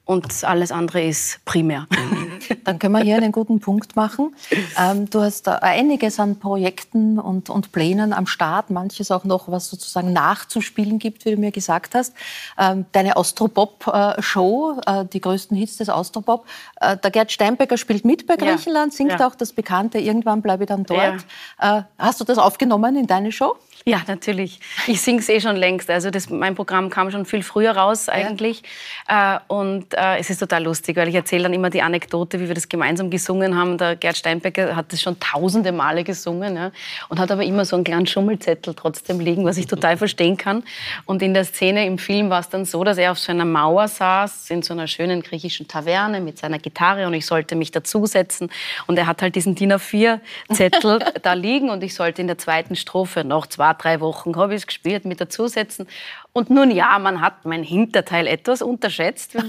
und 0.05 0.43
alles 0.43 0.71
andere 0.71 1.03
ist 1.03 1.43
primär. 1.45 1.88
Dann 2.63 2.77
können 2.77 2.93
wir 2.93 3.01
hier 3.01 3.17
einen 3.17 3.31
guten 3.31 3.59
Punkt 3.59 3.95
machen. 3.95 4.35
Ähm, 4.79 5.09
du 5.09 5.21
hast 5.21 5.47
einiges 5.47 6.19
an 6.19 6.38
Projekten 6.38 7.17
und, 7.17 7.49
und, 7.49 7.71
Plänen 7.71 8.13
am 8.13 8.27
Start, 8.27 8.69
manches 8.69 9.09
auch 9.09 9.23
noch, 9.23 9.49
was 9.49 9.67
sozusagen 9.67 10.13
nachzuspielen 10.13 10.99
gibt, 10.99 11.25
wie 11.25 11.31
du 11.31 11.38
mir 11.38 11.51
gesagt 11.51 11.95
hast. 11.95 12.13
Ähm, 12.57 12.85
deine 12.91 13.17
Austropop-Show, 13.17 14.79
äh, 14.85 15.05
die 15.05 15.21
größten 15.21 15.57
Hits 15.57 15.77
des 15.77 15.89
Austropop. 15.89 16.45
Äh, 16.79 16.97
der 16.97 17.09
Gerd 17.09 17.31
Steinbecker 17.31 17.77
spielt 17.77 18.05
mit 18.05 18.27
bei 18.27 18.35
Griechenland, 18.35 18.93
singt 18.93 19.19
ja. 19.19 19.27
auch 19.27 19.33
das 19.33 19.53
bekannte 19.53 19.97
Irgendwann 19.97 20.43
bleibe 20.43 20.65
ich 20.65 20.67
dann 20.67 20.83
dort. 20.83 21.25
Ja. 21.59 21.79
Äh, 21.79 21.83
hast 21.97 22.19
du 22.21 22.25
das 22.25 22.38
aufgenommen 22.38 22.95
in 22.95 23.07
deine 23.07 23.31
Show? 23.31 23.55
Ja, 23.87 24.01
natürlich. 24.07 24.59
Ich 24.87 24.99
singe 25.01 25.19
es 25.19 25.29
eh 25.29 25.39
schon 25.39 25.57
längst. 25.57 25.91
Also 25.91 26.09
das, 26.09 26.31
mein 26.31 26.55
Programm 26.55 26.89
kam 26.89 27.11
schon 27.11 27.23
viel 27.23 27.43
früher 27.43 27.77
raus 27.77 28.09
eigentlich. 28.09 28.63
Ja. 29.07 29.35
Äh, 29.35 29.39
und 29.47 29.93
äh, 29.93 30.17
es 30.17 30.31
ist 30.31 30.39
total 30.39 30.63
lustig, 30.63 30.97
weil 30.97 31.07
ich 31.07 31.13
erzähle 31.13 31.43
dann 31.43 31.53
immer 31.53 31.69
die 31.69 31.83
Anekdote, 31.83 32.39
wie 32.39 32.47
wir 32.47 32.55
das 32.55 32.67
gemeinsam 32.67 33.11
gesungen 33.11 33.55
haben. 33.55 33.77
Der 33.77 33.95
Gerd 33.95 34.17
Steinbecker 34.17 34.75
hat 34.75 34.91
das 34.91 35.03
schon 35.03 35.19
tausende 35.19 35.71
Male 35.71 36.03
gesungen 36.03 36.55
ja, 36.55 36.71
und 37.09 37.19
hat 37.19 37.29
aber 37.29 37.43
immer 37.43 37.63
so 37.63 37.75
einen 37.75 37.83
kleinen 37.83 38.07
Schummelzettel 38.07 38.73
trotzdem 38.73 39.19
liegen, 39.19 39.45
was 39.45 39.57
ich 39.57 39.67
total 39.67 39.97
verstehen 39.97 40.35
kann. 40.35 40.63
Und 41.05 41.21
in 41.21 41.35
der 41.35 41.45
Szene 41.45 41.85
im 41.85 41.99
Film 41.99 42.31
war 42.31 42.39
es 42.39 42.49
dann 42.49 42.65
so, 42.65 42.83
dass 42.83 42.97
er 42.97 43.11
auf 43.11 43.19
so 43.19 43.31
einer 43.31 43.45
Mauer 43.45 43.87
saß, 43.87 44.49
in 44.49 44.63
so 44.63 44.73
einer 44.73 44.87
schönen 44.87 45.21
griechischen 45.21 45.67
Taverne 45.67 46.21
mit 46.21 46.39
seiner 46.39 46.57
Gitarre 46.57 47.05
und 47.05 47.13
ich 47.13 47.27
sollte 47.27 47.55
mich 47.55 47.69
dazusetzen. 47.69 48.49
Und 48.87 48.97
er 48.97 49.05
hat 49.05 49.21
halt 49.21 49.35
diesen 49.35 49.53
DIN 49.53 49.73
A4-Zettel 49.73 51.05
da 51.21 51.33
liegen 51.33 51.69
und 51.69 51.83
ich 51.83 51.93
sollte 51.93 52.21
in 52.23 52.27
der 52.27 52.39
zweiten 52.39 52.75
Strophe 52.75 53.23
noch 53.23 53.45
zwei 53.45 53.74
drei 53.77 53.99
Wochen 53.99 54.35
habe 54.35 54.53
ich 54.53 54.61
es 54.61 54.67
gespielt 54.67 55.05
mit 55.05 55.21
dazusetzen. 55.21 55.88
Und 56.33 56.49
nun 56.49 56.71
ja, 56.71 56.99
man 56.99 57.21
hat 57.21 57.45
mein 57.45 57.63
Hinterteil 57.63 58.27
etwas 58.27 58.61
unterschätzt. 58.61 59.35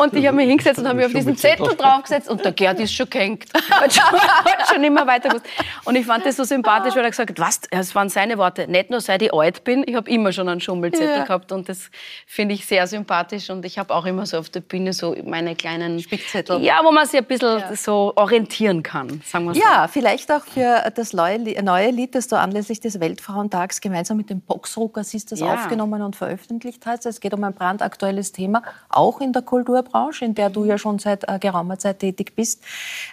und 0.00 0.14
ich 0.14 0.26
habe 0.26 0.36
mich 0.36 0.48
hingesetzt 0.48 0.78
und 0.80 0.86
habe 0.86 0.96
mich 0.96 1.06
auf 1.06 1.12
diesen 1.12 1.36
Zettel 1.36 1.68
draufgesetzt 1.76 2.28
und 2.28 2.44
der 2.44 2.52
Gerd 2.52 2.80
ist 2.80 2.92
schon 2.94 3.08
gehängt. 3.10 3.46
Hat 3.70 3.92
schon, 3.92 4.04
hat 4.04 4.68
schon 4.72 4.82
immer 4.84 5.06
weiter 5.06 5.28
gewusst. 5.28 5.46
Und 5.84 5.96
ich 5.96 6.04
fand 6.06 6.24
das 6.26 6.36
so 6.36 6.44
sympathisch, 6.44 6.94
weil 6.96 7.04
er 7.04 7.10
gesagt 7.10 7.30
hat, 7.30 7.38
was, 7.38 7.60
das 7.70 7.94
waren 7.94 8.08
seine 8.08 8.36
Worte, 8.38 8.66
nicht 8.68 8.90
nur 8.90 9.00
seit 9.00 9.22
ich 9.22 9.32
alt 9.32 9.64
bin, 9.64 9.84
ich 9.86 9.94
habe 9.94 10.10
immer 10.10 10.32
schon 10.32 10.48
einen 10.48 10.60
Schummelzettel 10.60 11.18
Ja. 11.18 11.24
gehabt 11.24 11.52
und 11.52 11.68
das 11.68 11.90
finde 12.26 12.54
ich 12.54 12.66
sehr 12.66 12.86
sympathisch 12.86 13.48
und 13.50 13.64
ich 13.64 13.78
habe 13.78 13.94
auch 13.94 14.04
immer 14.06 14.26
so 14.26 14.38
auf 14.38 14.48
der 14.50 14.60
Bühne 14.60 14.92
so 14.92 15.14
meine 15.24 15.54
kleinen 15.56 16.00
Spickzettel. 16.00 16.60
Ja, 16.62 16.80
wo 16.84 16.90
man 16.92 17.06
sich 17.06 17.20
ein 17.20 17.26
bisschen 17.26 17.62
so 17.76 18.12
orientieren 18.16 18.82
kann, 18.82 19.22
sagen 19.24 19.46
wir 19.46 19.54
so. 19.54 19.60
Ja, 19.60 19.88
vielleicht 19.88 20.30
auch 20.32 20.44
für 20.44 20.90
das 20.94 21.12
neue, 21.12 21.36
Li- 21.38 21.60
neue 21.62 21.90
Lied, 21.90 22.14
das 22.14 22.28
du 22.28 22.36
anlässlich 22.36 22.80
des 22.80 23.00
Weltfrauentags 23.00 23.80
gemeinsam 23.80 24.16
mit 24.16 24.30
den 24.30 24.40
Boxrucker 24.40 25.04
Sisters 25.04 25.40
Ja. 25.40 25.54
aufgenommen 25.54 26.02
und 26.02 26.16
veröffentlicht 26.16 26.86
hast. 26.86 27.06
Es 27.06 27.20
geht 27.20 27.34
um 27.34 27.44
ein 27.44 27.54
brandaktuelles 27.54 28.32
Thema, 28.32 28.62
auch 28.88 29.20
in 29.20 29.32
der 29.32 29.42
Kulturbranche, 29.90 30.24
in 30.24 30.34
der 30.34 30.50
du 30.50 30.64
ja 30.64 30.78
schon 30.78 30.98
seit 30.98 31.28
äh, 31.28 31.38
geraumer 31.38 31.78
Zeit 31.78 32.00
tätig 32.00 32.34
bist. 32.34 32.62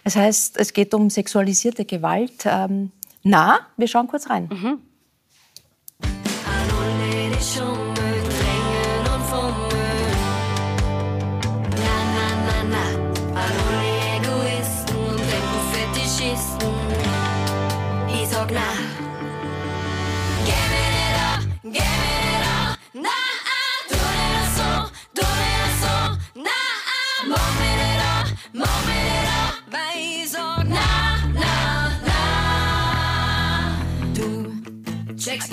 Es 0.03 0.15
heißt, 0.15 0.57
es 0.57 0.73
geht 0.73 0.93
um 0.93 1.09
sexualisierte 1.09 1.85
Gewalt. 1.85 2.45
Ähm, 2.45 2.91
na, 3.23 3.59
wir 3.77 3.87
schauen 3.87 4.07
kurz 4.07 4.29
rein. 4.29 4.49
Alle 6.01 7.87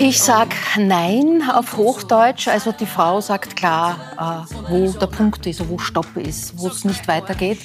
Ich 0.07 0.21
sag 0.21 0.53
Nein 0.77 1.41
auf 1.51 1.77
Hochdeutsch. 1.77 2.47
Also 2.47 2.71
die 2.71 2.85
Frau 2.85 3.21
sagt 3.21 3.55
klar, 3.55 4.45
äh, 4.47 4.71
wo 4.71 4.91
der 4.91 5.07
Punkt 5.07 5.47
ist, 5.47 5.67
wo 5.67 5.79
Stopp 5.79 6.15
ist, 6.15 6.59
wo 6.59 6.67
es 6.67 6.85
nicht 6.85 7.07
weitergeht. 7.07 7.57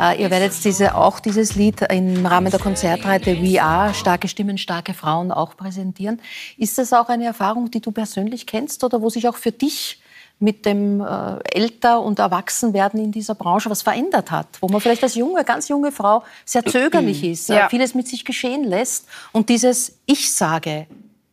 Äh, 0.00 0.20
ihr 0.20 0.32
werdet 0.32 0.52
diese, 0.64 0.96
auch 0.96 1.20
dieses 1.20 1.54
Lied 1.54 1.82
im 1.82 2.26
Rahmen 2.26 2.50
der 2.50 2.58
Konzertreihe 2.58 3.24
We 3.40 3.62
Are, 3.62 3.94
starke 3.94 4.26
Stimmen, 4.26 4.58
starke 4.58 4.94
Frauen, 4.94 5.30
auch 5.30 5.56
präsentieren. 5.56 6.20
Ist 6.58 6.76
das 6.76 6.92
auch 6.92 7.08
eine 7.08 7.26
Erfahrung, 7.26 7.70
die 7.70 7.80
du 7.80 7.92
persönlich 7.92 8.48
kennst 8.48 8.82
oder 8.82 9.00
wo 9.00 9.08
sich 9.08 9.28
auch 9.28 9.36
für 9.36 9.52
dich 9.52 10.00
mit 10.40 10.66
dem 10.66 11.00
äh, 11.00 11.38
Älter- 11.52 12.02
und 12.02 12.18
Erwachsenwerden 12.18 13.00
in 13.00 13.12
dieser 13.12 13.36
Branche 13.36 13.70
was 13.70 13.82
verändert 13.82 14.32
hat, 14.32 14.48
wo 14.60 14.66
man 14.66 14.80
vielleicht 14.80 15.04
als 15.04 15.14
junge, 15.14 15.44
ganz 15.44 15.68
junge 15.68 15.92
Frau 15.92 16.24
sehr 16.44 16.66
zögerlich 16.66 17.22
ist, 17.22 17.48
Ja. 17.48 17.66
äh, 17.66 17.70
vieles 17.70 17.94
mit 17.94 18.08
sich 18.08 18.24
geschehen 18.24 18.64
lässt 18.64 19.06
und 19.30 19.48
dieses 19.50 20.00
Ich 20.04 20.34
sage, 20.34 20.88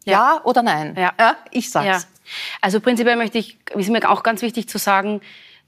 ja, 0.05 0.41
oder 0.43 0.63
nein? 0.63 0.95
Ja. 0.97 1.13
ich 1.51 1.71
sag's. 1.71 2.07
Also 2.61 2.79
prinzipiell 2.79 3.15
möchte 3.15 3.37
ich, 3.37 3.57
ist 3.75 3.89
mir 3.89 4.09
auch 4.09 4.23
ganz 4.23 4.41
wichtig 4.41 4.67
zu 4.69 4.77
sagen, 4.77 5.21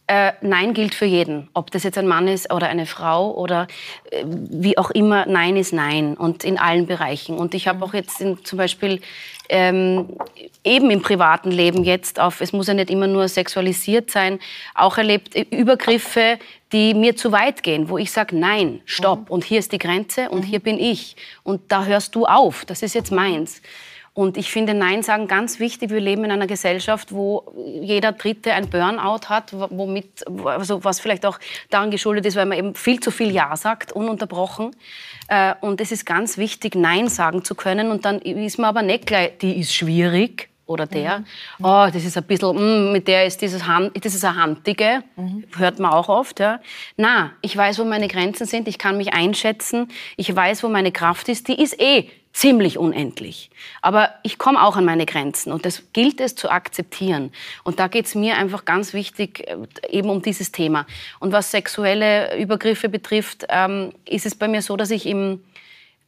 äh, 0.07 0.33
Nein 0.41 0.73
gilt 0.73 0.93
für 0.93 1.05
jeden. 1.05 1.49
Ob 1.53 1.71
das 1.71 1.83
jetzt 1.83 1.97
ein 1.97 2.07
Mann 2.07 2.27
ist 2.27 2.53
oder 2.53 2.67
eine 2.67 2.85
Frau 2.85 3.33
oder 3.33 3.67
äh, 4.11 4.23
wie 4.25 4.77
auch 4.77 4.91
immer, 4.91 5.25
Nein 5.25 5.57
ist 5.57 5.73
Nein 5.73 6.15
und 6.15 6.43
in 6.43 6.59
allen 6.59 6.85
Bereichen. 6.85 7.37
Und 7.37 7.55
ich 7.55 7.67
habe 7.67 7.83
auch 7.83 7.93
jetzt 7.93 8.21
in, 8.21 8.43
zum 8.45 8.57
Beispiel 8.57 9.01
ähm, 9.49 10.15
eben 10.63 10.91
im 10.91 11.01
privaten 11.01 11.49
Leben 11.49 11.83
jetzt 11.83 12.19
auf, 12.19 12.41
es 12.41 12.53
muss 12.53 12.67
ja 12.67 12.75
nicht 12.75 12.91
immer 12.91 13.07
nur 13.07 13.27
sexualisiert 13.27 14.11
sein, 14.11 14.39
auch 14.75 14.97
erlebt 14.97 15.35
äh, 15.35 15.45
Übergriffe, 15.49 16.37
die 16.71 16.93
mir 16.93 17.15
zu 17.15 17.31
weit 17.31 17.63
gehen, 17.63 17.89
wo 17.89 17.97
ich 17.97 18.11
sage, 18.11 18.35
nein, 18.37 18.81
stopp, 18.85 19.29
und 19.31 19.43
hier 19.43 19.59
ist 19.59 19.71
die 19.71 19.77
Grenze 19.79 20.29
und 20.29 20.43
hier 20.43 20.59
bin 20.59 20.77
ich 20.77 21.15
und 21.43 21.71
da 21.71 21.85
hörst 21.85 22.13
du 22.13 22.25
auf, 22.25 22.65
das 22.65 22.83
ist 22.83 22.93
jetzt 22.93 23.11
meins. 23.11 23.61
Und 24.15 24.38
ich 24.38 24.49
finde 24.49 24.73
Nein 24.73 25.04
sagen 25.04 25.28
ganz 25.28 25.60
wichtig. 25.60 25.89
Wir 25.89 25.99
leben 25.99 26.23
in 26.23 26.32
einer 26.32 26.47
Gesellschaft, 26.47 27.13
wo 27.13 27.51
jeder 27.82 28.13
Dritte 28.13 28.54
ein 28.54 28.69
Burnout 28.69 29.28
hat, 29.28 29.51
womit, 29.51 30.23
also 30.45 30.86
was 30.86 31.01
vielleicht 31.01 31.25
auch 31.25 31.38
daran 31.69 31.91
geschuldet 31.91 32.25
ist, 32.25 32.38
weil 32.38 32.45
man 32.45 32.58
eben 32.58 32.75
viel 32.75 33.01
zu 33.01 33.12
viel 33.12 33.30
Ja 33.32 33.58
sagt, 33.58 33.91
ununterbrochen. 33.91 34.73
Äh, 35.28 35.56
Und 35.60 35.82
es 35.82 35.91
ist 35.91 36.06
ganz 36.06 36.38
wichtig, 36.38 36.75
Nein 36.75 37.10
sagen 37.10 37.43
zu 37.43 37.56
können. 37.56 37.91
Und 37.91 38.06
dann 38.06 38.19
ist 38.19 38.58
man 38.58 38.69
aber 38.69 38.84
nicht 38.84 39.06
gleich, 39.06 39.38
die 39.39 39.60
ist 39.60 39.75
schwierig 39.75 40.47
oder 40.65 40.86
der. 40.88 41.25
Oh, 41.62 41.88
das 41.91 42.06
ist 42.06 42.17
ein 42.17 42.23
bisschen, 42.23 42.56
mm, 42.56 42.93
mit 42.93 43.10
der 43.10 43.25
ist 43.25 43.41
dieses 43.41 43.67
Hand, 43.67 44.04
das 44.04 44.15
ist 44.15 44.23
eine 44.23 44.41
Handige, 44.41 45.04
hört 45.58 45.80
man 45.80 45.91
auch 45.91 46.08
oft. 46.08 46.39
Ja. 46.39 46.62
Na, 46.95 47.32
ich 47.41 47.56
weiß, 47.56 47.80
wo 47.80 47.84
meine 47.84 48.08
Grenzen 48.08 48.47
sind, 48.47 48.67
ich 48.69 48.78
kann 48.78 48.95
mich 48.95 49.13
einschätzen, 49.13 49.89
ich 50.15 50.34
weiß, 50.34 50.63
wo 50.63 50.69
meine 50.69 50.93
Kraft 50.93 51.28
ist, 51.28 51.49
die 51.49 51.62
ist 51.62 51.80
eh 51.82 52.10
ziemlich 52.35 52.77
unendlich. 52.77 53.49
Aber 53.81 54.09
ich 54.21 54.37
komme 54.37 54.61
auch 54.61 54.75
an 54.75 54.83
meine 54.83 55.05
Grenzen 55.05 55.53
und 55.53 55.65
das 55.65 55.83
gilt 55.93 56.19
es 56.19 56.35
zu 56.35 56.49
akzeptieren. 56.49 57.31
Und 57.63 57.79
da 57.79 57.87
geht 57.87 58.07
es 58.07 58.13
mir 58.13 58.35
einfach 58.35 58.65
ganz 58.65 58.93
wichtig 58.93 59.47
äh, 59.47 59.55
eben 59.89 60.09
um 60.09 60.21
dieses 60.21 60.51
Thema. 60.51 60.85
Und 61.21 61.31
was 61.31 61.51
sexuelle 61.51 62.37
Übergriffe 62.37 62.89
betrifft, 62.89 63.45
ähm, 63.47 63.93
ist 64.05 64.25
es 64.25 64.35
bei 64.35 64.49
mir 64.49 64.61
so, 64.61 64.75
dass 64.75 64.91
ich 64.91 65.05
im 65.05 65.45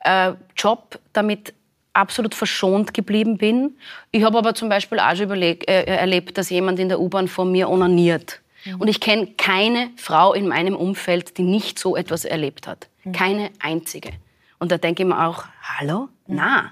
äh, 0.03 0.33
Job 0.57 0.99
damit 1.13 1.53
absolut 1.93 2.35
verschont 2.35 2.93
geblieben 2.93 3.37
bin. 3.37 3.77
Ich 4.11 4.23
habe 4.23 4.37
aber 4.37 4.53
zum 4.53 4.67
Beispiel 4.67 4.99
auch 4.99 5.15
schon 5.15 5.27
überleg, 5.27 5.65
äh, 5.69 5.83
erlebt, 5.83 6.37
dass 6.37 6.49
jemand 6.49 6.77
in 6.79 6.89
der 6.89 6.99
U-Bahn 6.99 7.29
vor 7.29 7.45
mir 7.45 7.69
onaniert. 7.69 8.41
Und 8.79 8.89
ich 8.89 8.99
kenne 8.99 9.27
keine 9.37 9.91
Frau 9.95 10.33
in 10.33 10.45
meinem 10.45 10.75
Umfeld, 10.75 11.37
die 11.37 11.43
nicht 11.43 11.79
so 11.79 11.95
etwas 11.95 12.25
erlebt 12.25 12.67
hat. 12.67 12.89
Keine 13.13 13.49
einzige. 13.59 14.11
Und 14.59 14.71
da 14.71 14.77
denke 14.77 15.03
ich 15.03 15.09
mir 15.09 15.25
auch, 15.25 15.45
hallo? 15.61 16.09
Na. 16.27 16.71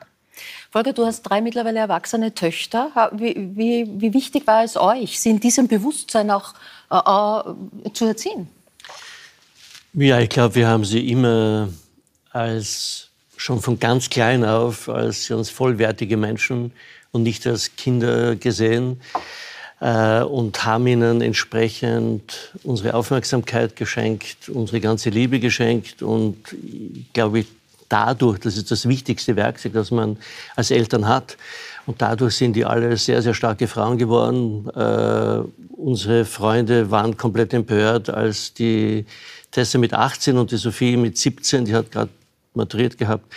Volker, 0.71 0.93
du 0.93 1.05
hast 1.05 1.21
drei 1.23 1.41
mittlerweile 1.41 1.79
erwachsene 1.79 2.33
Töchter. 2.33 2.91
Wie, 3.13 3.35
wie, 3.55 3.87
wie 3.97 4.13
wichtig 4.13 4.45
war 4.47 4.63
es 4.63 4.75
euch, 4.75 5.19
sie 5.19 5.29
in 5.29 5.39
diesem 5.39 5.67
Bewusstsein 5.67 6.29
auch 6.31 6.53
äh, 6.91 6.97
äh, 6.97 7.93
zu 7.93 8.05
erziehen? 8.05 8.47
Ja, 9.93 10.19
ich 10.19 10.29
glaube, 10.29 10.55
wir 10.55 10.67
haben 10.67 10.83
sie 10.83 11.09
immer 11.09 11.69
als 12.31 13.09
schon 13.37 13.61
von 13.61 13.79
ganz 13.79 14.09
klein 14.09 14.43
auf 14.43 14.89
als 14.89 15.29
ganz 15.29 15.49
vollwertige 15.49 16.17
Menschen 16.17 16.73
und 17.11 17.23
nicht 17.23 17.47
als 17.47 17.75
Kinder 17.77 18.35
gesehen 18.35 18.99
äh, 19.79 20.21
und 20.21 20.65
haben 20.65 20.87
ihnen 20.87 21.21
entsprechend 21.21 22.53
unsere 22.63 22.93
Aufmerksamkeit 22.93 23.75
geschenkt, 23.75 24.49
unsere 24.49 24.81
ganze 24.81 25.09
Liebe 25.09 25.39
geschenkt 25.39 26.01
und 26.01 26.37
ich 26.51 27.13
glaube 27.13 27.45
dadurch, 27.89 28.39
das 28.39 28.57
ist 28.57 28.71
das 28.71 28.87
wichtigste 28.87 29.35
Werkzeug, 29.35 29.73
das 29.73 29.91
man 29.91 30.17
als 30.55 30.71
Eltern 30.71 31.07
hat. 31.07 31.37
Und 31.85 32.01
dadurch 32.01 32.35
sind 32.35 32.55
die 32.55 32.65
alle 32.65 32.97
sehr, 32.97 33.21
sehr 33.21 33.33
starke 33.33 33.67
Frauen 33.67 33.97
geworden. 33.97 34.67
Äh, 34.75 35.47
unsere 35.77 36.25
Freunde 36.25 36.89
waren 36.89 37.15
komplett 37.15 37.53
empört, 37.53 38.09
als 38.09 38.53
die 38.53 39.05
Tessa 39.51 39.77
mit 39.77 39.93
18 39.93 40.37
und 40.37 40.51
die 40.51 40.57
Sophie 40.57 40.97
mit 40.97 41.17
17, 41.17 41.65
die 41.65 41.75
hat 41.75 41.91
gerade 41.91 42.09
maturiert 42.55 42.97
gehabt, 42.97 43.31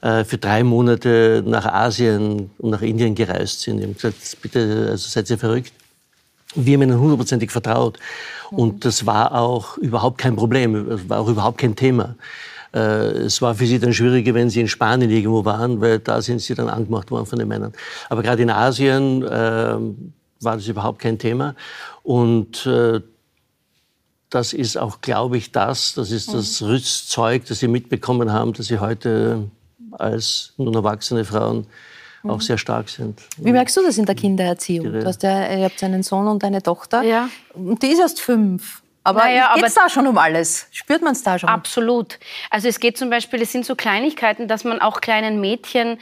äh, 0.00 0.24
für 0.24 0.38
drei 0.38 0.62
Monate 0.62 1.42
nach 1.44 1.66
Asien 1.66 2.50
und 2.58 2.70
nach 2.70 2.82
Indien 2.82 3.14
gereist 3.14 3.62
sind. 3.62 3.78
Die 3.78 3.84
haben 3.84 3.94
gesagt, 3.94 4.38
bitte, 4.42 4.88
also 4.90 5.08
seid 5.08 5.28
ihr 5.28 5.38
verrückt? 5.38 5.72
Wir 6.54 6.74
haben 6.74 6.82
ihnen 6.82 6.98
hundertprozentig 6.98 7.50
vertraut. 7.50 7.98
Und 8.50 8.84
das 8.84 9.04
war 9.04 9.34
auch 9.34 9.76
überhaupt 9.76 10.18
kein 10.18 10.36
Problem, 10.36 11.08
war 11.08 11.20
auch 11.20 11.28
überhaupt 11.28 11.58
kein 11.58 11.76
Thema. 11.76 12.14
Äh, 12.74 12.78
Es 13.26 13.40
war 13.42 13.54
für 13.54 13.66
sie 13.66 13.78
dann 13.78 13.92
schwieriger, 13.92 14.34
wenn 14.34 14.50
sie 14.50 14.60
in 14.60 14.68
Spanien 14.68 15.10
irgendwo 15.10 15.44
waren, 15.44 15.80
weil 15.80 15.98
da 15.98 16.20
sind 16.20 16.40
sie 16.40 16.54
dann 16.54 16.68
angemacht 16.68 17.10
worden 17.10 17.26
von 17.26 17.38
den 17.38 17.48
Männern. 17.48 17.72
Aber 18.08 18.22
gerade 18.22 18.42
in 18.42 18.50
Asien 18.50 19.24
ähm, 19.30 20.12
war 20.40 20.56
das 20.56 20.66
überhaupt 20.66 21.00
kein 21.00 21.18
Thema. 21.18 21.54
Und 22.02 22.66
äh, 22.66 23.00
das 24.30 24.52
ist 24.52 24.76
auch, 24.76 25.00
glaube 25.00 25.38
ich, 25.38 25.52
das, 25.52 25.94
das 25.94 26.10
ist 26.10 26.32
das 26.34 26.62
Rüstzeug, 26.62 27.46
das 27.46 27.60
sie 27.60 27.68
mitbekommen 27.68 28.32
haben, 28.32 28.52
dass 28.52 28.66
sie 28.66 28.78
heute 28.78 29.50
als 29.92 30.52
nun 30.58 30.74
erwachsene 30.74 31.24
Frauen 31.24 31.66
auch 32.24 32.40
sehr 32.40 32.58
stark 32.58 32.88
sind. 32.88 33.22
Wie 33.38 33.52
merkst 33.52 33.76
du 33.76 33.82
das 33.82 33.96
in 33.96 34.04
der 34.04 34.14
Kindererziehung? 34.14 34.92
Du 34.92 35.04
hast 35.04 35.22
ja, 35.22 35.56
ihr 35.56 35.64
habt 35.64 35.82
einen 35.82 36.02
Sohn 36.02 36.26
und 36.26 36.44
eine 36.44 36.62
Tochter. 36.62 37.02
Ja. 37.02 37.28
Und 37.54 37.82
die 37.82 37.88
ist 37.88 38.00
erst 38.00 38.20
fünf. 38.20 38.82
Aber 39.04 39.20
Naja, 39.20 39.52
geht 39.54 39.64
es 39.64 39.74
da 39.74 39.88
schon 39.88 40.06
um 40.06 40.18
alles? 40.18 40.68
Spürt 40.70 41.02
man 41.02 41.12
es 41.12 41.22
da 41.22 41.38
schon? 41.38 41.48
Absolut. 41.48 42.18
Also 42.50 42.68
es 42.68 42.80
geht 42.80 42.98
zum 42.98 43.10
Beispiel, 43.10 43.40
es 43.42 43.52
sind 43.52 43.64
so 43.64 43.74
Kleinigkeiten, 43.74 44.48
dass 44.48 44.64
man 44.64 44.80
auch 44.80 45.00
kleinen 45.00 45.40
Mädchen 45.40 45.98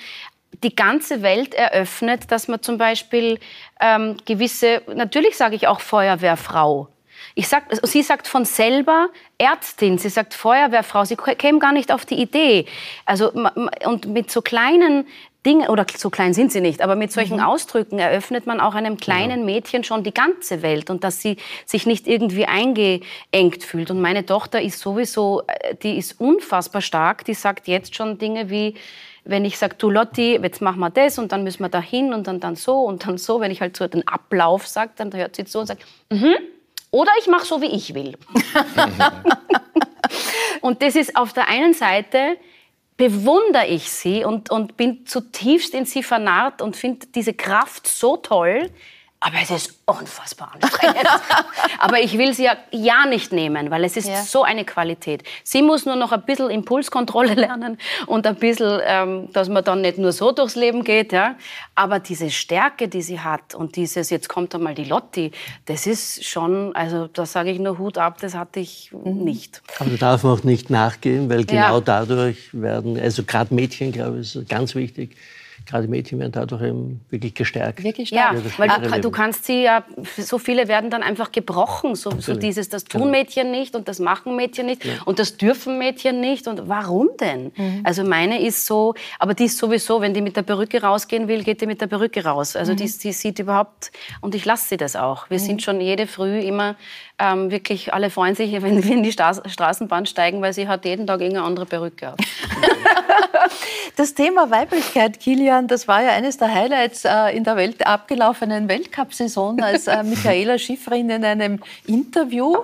die 0.63 0.75
ganze 0.75 1.23
Welt 1.23 1.55
eröffnet, 1.55 2.31
dass 2.31 2.49
man 2.49 2.63
zum 2.63 2.79
Beispiel 2.79 3.39
ähm, 3.81 4.17
gewisse, 4.25 4.83
natürlich 4.95 5.37
sage 5.37 5.55
ich 5.55 5.69
auch 5.69 5.81
Feuerwehrfrau. 5.81 6.89
Ich 7.35 7.49
sag, 7.49 7.71
also 7.71 7.87
sie 7.87 8.03
sagt 8.03 8.27
von 8.27 8.45
selber 8.45 9.09
Ärztin, 9.39 9.99
sie 9.99 10.09
sagt 10.09 10.35
Feuerwehrfrau, 10.35 11.05
sie 11.05 11.17
käme 11.17 11.59
gar 11.59 11.73
nicht 11.73 11.93
auf 11.93 12.07
die 12.07 12.21
Idee. 12.21 12.67
Also, 13.05 13.33
und 13.85 14.07
mit 14.07 14.31
so 14.31 14.41
kleinen 14.43 15.07
Dinge, 15.47 15.71
oder 15.71 15.87
so 15.97 16.11
klein 16.11 16.35
sind 16.35 16.51
sie 16.51 16.61
nicht, 16.61 16.83
aber 16.83 16.97
mit 16.97 17.13
solchen 17.13 17.41
Ausdrücken 17.41 18.01
eröffnet 18.01 18.47
man 18.47 18.61
auch 18.61 18.75
einem 18.75 18.97
kleinen 18.97 19.45
Mädchen 19.45 19.85
schon 19.85 20.03
die 20.03 20.13
ganze 20.13 20.61
Welt 20.61 20.91
und 20.91 21.05
dass 21.05 21.23
sie 21.23 21.37
sich 21.65 21.87
nicht 21.87 22.09
irgendwie 22.09 22.47
eingeengt 22.47 23.63
fühlt. 23.63 23.93
Und 23.93 24.01
meine 24.01 24.27
Tochter 24.27 24.61
ist 24.61 24.81
sowieso, 24.81 25.43
äh, 25.47 25.77
die 25.77 25.97
ist 25.97 26.21
unfassbar 26.21 26.83
stark, 26.83 27.25
die 27.25 27.35
sagt 27.35 27.69
jetzt 27.69 27.95
schon 27.95 28.19
Dinge 28.19 28.51
wie, 28.51 28.75
wenn 29.25 29.45
ich 29.45 29.57
sage, 29.57 29.77
du 29.79 29.89
Lotti, 29.89 30.37
jetzt 30.43 30.61
machen 30.61 30.81
wir 30.81 30.91
das 30.91 31.19
und 31.19 31.31
dann 31.31 31.45
müssen 31.45 31.63
wir 31.63 31.69
da 31.69 31.81
hin 31.81 32.13
und 32.13 32.27
dann, 32.27 32.41
dann 32.41 32.57
so 32.57 32.81
und 32.81 33.07
dann 33.07 33.17
so, 33.17 33.41
wenn 33.41 33.53
ich 33.53 33.61
halt 33.61 33.77
so 33.77 33.87
den 33.87 34.07
Ablauf 34.07 34.67
sage, 34.67 34.91
dann 34.97 35.15
hört 35.15 35.37
sie 35.37 35.45
so 35.47 35.61
und 35.61 35.67
sagt, 35.67 35.87
mhm. 36.11 36.35
oder 36.91 37.13
ich 37.21 37.29
mache 37.29 37.47
so, 37.47 37.63
wie 37.63 37.67
ich 37.67 37.95
will. 37.95 38.17
Und 40.67 40.83
das 40.83 40.97
ist 40.97 41.17
auf 41.17 41.33
der 41.33 41.49
einen 41.49 41.75
Seite 41.75 42.37
bewundere 42.97 43.67
ich 43.67 43.91
sie 43.91 44.25
und, 44.25 44.51
und 44.51 44.77
bin 44.77 45.07
zutiefst 45.07 45.75
in 45.75 45.85
sie 45.85 46.03
vernarrt 46.03 46.63
und 46.63 46.77
finde 46.77 47.07
diese 47.15 47.35
Kraft 47.35 47.87
so 47.87 48.17
toll. 48.17 48.71
Aber 49.19 49.37
es 49.43 49.51
ist 49.51 49.75
unfassbar 49.87 50.53
anstrengend. 50.55 50.99
Aber 51.79 51.99
ich 52.01 52.19
will 52.19 52.35
sie 52.35 52.45
ja, 52.45 52.57
ja 52.71 53.07
nicht 53.07 53.33
nehmen, 53.33 53.71
weil 53.71 53.83
es 53.85 53.97
ist 53.97 54.09
Ja. 54.09 54.23
so 54.23 54.43
eine 54.45 54.65
Qualität. 54.65 55.23
Sie 55.43 55.63
muss 55.63 55.87
nur 55.87 55.97
noch 55.97 56.13
ein 56.13 56.23
bisschen 56.23 56.51
Impulskontrolle 56.51 57.33
lernen 57.47 57.79
und 58.07 58.27
ein 58.27 58.37
bisschen, 58.37 58.79
ähm, 58.85 59.33
dass 59.33 59.49
man 59.49 59.65
dann 59.65 59.81
nicht 59.81 59.97
nur 59.99 60.13
so 60.13 60.33
durchs 60.33 60.55
Leben 60.55 60.85
geht. 60.85 61.13
Ja? 61.13 61.35
Aber 61.75 61.99
diese 61.99 62.31
Stärke, 62.31 62.89
die 62.89 63.01
sie 63.03 63.19
hat 63.19 63.55
und 63.55 63.77
dieses, 63.77 64.11
jetzt 64.11 64.29
kommt 64.29 64.55
einmal 64.55 64.75
die 64.75 64.85
Lotti, 64.85 65.33
das 65.65 65.87
ist 65.87 66.25
schon, 66.25 66.77
also 66.77 67.07
da 67.09 67.25
sage 67.25 67.51
ich 67.51 67.59
nur 67.59 67.79
Hut 67.79 67.97
ab, 67.99 68.19
das 68.21 68.35
hatte 68.35 68.61
ich 68.61 68.91
nicht. 68.93 69.63
Aber 69.79 69.91
da 69.91 69.97
darf 69.97 70.25
man 70.25 70.39
auch 70.39 70.45
nicht 70.45 70.69
nachgeben, 70.69 71.31
weil 71.31 71.45
genau 71.47 71.77
Ja. 71.77 71.81
dadurch 71.81 72.51
werden, 72.53 73.01
also 73.01 73.25
gerade 73.25 73.55
Mädchen, 73.55 73.93
glaube 73.93 74.21
ich, 74.21 74.37
ist 74.37 74.49
ganz 74.49 74.75
wichtig, 74.75 75.17
gerade 75.67 75.89
Mädchen 75.89 76.19
werden 76.19 76.33
dadurch 76.33 76.63
eben 76.63 77.01
wirklich 77.11 77.35
gestärkt. 77.35 77.83
Wirklich 77.83 78.11
Ja, 78.11 78.29
stark. 78.31 78.45
das 78.45 78.59
weil 78.59 78.91
du, 78.93 79.01
du 79.01 79.11
kannst 79.11 79.45
sie 79.45 79.63
ja, 79.63 79.85
so 80.17 80.39
viele 80.39 80.69
werden 80.69 80.91
dann 80.91 81.03
einfach 81.03 81.33
gebrochen. 81.33 81.95
So, 81.95 82.11
so 82.19 82.35
dieses, 82.35 82.69
das 82.69 82.85
tun 82.85 83.11
Mädchen 83.11 83.51
nicht 83.51 83.75
und 83.75 83.89
das 83.89 83.99
machen 83.99 84.37
Mädchen 84.37 84.67
nicht 84.67 84.83
und 85.05 85.19
das 85.19 85.37
dürfen 85.37 85.79
Mädchen 85.79 86.21
nicht. 86.21 86.47
Und 86.49 86.69
warum 86.69 87.09
denn? 87.21 87.53
Also 87.85 88.05
meine 88.05 88.41
ist 88.41 88.67
so, 88.67 88.95
aber 89.19 89.35
die 89.35 89.45
ist 89.45 89.59
sowieso, 89.59 90.01
wenn 90.01 90.15
die 90.15 90.21
mit 90.23 90.37
der 90.37 90.43
Perücke 90.43 90.83
rausgehen 90.83 91.29
will, 91.29 91.43
geht 91.45 91.61
die 91.61 91.67
mit 91.67 91.81
der 91.81 91.87
Perücke 91.89 92.25
raus. 92.25 92.57
Also 92.57 92.75
die, 92.75 92.85
die 92.85 93.13
sieht 93.13 93.39
überhaupt, 93.39 93.91
und 94.21 94.35
ich 94.35 94.45
lasse 94.45 94.69
sie 94.69 94.77
das 94.77 94.97
auch. 94.97 95.29
Wir 95.31 95.39
sind 95.39 95.63
schon 95.63 95.81
jede 95.81 96.07
Früh 96.07 96.39
immer 96.41 96.77
ähm, 97.19 97.51
wirklich, 97.51 97.93
alle 97.95 98.11
freuen 98.11 98.35
sich, 98.35 98.53
wenn 98.63 98.83
wir 98.85 98.93
in 98.95 99.03
die 99.03 99.11
Stas- 99.13 99.43
Straßenbahn 99.47 100.07
steigen, 100.07 100.43
weil 100.43 100.53
sie 100.53 100.69
hat 100.69 100.85
jeden 100.85 101.07
Tag 101.07 101.21
irgendeine 101.21 101.47
andere 101.47 101.67
Perücke 101.67 102.13
auf. 102.13 102.17
Das 103.97 104.13
Thema 104.13 104.51
Weiblichkeit, 104.51 105.21
Kilian, 105.21 105.56
das 105.63 105.89
war 105.89 106.03
ja 106.03 106.11
eines 106.11 106.39
der 106.39 106.53
Highlights 106.53 107.05
äh, 107.05 107.37
in 107.37 107.45
der 107.45 107.57
Welt 107.57 107.87
abgelaufenen 107.87 108.69
Weltcup-Saison, 108.69 109.63
als 109.63 109.87
äh, 109.87 110.03
Michaela 110.03 110.59
Schifrin 110.59 111.11
in 111.11 111.25
einem 111.25 111.61
Interview 111.87 112.57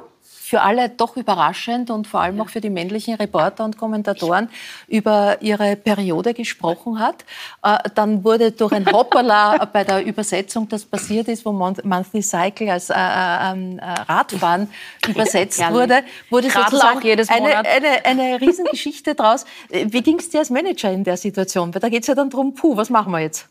für 0.52 0.60
alle 0.60 0.90
doch 0.90 1.16
überraschend 1.16 1.88
und 1.88 2.06
vor 2.06 2.20
allem 2.20 2.38
auch 2.42 2.50
für 2.50 2.60
die 2.60 2.68
männlichen 2.68 3.14
Reporter 3.14 3.64
und 3.64 3.78
Kommentatoren 3.78 4.50
über 4.86 5.40
ihre 5.40 5.76
Periode 5.76 6.34
gesprochen 6.34 6.98
hat. 6.98 7.24
Äh, 7.62 7.78
dann 7.94 8.22
wurde 8.22 8.52
durch 8.52 8.72
ein 8.72 8.84
Hoppala 8.84 9.64
bei 9.72 9.82
der 9.82 10.04
Übersetzung, 10.04 10.68
das 10.68 10.84
passiert 10.84 11.28
ist, 11.28 11.46
wo 11.46 11.52
Mon- 11.52 11.80
Monthly 11.84 12.20
Cycle 12.20 12.68
als 12.68 12.90
äh, 12.90 12.94
äh, 12.96 13.52
ähm, 13.52 13.78
äh, 13.78 13.84
Radfahren 14.12 14.68
übersetzt 15.08 15.58
wurde, 15.70 16.02
wurde 16.28 16.48
radl 16.48 16.64
sozusagen 16.64 17.00
jedes 17.00 17.30
eine, 17.30 17.48
Monat. 17.48 17.66
eine, 17.66 18.04
eine 18.04 18.40
Riesengeschichte 18.42 19.14
draus. 19.20 19.46
Wie 19.70 20.02
ging 20.02 20.18
es 20.18 20.28
dir 20.28 20.40
als 20.40 20.50
Manager 20.50 20.92
in 20.92 21.02
der 21.02 21.16
Situation? 21.16 21.72
Weil 21.72 21.80
da 21.80 21.88
geht 21.88 22.02
es 22.02 22.08
ja 22.08 22.14
dann 22.14 22.28
drum, 22.28 22.54
puh, 22.54 22.76
was 22.76 22.90
machen 22.90 23.10
wir 23.10 23.20
jetzt? 23.20 23.48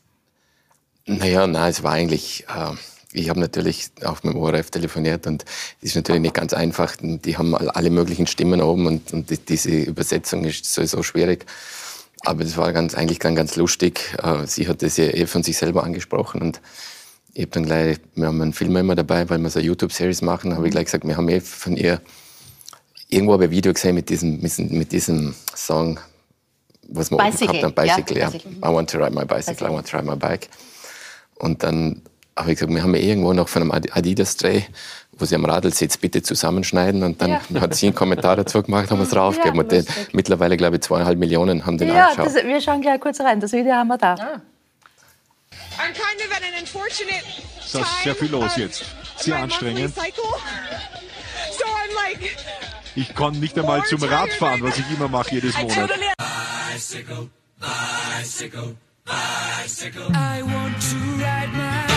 Naja, 1.07 1.47
nein, 1.47 1.71
es 1.71 1.81
war 1.81 1.93
eigentlich, 1.93 2.45
äh, 2.47 2.75
ich 3.13 3.29
habe 3.29 3.39
natürlich 3.39 3.91
auch 4.03 4.23
mit 4.23 4.33
dem 4.33 4.39
ORF 4.39 4.71
telefoniert 4.71 5.27
und 5.27 5.43
es 5.81 5.89
ist 5.89 5.95
natürlich 5.95 6.21
nicht 6.21 6.33
ganz 6.33 6.53
einfach. 6.53 6.95
Die 7.01 7.37
haben 7.37 7.55
all- 7.55 7.69
alle 7.69 7.89
möglichen 7.89 8.27
Stimmen 8.27 8.61
oben 8.61 8.87
und, 8.87 9.11
und 9.13 9.29
die, 9.29 9.37
diese 9.37 9.69
Übersetzung 9.71 10.45
ist 10.45 10.65
sowieso 10.65 11.03
schwierig. 11.03 11.45
Aber 12.23 12.43
das 12.43 12.55
war 12.55 12.71
ganz, 12.71 12.93
eigentlich 12.93 13.19
dann 13.19 13.35
ganz 13.35 13.55
lustig. 13.55 14.15
Äh, 14.21 14.45
sie 14.47 14.67
hat 14.67 14.81
das 14.81 14.97
ja 14.97 15.05
eh 15.05 15.25
von 15.25 15.43
sich 15.43 15.57
selber 15.57 15.83
angesprochen 15.83 16.41
und 16.41 16.61
ich 17.33 17.41
habe 17.43 17.51
dann 17.51 17.65
gleich, 17.65 17.97
wir 18.15 18.27
haben 18.27 18.41
einen 18.41 18.53
Film 18.53 18.75
immer 18.75 18.95
dabei, 18.95 19.29
weil 19.29 19.39
wir 19.39 19.49
so 19.49 19.59
eine 19.59 19.67
YouTube-Series 19.67 20.21
machen, 20.21 20.53
habe 20.55 20.67
ich 20.67 20.71
gleich 20.71 20.85
gesagt, 20.85 21.07
wir 21.07 21.15
haben 21.15 21.29
eh 21.29 21.39
von 21.39 21.77
ihr 21.77 22.01
irgendwo 23.09 23.35
ein 23.37 23.49
Video 23.49 23.73
gesehen 23.73 23.95
mit 23.95 24.09
diesem, 24.09 24.41
mit 24.41 24.91
diesem, 24.91 25.33
Song, 25.55 25.99
was 26.89 27.11
oben 27.11 27.23
Bicycle, 27.23 27.47
gehabt 27.59 27.63
haben, 27.63 27.87
Bicycle, 27.87 28.17
ja. 28.17 28.29
Bicycle. 28.29 28.51
I 28.57 28.73
want 28.73 28.89
to 28.89 28.97
ride 28.97 29.13
my 29.13 29.25
bicycle, 29.25 29.67
I 29.67 29.71
want 29.71 29.87
to 29.89 29.97
ride 29.97 30.05
my 30.05 30.15
bike. 30.15 30.49
Und 31.35 31.63
dann 31.63 32.01
habe 32.37 32.51
ich 32.51 32.57
gesagt, 32.59 32.73
wir 32.73 32.81
haben 32.83 32.95
ja 32.95 33.01
irgendwo 33.01 33.33
noch 33.33 33.49
von 33.49 33.61
einem 33.63 33.71
Adi- 33.71 33.91
Adidas-Dreh, 33.91 34.61
wo 35.13 35.25
sie 35.25 35.35
am 35.35 35.45
Radl 35.45 35.71
sitzt, 35.73 36.01
bitte 36.01 36.21
zusammenschneiden. 36.23 37.03
Und 37.03 37.21
dann 37.21 37.39
hat 37.61 37.75
sie 37.75 37.87
einen 37.87 37.95
Kommentar 37.95 38.35
dazu 38.37 38.61
gemacht, 38.63 38.89
haben 38.89 38.99
wir 38.99 39.03
es 39.03 39.09
draufgegeben. 39.11 39.59
und 39.59 39.71
den, 39.71 39.85
mittlerweile, 40.13 40.57
glaube 40.57 40.77
ich, 40.77 40.81
zweieinhalb 40.81 41.17
Millionen 41.19 41.65
haben 41.65 41.77
den 41.77 41.89
Ja, 41.89 42.09
angeschaut. 42.09 42.25
das, 42.35 42.43
wir 42.45 42.61
schauen 42.61 42.81
gleich 42.81 42.99
kurz 42.99 43.19
rein. 43.19 43.39
Das 43.39 43.51
Video 43.51 43.73
haben 43.73 43.87
wir 43.89 43.97
da. 43.97 44.13
I'm 45.77 45.93
kind 45.93 46.21
of 46.25 46.31
at 46.35 46.41
an 46.43 46.59
unfortunate 46.59 47.23
Da 47.73 47.79
ist 47.79 48.03
sehr 48.03 48.15
viel 48.15 48.29
los 48.31 48.53
time 48.53 48.65
jetzt. 48.65 48.83
Sehr 49.17 49.35
anstrengend. 49.37 49.93
So 49.95 50.01
I'm 50.01 51.93
like, 52.09 52.35
Ich 52.95 53.13
kann 53.15 53.39
nicht 53.39 53.57
einmal 53.57 53.83
zum 53.85 54.03
Radfahren, 54.03 54.61
was 54.63 54.77
ich 54.77 54.85
immer 54.93 55.07
mache 55.07 55.35
jedes 55.35 55.55
I 55.57 55.63
Monat. 55.63 55.89
totally 55.89 56.07
I 60.13 60.41
want 60.41 60.81
to 60.81 60.95
ride 61.17 61.53
my 61.53 61.90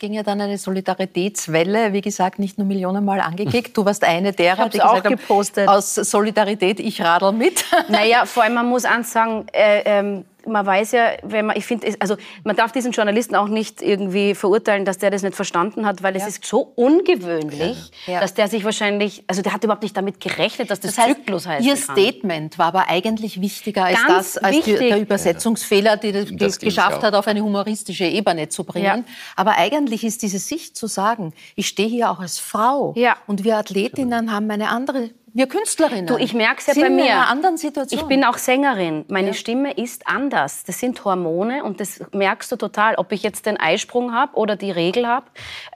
ging 0.00 0.14
ja 0.14 0.22
dann 0.22 0.40
eine 0.40 0.58
Solidaritätswelle, 0.58 1.92
wie 1.92 2.00
gesagt, 2.00 2.38
nicht 2.38 2.58
nur 2.58 2.66
millionenmal 2.66 3.20
angekickt. 3.20 3.76
Du 3.76 3.84
warst 3.84 4.02
eine 4.02 4.32
derer, 4.32 4.68
die 4.68 4.80
auch 4.80 4.94
gesagt 4.94 5.06
haben, 5.06 5.16
gepostet. 5.16 5.68
aus 5.68 5.94
Solidarität, 5.94 6.80
ich 6.80 7.02
radel 7.02 7.32
mit. 7.32 7.64
Naja, 7.88 8.24
vor 8.24 8.42
allem, 8.42 8.54
man 8.54 8.68
muss 8.68 8.84
eins 8.84 9.12
sagen, 9.12 9.46
äh, 9.52 9.82
ähm, 9.84 10.24
man 10.46 10.64
weiß 10.66 10.92
ja, 10.92 11.10
wenn 11.22 11.46
man, 11.46 11.56
ich 11.56 11.66
finde, 11.66 11.94
also 12.00 12.16
man 12.44 12.56
darf 12.56 12.72
diesen 12.72 12.92
Journalisten 12.92 13.34
auch 13.36 13.48
nicht 13.48 13.82
irgendwie 13.82 14.34
verurteilen, 14.34 14.84
dass 14.84 14.98
der 14.98 15.10
das 15.10 15.22
nicht 15.22 15.34
verstanden 15.34 15.86
hat, 15.86 16.02
weil 16.02 16.16
es 16.16 16.26
ist 16.26 16.44
so 16.44 16.72
ungewöhnlich, 16.76 17.90
Ja. 18.06 18.20
dass 18.20 18.34
der 18.34 18.48
sich 18.48 18.64
wahrscheinlich, 18.64 19.24
also 19.26 19.42
der 19.42 19.52
hat 19.52 19.64
überhaupt 19.64 19.82
nicht 19.82 19.96
damit 19.96 20.20
gerechnet, 20.20 20.70
dass 20.70 20.80
das, 20.80 20.94
Das 20.94 21.06
heißt, 21.06 21.16
Zyklus 21.18 21.46
heißt. 21.46 21.66
Ihr 21.66 21.76
Statement 21.76 22.58
war 22.58 22.66
aber 22.66 22.88
eigentlich 22.88 23.40
wichtiger 23.40 23.84
als 23.84 23.96
Ganz 24.06 24.34
das, 24.34 24.38
als 24.38 24.64
die, 24.64 24.74
der 24.76 25.00
Übersetzungsfehler, 25.00 25.96
die 25.96 26.12
das, 26.12 26.26
Das 26.32 26.58
geschafft 26.58 27.02
ja. 27.02 27.08
hat, 27.08 27.14
auf 27.14 27.26
eine 27.26 27.42
humoristische 27.42 28.04
Ebene 28.04 28.48
zu 28.48 28.64
bringen. 28.64 28.84
Ja. 28.84 29.04
Aber 29.36 29.56
eigentlich 29.56 30.04
ist 30.04 30.22
diese 30.22 30.38
Sicht 30.38 30.76
zu 30.76 30.86
sagen, 30.86 31.32
ich 31.56 31.68
stehe 31.68 31.88
hier 31.88 32.10
auch 32.10 32.20
als 32.20 32.38
Frau 32.38 32.94
Ja. 32.96 33.16
und 33.26 33.44
wir 33.44 33.56
Athletinnen 33.56 34.32
haben 34.32 34.50
eine 34.50 34.68
andere, 34.68 35.10
wir 35.32 35.46
Künstlerinnen. 35.46 36.06
Du, 36.06 36.16
ich 36.16 36.34
merke 36.34 36.56
es 36.58 36.66
ja 36.66 36.74
sind 36.74 36.82
bei 36.82 36.88
in 36.88 36.96
mir. 36.96 37.04
einer 37.04 37.28
anderen 37.28 37.56
Situation. 37.56 38.00
Ich 38.00 38.06
bin 38.06 38.24
auch 38.24 38.38
Sängerin. 38.38 39.04
Meine 39.08 39.34
Stimme 39.34 39.72
ist 39.72 40.06
anders. 40.06 40.64
Das 40.64 40.78
sind 40.78 41.04
Hormone 41.04 41.62
und 41.64 41.80
das 41.80 42.00
merkst 42.12 42.50
du 42.52 42.56
total. 42.56 42.96
Ob 42.96 43.12
ich 43.12 43.22
jetzt 43.22 43.46
den 43.46 43.58
Eisprung 43.58 44.12
habe 44.12 44.36
oder 44.36 44.56
die 44.56 44.70
Regel 44.70 45.06
habe, 45.06 45.26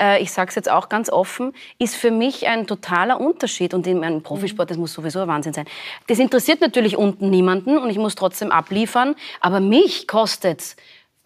äh, 0.01 0.23
ich 0.23 0.33
sage 0.33 0.49
es 0.49 0.55
jetzt 0.55 0.71
auch 0.71 0.89
ganz 0.89 1.11
offen, 1.11 1.53
ist 1.79 1.97
für 1.97 2.11
mich 2.11 2.47
ein 2.47 2.67
totaler 2.67 3.21
Unterschied. 3.21 3.75
Und 3.75 3.87
in 3.87 4.01
meinem 4.01 4.23
Profisport, 4.23 4.71
das 4.71 4.77
muss 4.77 4.93
sowieso 4.93 5.21
ein 5.21 5.29
Wahnsinn 5.29 5.53
sein. 5.53 5.67
Das 6.07 6.19
interessiert 6.19 6.61
natürlich 6.61 6.97
unten 6.97 7.31
niemanden 7.31 7.79
und 7.79 7.91
ich 7.91 7.99
muss 7.99 8.15
trotzdem 8.15 8.51
abliefern. 8.51 9.15
Aber 9.41 9.61
mich 9.61 10.09
kostet 10.09 10.77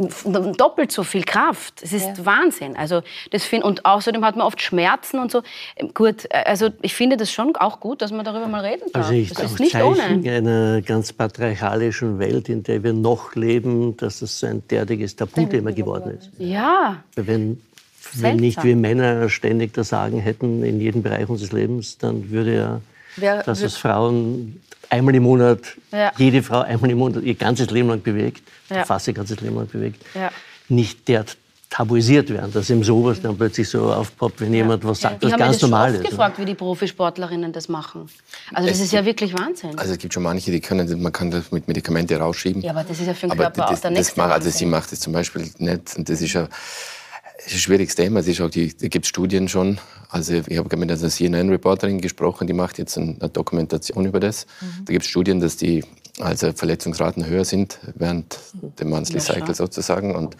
doppelt 0.03 0.92
so 0.92 1.03
viel 1.03 1.24
Kraft. 1.24 1.82
Es 1.82 1.92
ist 1.92 2.24
Wahnsinn. 2.24 2.76
Also 2.76 3.03
das 3.32 3.44
find, 3.44 3.64
und 3.64 3.84
außerdem 3.84 4.24
hat 4.24 4.36
man 4.36 4.46
oft 4.46 4.62
Schmerzen 4.62 5.18
und 5.18 5.32
so. 5.32 5.42
Gut, 5.94 6.26
äh, 6.30 6.44
also 6.44 6.68
ich 6.82 6.94
finde 6.94 7.16
das 7.16 7.32
schon 7.32 7.57
auch 7.57 7.80
gut, 7.80 8.01
dass 8.01 8.12
man 8.12 8.24
darüber 8.24 8.46
mal 8.46 8.64
reden 8.64 8.84
darf. 8.92 9.05
Also 9.07 9.14
ich 9.14 9.32
das 9.32 9.53
ist 9.53 9.61
nicht 9.61 9.72
Zeichen 9.72 10.20
ohne. 10.20 10.30
einer 10.30 10.82
ganz 10.82 11.12
patriarchalischen 11.12 12.18
Welt, 12.20 12.49
in 12.49 12.62
der 12.62 12.84
wir 12.84 12.92
noch 12.92 13.34
leben, 13.34 13.96
dass 13.96 14.22
es 14.22 14.38
so 14.38 14.46
ein 14.46 14.62
derartiges 14.70 15.16
Tabuthema 15.16 15.72
geworden 15.72 16.16
ist. 16.16 16.30
Ja, 16.38 17.03
Wenn, 17.16 17.61
wenn 18.14 18.36
nicht 18.36 18.62
wir 18.62 18.76
Männer 18.76 19.28
ständig 19.28 19.74
das 19.74 19.88
Sagen 19.88 20.20
hätten 20.20 20.62
in 20.62 20.80
jedem 20.80 21.03
Bereich 21.03 21.28
unseres 21.28 21.51
Lebens, 21.53 21.99
dann 21.99 22.30
würde 22.30 22.55
ja 22.55 22.80
Wer- 23.16 23.42
das, 23.42 23.64
was 23.64 23.76
Frauen 23.76 24.62
einmal 24.91 25.14
im 25.14 25.22
Monat, 25.22 25.61
Ja. 25.93 26.12
jede 26.16 26.43
Frau 26.43 26.61
einmal 26.61 26.91
im 26.91 26.99
Monat 26.99 27.22
ihr 27.22 27.34
ganzes 27.34 27.70
Leben 27.70 27.89
lang 27.89 28.03
bewegt, 28.03 28.43
Ja. 28.70 28.84
fast 28.84 29.07
ihr 29.09 29.14
ganzes 29.14 29.41
Leben 29.41 29.57
lang 29.57 29.68
bewegt, 29.68 30.03
Ja. 30.14 30.30
nicht 30.68 31.07
derart 31.09 31.36
tabuisiert 31.70 32.30
werden, 32.30 32.51
dass 32.51 32.70
eben 32.70 32.82
sowas 32.82 33.20
dann 33.20 33.36
plötzlich 33.36 33.68
so 33.68 33.93
aufpoppt, 33.93 34.41
wenn 34.41 34.55
jemand 34.55 34.82
was 34.84 35.01
sagt, 35.03 35.22
was 35.22 35.30
mich 35.32 35.39
ganz 35.39 35.61
normal 35.61 35.95
ist. 35.95 36.03
ne? 36.03 36.09
gefragt, 36.09 36.39
wie 36.39 36.47
die 36.47 36.55
Profisportlerinnen 36.55 37.53
das 37.53 37.68
machen. 37.68 38.09
Also 38.55 38.68
das 38.68 38.78
Es 38.78 38.84
ist 38.86 38.93
ja 38.93 39.05
wirklich 39.05 39.34
Wahnsinn. 39.34 39.78
Also 39.78 39.93
es 39.93 39.99
gibt 39.99 40.14
schon 40.14 40.22
manche, 40.22 40.51
die 40.51 40.61
können, 40.61 41.03
man 41.03 41.12
kann 41.12 41.30
das 41.30 41.53
mit 41.53 41.68
Medikamenten 41.68 42.16
rausschieben. 42.16 42.62
ja, 42.62 42.70
aber 42.70 42.84
das 42.84 42.99
ist 43.01 43.07
ja 43.07 43.12
für 43.12 43.26
den 43.26 43.32
Aber 43.32 43.43
Körper 43.45 43.66
auch 43.66 43.70
das, 43.70 43.82
der 43.82 43.91
das 43.91 43.99
nächste 43.99 44.18
macht, 44.18 44.32
also 44.32 44.49
sie 44.49 44.64
macht 44.64 44.91
das 44.93 45.01
zum 45.01 45.12
Beispiel 45.12 45.43
nicht. 45.59 45.95
Und 45.99 46.09
das 46.09 46.22
ist 46.22 46.32
ja, 46.32 46.45
Es 46.45 46.49
schwieriges 47.47 47.95
Thema. 47.95 48.20
Es 48.20 48.28
ist 48.28 48.41
auch 48.41 48.51
die, 48.51 48.76
da 48.76 48.89
gibt 48.89 49.05
es 49.05 49.09
Studien 49.09 49.49
schon. 49.49 49.78
Also 50.09 50.34
ich 50.47 50.59
habe 50.59 50.76
mit 50.76 50.91
einer 50.91 51.09
CNN-Reporterin 51.09 52.01
gesprochen, 52.01 52.47
die 52.47 52.53
macht 52.53 52.78
jetzt 52.78 52.97
eine 52.99 53.14
Dokumentation 53.32 54.05
über 54.07 54.20
das. 54.20 54.47
Da 54.84 54.93
gibt 54.93 55.05
es 55.05 55.11
Studien, 55.11 55.41
dass 55.41 55.57
die 55.57 55.84
also 56.18 56.53
Verletzungsraten 56.53 57.26
höher 57.26 57.45
sind 57.45 57.78
während 57.95 58.39
dem 58.80 58.91
Monthly 58.91 59.16
Ja. 59.16 59.20
Cycle 59.20 59.55
sozusagen. 59.55 60.14
Und 60.16 60.36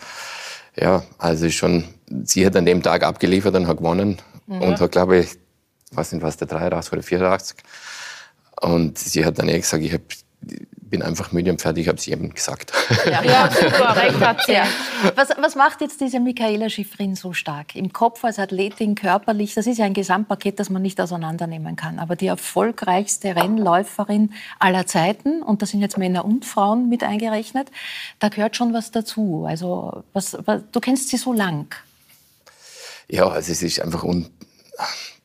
ja, 0.77 1.05
also 1.19 1.47
ist 1.47 1.55
schon, 1.55 1.85
sie 2.25 2.45
hat 2.45 2.57
an 2.57 2.67
dem 2.67 2.83
Tag 2.83 3.03
abgeliefert 3.05 3.55
und 3.55 3.67
hat 3.67 3.79
gewonnen 3.79 4.19
Mhm. 4.47 4.63
und 4.63 4.81
hat, 4.81 4.93
glaube 4.93 5.19
ich, 5.19 5.29
was 5.93 6.11
sind 6.11 6.23
was, 6.23 6.39
der 6.39 6.49
83 6.49 6.93
oder 6.95 7.03
84. 7.03 7.57
Und 8.63 8.99
sie 8.99 9.25
hat 9.25 9.39
dann 9.39 9.49
eh 9.49 9.59
gesagt, 9.59 9.85
ich 9.85 9.93
hab, 9.93 10.01
bin 10.91 11.03
einfach 11.03 11.33
müde 11.33 11.51
und 11.51 11.61
fertig, 11.61 11.83
ich 11.83 11.89
habe 11.89 11.99
es 11.99 12.07
jedem 12.07 12.33
gesagt. 12.35 12.73
Ja, 13.07 13.51
super, 13.61 13.97
recht 13.97 14.21
hat 14.21 14.39
sie. 14.47 14.57
Was, 15.15 15.29
was 15.41 15.55
macht 15.55 15.81
jetzt 15.81 16.01
diese 16.01 16.21
Michaela 16.21 16.69
Schifrin 16.71 17.15
so 17.15 17.33
stark? 17.33 17.75
Im 17.77 17.93
Kopf 17.93 18.25
als 18.25 18.39
Athletin, 18.39 18.95
körperlich, 18.95 19.55
das 19.55 19.67
ist 19.67 19.79
ja 19.79 19.85
ein 19.85 19.95
Gesamtpaket, 19.95 20.59
das 20.61 20.71
man 20.71 20.83
nicht 20.83 21.01
auseinandernehmen 21.01 21.77
kann. 21.77 21.99
Aber 21.99 22.17
die 22.17 22.27
erfolgreichste 22.27 23.37
Rennläuferin 23.37 24.33
aller 24.59 24.87
Zeiten, 24.87 25.43
und 25.43 25.63
da 25.63 25.67
sind 25.67 25.81
jetzt 25.81 25.99
Männer 25.99 26.25
und 26.25 26.45
Frauen 26.45 26.89
mit 26.89 27.03
eingerechnet, 27.03 27.71
da 28.19 28.29
gehört 28.29 28.57
schon 28.57 28.73
was 28.73 28.91
dazu. 28.91 29.45
Also, 29.49 30.05
was, 30.13 30.37
was, 30.45 30.63
du 30.73 30.81
kennst 30.81 31.09
sie 31.09 31.17
so 31.17 31.33
lang. 31.33 31.75
Ja, 33.09 33.27
also 33.29 33.53
es 33.53 33.63
ist 33.63 33.81
einfach 33.81 34.03
un 34.05 34.29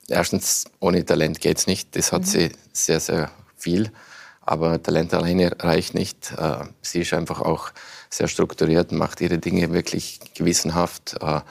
erstens 0.09 0.65
ohne 0.79 1.05
Talent 1.05 1.39
geht's 1.39 1.67
nicht. 1.67 1.95
Das 1.95 2.11
hat 2.11 2.21
Mhm. 2.21 2.25
sie 2.27 2.51
sehr, 2.73 2.99
sehr 2.99 3.31
viel. 3.57 3.91
Aber 4.45 4.81
Talent 4.81 5.13
alleine 5.13 5.55
reicht 5.59 5.93
nicht. 5.93 6.33
Äh, 6.37 6.65
Sie 6.81 7.01
ist 7.01 7.13
einfach 7.13 7.41
auch 7.41 7.69
sehr 8.09 8.27
strukturiert, 8.27 8.91
macht 8.91 9.21
ihre 9.21 9.37
Dinge 9.37 9.71
wirklich 9.71 10.19
gewissenhaft, 10.35 11.15
äh, 11.21 11.41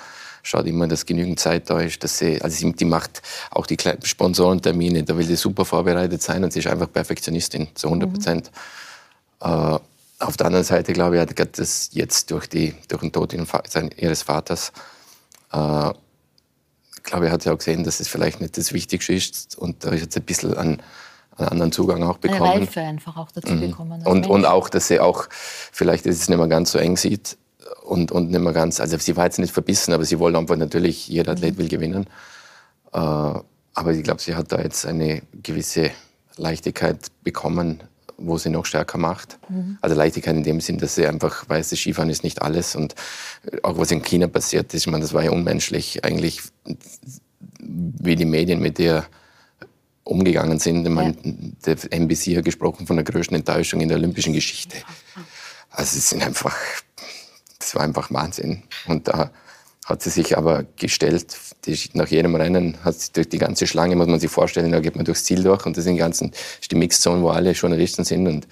schaut 0.43 0.67
immer, 0.67 0.87
dass 0.87 1.07
genügend 1.07 1.41
Zeit 1.41 1.71
da 1.71 1.81
ist. 1.81 2.05
Dass 2.05 2.19
sie, 2.19 2.41
also 2.43 2.57
sie, 2.57 2.73
die 2.73 2.85
macht 2.85 3.23
auch 3.51 3.67
die 3.67 3.79
Sponsorentermine, 4.03 5.05
da 5.05 5.17
will 5.17 5.27
sie 5.27 5.37
super 5.37 5.65
vorbereitet 5.65 6.23
sein 6.23 6.45
und 6.45 6.53
sie 6.53 6.59
ist 6.59 6.69
einfach 6.69 6.93
Perfektionistin 6.93 7.69
zu 7.75 7.89
100 7.89 8.13
Prozent. 8.13 8.51
Äh, 9.41 9.79
auf 10.19 10.37
der 10.37 10.47
anderen 10.47 10.65
Seite, 10.65 10.93
glaube 10.93 11.17
ich, 11.17 11.21
hat 11.21 11.59
das 11.59 11.89
jetzt 11.93 12.31
durch, 12.31 12.47
die, 12.47 12.75
durch 12.89 13.01
den 13.01 13.11
Tod 13.11 13.33
ihres 13.33 14.23
Vaters 14.23 14.73
ich 17.03 17.11
glaube, 17.11 17.27
er 17.27 17.33
hat 17.33 17.45
ja 17.45 17.53
auch 17.53 17.59
gesehen, 17.59 17.83
dass 17.83 17.99
es 17.99 18.07
vielleicht 18.07 18.41
nicht 18.41 18.57
das 18.57 18.73
Wichtigste 18.73 19.13
ist. 19.13 19.59
Und 19.59 19.85
da 19.85 19.91
ist 19.91 20.03
jetzt 20.03 20.17
ein 20.17 20.23
bisschen 20.23 20.57
einen, 20.57 20.81
einen 21.37 21.49
anderen 21.49 21.73
Zugang 21.73 22.03
auch 22.03 22.19
Eine 22.23 22.33
bekommen. 22.33 22.43
Reife 22.61 22.81
einfach 22.81 23.17
auch 23.17 23.31
dazu 23.33 23.53
Mhm. 23.55 23.61
bekommen. 23.61 24.03
Und, 24.05 24.21
Mensch. 24.21 24.27
und 24.29 24.45
auch, 24.45 24.69
dass 24.69 24.89
sie 24.89 25.01
auch 25.01 25.29
vielleicht 25.31 26.05
sie 26.05 26.11
es 26.11 26.29
nicht 26.29 26.39
mehr 26.39 26.49
ganz 26.49 26.73
so 26.73 26.79
eng 26.79 26.97
sieht 26.97 27.37
und, 27.85 28.13
und 28.13 28.31
nicht 28.31 28.41
mehr 28.41 28.53
ganz, 28.53 28.81
also 28.81 28.97
sie 28.99 29.17
war 29.17 29.25
jetzt 29.25 29.39
nicht 29.39 29.53
verbissen, 29.53 29.93
aber 29.95 30.05
sie 30.05 30.19
wollte 30.19 30.39
einfach 30.39 30.57
natürlich, 30.57 31.09
jeder 31.09 31.33
Athlet 31.33 31.57
will 31.59 31.69
gewinnen. 31.69 32.07
Äh, 32.93 32.99
aber 32.99 33.93
ich 33.93 34.03
glaube, 34.03 34.21
sie 34.21 34.35
hat 34.35 34.53
da 34.53 34.61
jetzt 34.61 34.85
eine 34.87 35.23
gewisse 35.43 35.91
Leichtigkeit 36.37 36.99
bekommen, 37.23 37.81
wo 38.19 38.37
sie 38.39 38.51
noch 38.51 38.67
stärker 38.67 38.99
macht. 38.99 39.39
Mhm. 39.49 39.79
Also 39.81 39.97
Leichtigkeit 39.97 40.37
in 40.37 40.43
dem 40.45 40.61
Sinn, 40.61 40.79
dass 40.79 40.95
sie 40.95 41.07
einfach 41.07 41.49
weiß, 41.49 41.71
das 41.71 41.79
Skifahren 41.79 42.11
ist 42.11 42.23
nicht 42.23 42.43
alles. 42.43 42.77
Und 42.77 42.95
auch 43.63 43.79
was 43.79 43.91
in 43.91 44.03
China 44.03 44.29
passiert 44.29 44.73
ist, 44.75 44.83
ich 44.83 44.87
meine, 44.87 45.03
das 45.03 45.13
war 45.15 45.25
ja 45.25 45.31
unmenschlich. 45.31 46.05
Eigentlich, 46.05 46.43
wie 47.59 48.15
die 48.17 48.25
Medien 48.27 48.61
mit 48.61 48.79
ihr 48.79 49.05
umgegangen 50.05 50.59
sind. 50.59 50.85
Ich 50.85 50.93
meine, 50.93 51.15
der 51.65 51.77
NBC 51.91 52.37
hat 52.37 52.45
gesprochen 52.45 52.87
von 52.87 52.97
der 52.97 53.05
größten 53.05 53.37
Enttäuschung 53.37 53.81
in 53.81 53.89
der 53.89 53.99
olympischen 53.99 54.33
Geschichte. 54.33 54.77
Also 55.71 55.99
es 55.99 56.11
sind 56.11 56.23
einfach, 56.23 56.57
das 57.59 57.75
war 57.75 57.83
einfach 57.83 58.11
Wahnsinn. 58.13 58.65
Und 58.87 59.09
da 59.09 59.31
hat 59.85 60.03
sie 60.03 60.11
sich 60.11 60.37
aber 60.37 60.65
gestellt, 60.77 61.37
die, 61.67 61.79
nach 61.95 62.09
jedem 62.09 62.35
Rennen 62.35 62.79
hat 62.85 62.99
sie 62.99 63.13
durch 63.13 63.29
die 63.29 63.39
ganze 63.39 63.67
Schlange, 63.67 63.97
muss 63.97 64.07
man 64.07 64.21
sich 64.21 64.31
vorstellen, 64.31 64.71
da 64.73 64.81
geht 64.81 64.97
man 64.97 65.05
durchs 65.05 65.25
Ziel 65.25 65.43
durch 65.43 65.67
und 65.67 65.77
das 65.77 65.85
sind 65.85 65.95
die 65.95 66.01
ganzen, 66.01 66.33
die 66.71 66.77
Mixzone, 66.77 67.23
wo 67.23 67.31
alle 67.31 67.53
Journalisten 67.53 68.05
sind 68.05 68.27
und 68.29 68.47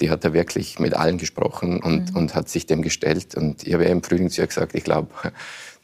die 0.00 0.10
hat 0.10 0.24
da 0.24 0.32
wirklich 0.32 0.78
mit 0.78 0.94
allen 0.94 1.18
gesprochen 1.18 1.80
und, 1.80 2.14
und 2.14 2.34
hat 2.34 2.48
sich 2.48 2.66
dem 2.66 2.82
gestellt. 2.82 3.34
Und 3.34 3.66
ich 3.66 3.72
habe 3.72 3.84
ja 3.84 3.90
im 3.90 4.02
Frühling 4.02 4.28
zu 4.28 4.42
ihr 4.42 4.46
gesagt, 4.46 4.74
ich 4.74 4.84
glaube, 4.84 5.08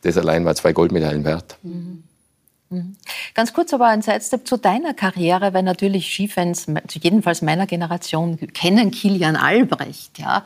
das 0.03 0.19
allein 0.19 0.45
war 0.45 0.55
zwei 0.55 0.73
Goldmedaillen 0.73 1.25
wert. 1.25 1.59
Mhm. 1.63 2.05
Ganz 3.35 3.53
kurz 3.53 3.73
aber 3.73 3.87
ein 3.87 4.03
Sidestep 4.03 4.47
zu 4.47 4.57
deiner 4.57 4.95
Karriere, 4.95 5.55
weil 5.55 5.63
natürlich 5.63 6.13
Skifans, 6.13 6.67
jedenfalls 6.91 7.43
meiner 7.43 7.67
Generation, 7.67 8.39
kennen 8.53 8.91
Kilian 8.91 9.37
Albrecht. 9.37 10.19
Ja. 10.19 10.45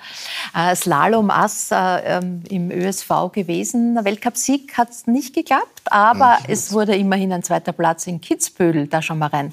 Äh, 0.54 0.74
Slalom-Ass 0.74 1.70
äh, 1.72 2.18
ähm, 2.18 2.42
im 2.48 2.70
ÖSV 2.70 3.32
gewesen. 3.32 3.98
Weltcupsieg 4.04 4.76
hat 4.76 4.90
es 4.90 5.06
nicht 5.06 5.34
geklappt, 5.34 5.82
aber 5.90 6.38
es 6.48 6.72
wurde 6.72 6.96
immerhin 6.96 7.32
ein 7.32 7.42
zweiter 7.42 7.72
Platz 7.72 8.06
in 8.06 8.20
Kitzbühel. 8.20 8.86
Da 8.86 9.02
schauen 9.02 9.18
wir 9.18 9.32
rein. 9.32 9.52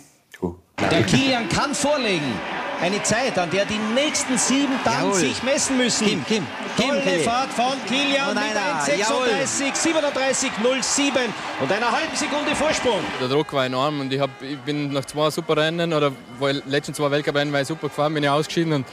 Der 0.91 1.03
Kilian 1.03 1.47
kann 1.49 1.74
vorlegen. 1.74 2.34
Eine 2.82 3.01
Zeit, 3.03 3.38
an 3.38 3.49
der 3.49 3.65
die 3.65 3.78
nächsten 3.93 4.38
sieben 4.38 4.74
dann 4.84 5.05
Jawohl. 5.05 5.15
sich 5.15 5.41
messen 5.43 5.78
müssen. 5.78 6.05
Kim, 6.05 6.26
Kim, 6.26 6.45
Kim, 6.76 6.88
Tolle 6.89 7.01
Kili. 7.01 7.24
Fahrt 7.24 7.51
von 7.53 7.74
Kilian 7.88 8.30
Und 8.30 8.36
mit 8.36 8.43
einer, 8.43 8.82
1,36, 8.84 9.76
37, 9.76 10.51
07 10.82 11.34
und 11.61 11.71
einer 11.71 11.91
halben 11.91 12.15
Sekunde 12.15 12.55
Vorsprung. 12.55 12.99
Der 13.21 13.30
Druck 13.30 13.53
war 13.53 13.65
enorm 13.65 14.01
und 14.01 14.11
ich, 14.11 14.19
hab, 14.19 14.30
ich 14.41 14.57
bin 14.59 14.91
nach 14.91 15.05
zwei 15.05 15.30
super 15.30 15.55
Rennen 15.57 15.93
oder 15.93 16.11
weil 16.39 16.61
letzten 16.65 16.93
zwei 16.93 17.09
Weltcuprennen 17.11 17.53
war 17.53 17.61
ich 17.61 17.67
super 17.67 17.88
gefahren, 17.88 18.13
bin 18.13 18.24
ich 18.24 18.30
ausgeschieden 18.30 18.74
und 18.74 18.86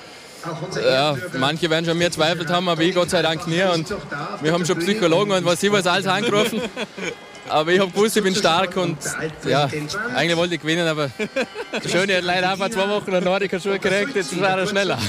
ja, 0.82 1.16
manche 1.38 1.68
werden 1.68 1.84
schon 1.84 1.98
mir 1.98 2.10
zweifelt 2.10 2.48
haben, 2.48 2.68
aber 2.68 2.80
ich 2.80 2.94
Gott 2.94 3.10
sei 3.10 3.20
Dank 3.20 3.46
nie 3.46 3.62
und 3.62 3.94
wir 4.40 4.52
haben 4.52 4.64
schon 4.64 4.78
Psychologen 4.78 5.32
und 5.32 5.44
was 5.44 5.62
ich 5.62 5.70
was 5.70 5.86
alles 5.86 6.06
angerufen. 6.06 6.62
Aber 7.50 7.72
ich 7.72 7.80
habe 7.80 7.90
gewusst, 7.90 8.16
ich 8.16 8.22
bin 8.22 8.34
stark 8.34 8.76
und 8.76 8.96
ja, 9.46 9.68
eigentlich 10.14 10.36
wollte 10.36 10.54
ich 10.54 10.60
gewinnen, 10.60 10.86
aber 10.86 11.10
der 11.84 11.88
Schöne 11.88 12.16
hat 12.16 12.24
leider 12.24 12.52
einfach 12.52 12.70
zwei 12.70 12.88
Wochen 12.88 13.10
eine 13.12 13.24
Nordica-Schuhe 13.24 13.78
gekriegt, 13.78 14.14
jetzt 14.14 14.40
war 14.40 14.58
er 14.58 14.66
schneller. 14.66 14.98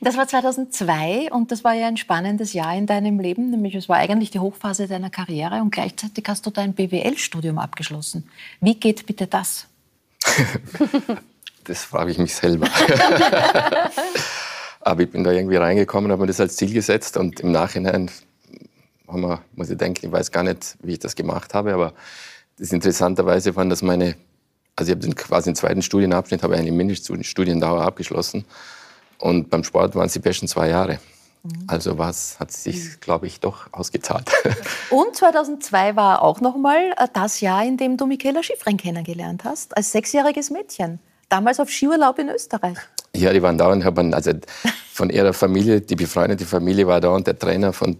Das 0.00 0.16
war 0.16 0.26
2002 0.26 1.30
und 1.32 1.52
das 1.52 1.62
war 1.62 1.74
ja 1.74 1.86
ein 1.86 1.98
spannendes 1.98 2.54
Jahr 2.54 2.74
in 2.74 2.86
deinem 2.86 3.20
Leben, 3.20 3.50
nämlich 3.50 3.74
es 3.74 3.90
war 3.90 3.98
eigentlich 3.98 4.30
die 4.30 4.38
Hochphase 4.38 4.88
deiner 4.88 5.10
Karriere 5.10 5.60
und 5.60 5.70
gleichzeitig 5.70 6.24
hast 6.28 6.46
du 6.46 6.50
dein 6.50 6.72
BWL-Studium 6.72 7.58
abgeschlossen. 7.58 8.26
Wie 8.62 8.74
geht 8.74 9.04
bitte 9.04 9.26
das? 9.26 9.66
Das 11.64 11.82
frage 11.82 12.12
ich 12.12 12.18
mich 12.18 12.32
selber. 12.32 12.68
Aber 14.80 15.02
ich 15.02 15.10
bin 15.10 15.24
da 15.24 15.32
irgendwie 15.32 15.56
reingekommen, 15.56 16.12
habe 16.12 16.20
mir 16.20 16.28
das 16.28 16.38
als 16.38 16.54
Ziel 16.54 16.72
gesetzt 16.72 17.16
und 17.16 17.40
im 17.40 17.50
Nachhinein 17.50 18.08
wir, 19.08 19.42
muss 19.54 19.70
ich 19.70 19.78
denken, 19.78 20.06
ich 20.06 20.12
weiß 20.12 20.30
gar 20.30 20.42
nicht, 20.42 20.76
wie 20.82 20.92
ich 20.92 20.98
das 20.98 21.14
gemacht 21.14 21.54
habe, 21.54 21.72
aber 21.74 21.92
das 22.58 22.72
interessanterweise 22.72 23.54
waren 23.56 23.70
das 23.70 23.82
meine, 23.82 24.16
also 24.76 24.90
ich 24.90 24.96
habe 24.96 25.06
den 25.06 25.14
quasi 25.14 25.50
den 25.50 25.56
zweiten 25.56 25.82
Studienabschnitt, 25.82 26.42
habe 26.42 26.56
eine 26.56 26.72
Mindeststudiendauer 26.72 27.82
abgeschlossen 27.82 28.44
und 29.18 29.50
beim 29.50 29.64
Sport 29.64 29.94
waren 29.94 30.06
es 30.06 30.12
die 30.12 30.18
besten 30.18 30.48
zwei 30.48 30.68
Jahre. 30.68 30.98
Also 31.66 31.98
was 31.98 32.40
hat 32.40 32.50
sich, 32.50 33.00
glaube 33.00 33.26
ich, 33.26 33.40
doch 33.40 33.72
ausgezahlt. 33.72 34.30
Und 34.90 35.14
2002 35.14 35.94
war 35.94 36.22
auch 36.22 36.40
noch 36.40 36.56
mal 36.56 36.92
äh, 36.96 37.06
das 37.12 37.40
Jahr, 37.40 37.64
in 37.64 37.76
dem 37.76 37.96
du 37.96 38.06
Michaela 38.06 38.42
Schifrin 38.42 38.76
kennengelernt 38.76 39.44
hast, 39.44 39.76
als 39.76 39.92
sechsjähriges 39.92 40.50
Mädchen. 40.50 40.98
Damals 41.28 41.60
auf 41.60 41.70
Skiurlaub 41.70 42.18
in 42.18 42.28
Österreich. 42.28 42.78
Ja, 43.14 43.32
die 43.32 43.42
waren 43.42 43.58
da 43.58 43.68
und 43.68 43.84
haben, 43.84 44.14
also 44.14 44.32
von 44.92 45.10
ihrer 45.10 45.32
Familie, 45.32 45.80
die 45.80 45.96
befreundete 45.96 46.44
Familie 46.44 46.86
war 46.86 47.00
da 47.00 47.08
und 47.08 47.26
der 47.26 47.38
Trainer 47.38 47.72
von 47.72 47.96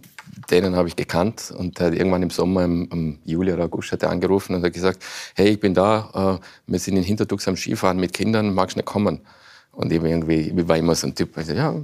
denen 0.49 0.75
habe 0.75 0.87
ich 0.87 0.95
gekannt 0.95 1.53
und 1.55 1.79
der 1.79 1.87
hat 1.87 1.93
irgendwann 1.93 2.23
im 2.23 2.29
Sommer, 2.29 2.63
im, 2.63 2.87
im 2.91 3.19
Juli 3.25 3.53
oder 3.53 3.65
August, 3.65 3.91
hat 3.91 4.03
er 4.03 4.11
angerufen 4.11 4.55
und 4.55 4.63
hat 4.63 4.73
gesagt, 4.73 5.03
hey, 5.35 5.49
ich 5.49 5.59
bin 5.59 5.73
da, 5.73 6.39
äh, 6.39 6.71
wir 6.71 6.79
sind 6.79 6.97
in 6.97 7.03
Hinterdux 7.03 7.47
am 7.47 7.55
Skifahren 7.55 7.99
mit 7.99 8.13
Kindern, 8.13 8.53
magst 8.53 8.75
du 8.75 8.79
nicht 8.79 8.85
kommen? 8.85 9.21
Und 9.71 9.91
ich 9.91 10.01
irgendwie, 10.01 10.53
ich 10.55 10.67
war 10.67 10.77
immer 10.77 10.95
so 10.95 11.07
ein 11.07 11.15
Typ, 11.15 11.37
also, 11.37 11.53
ja, 11.53 11.75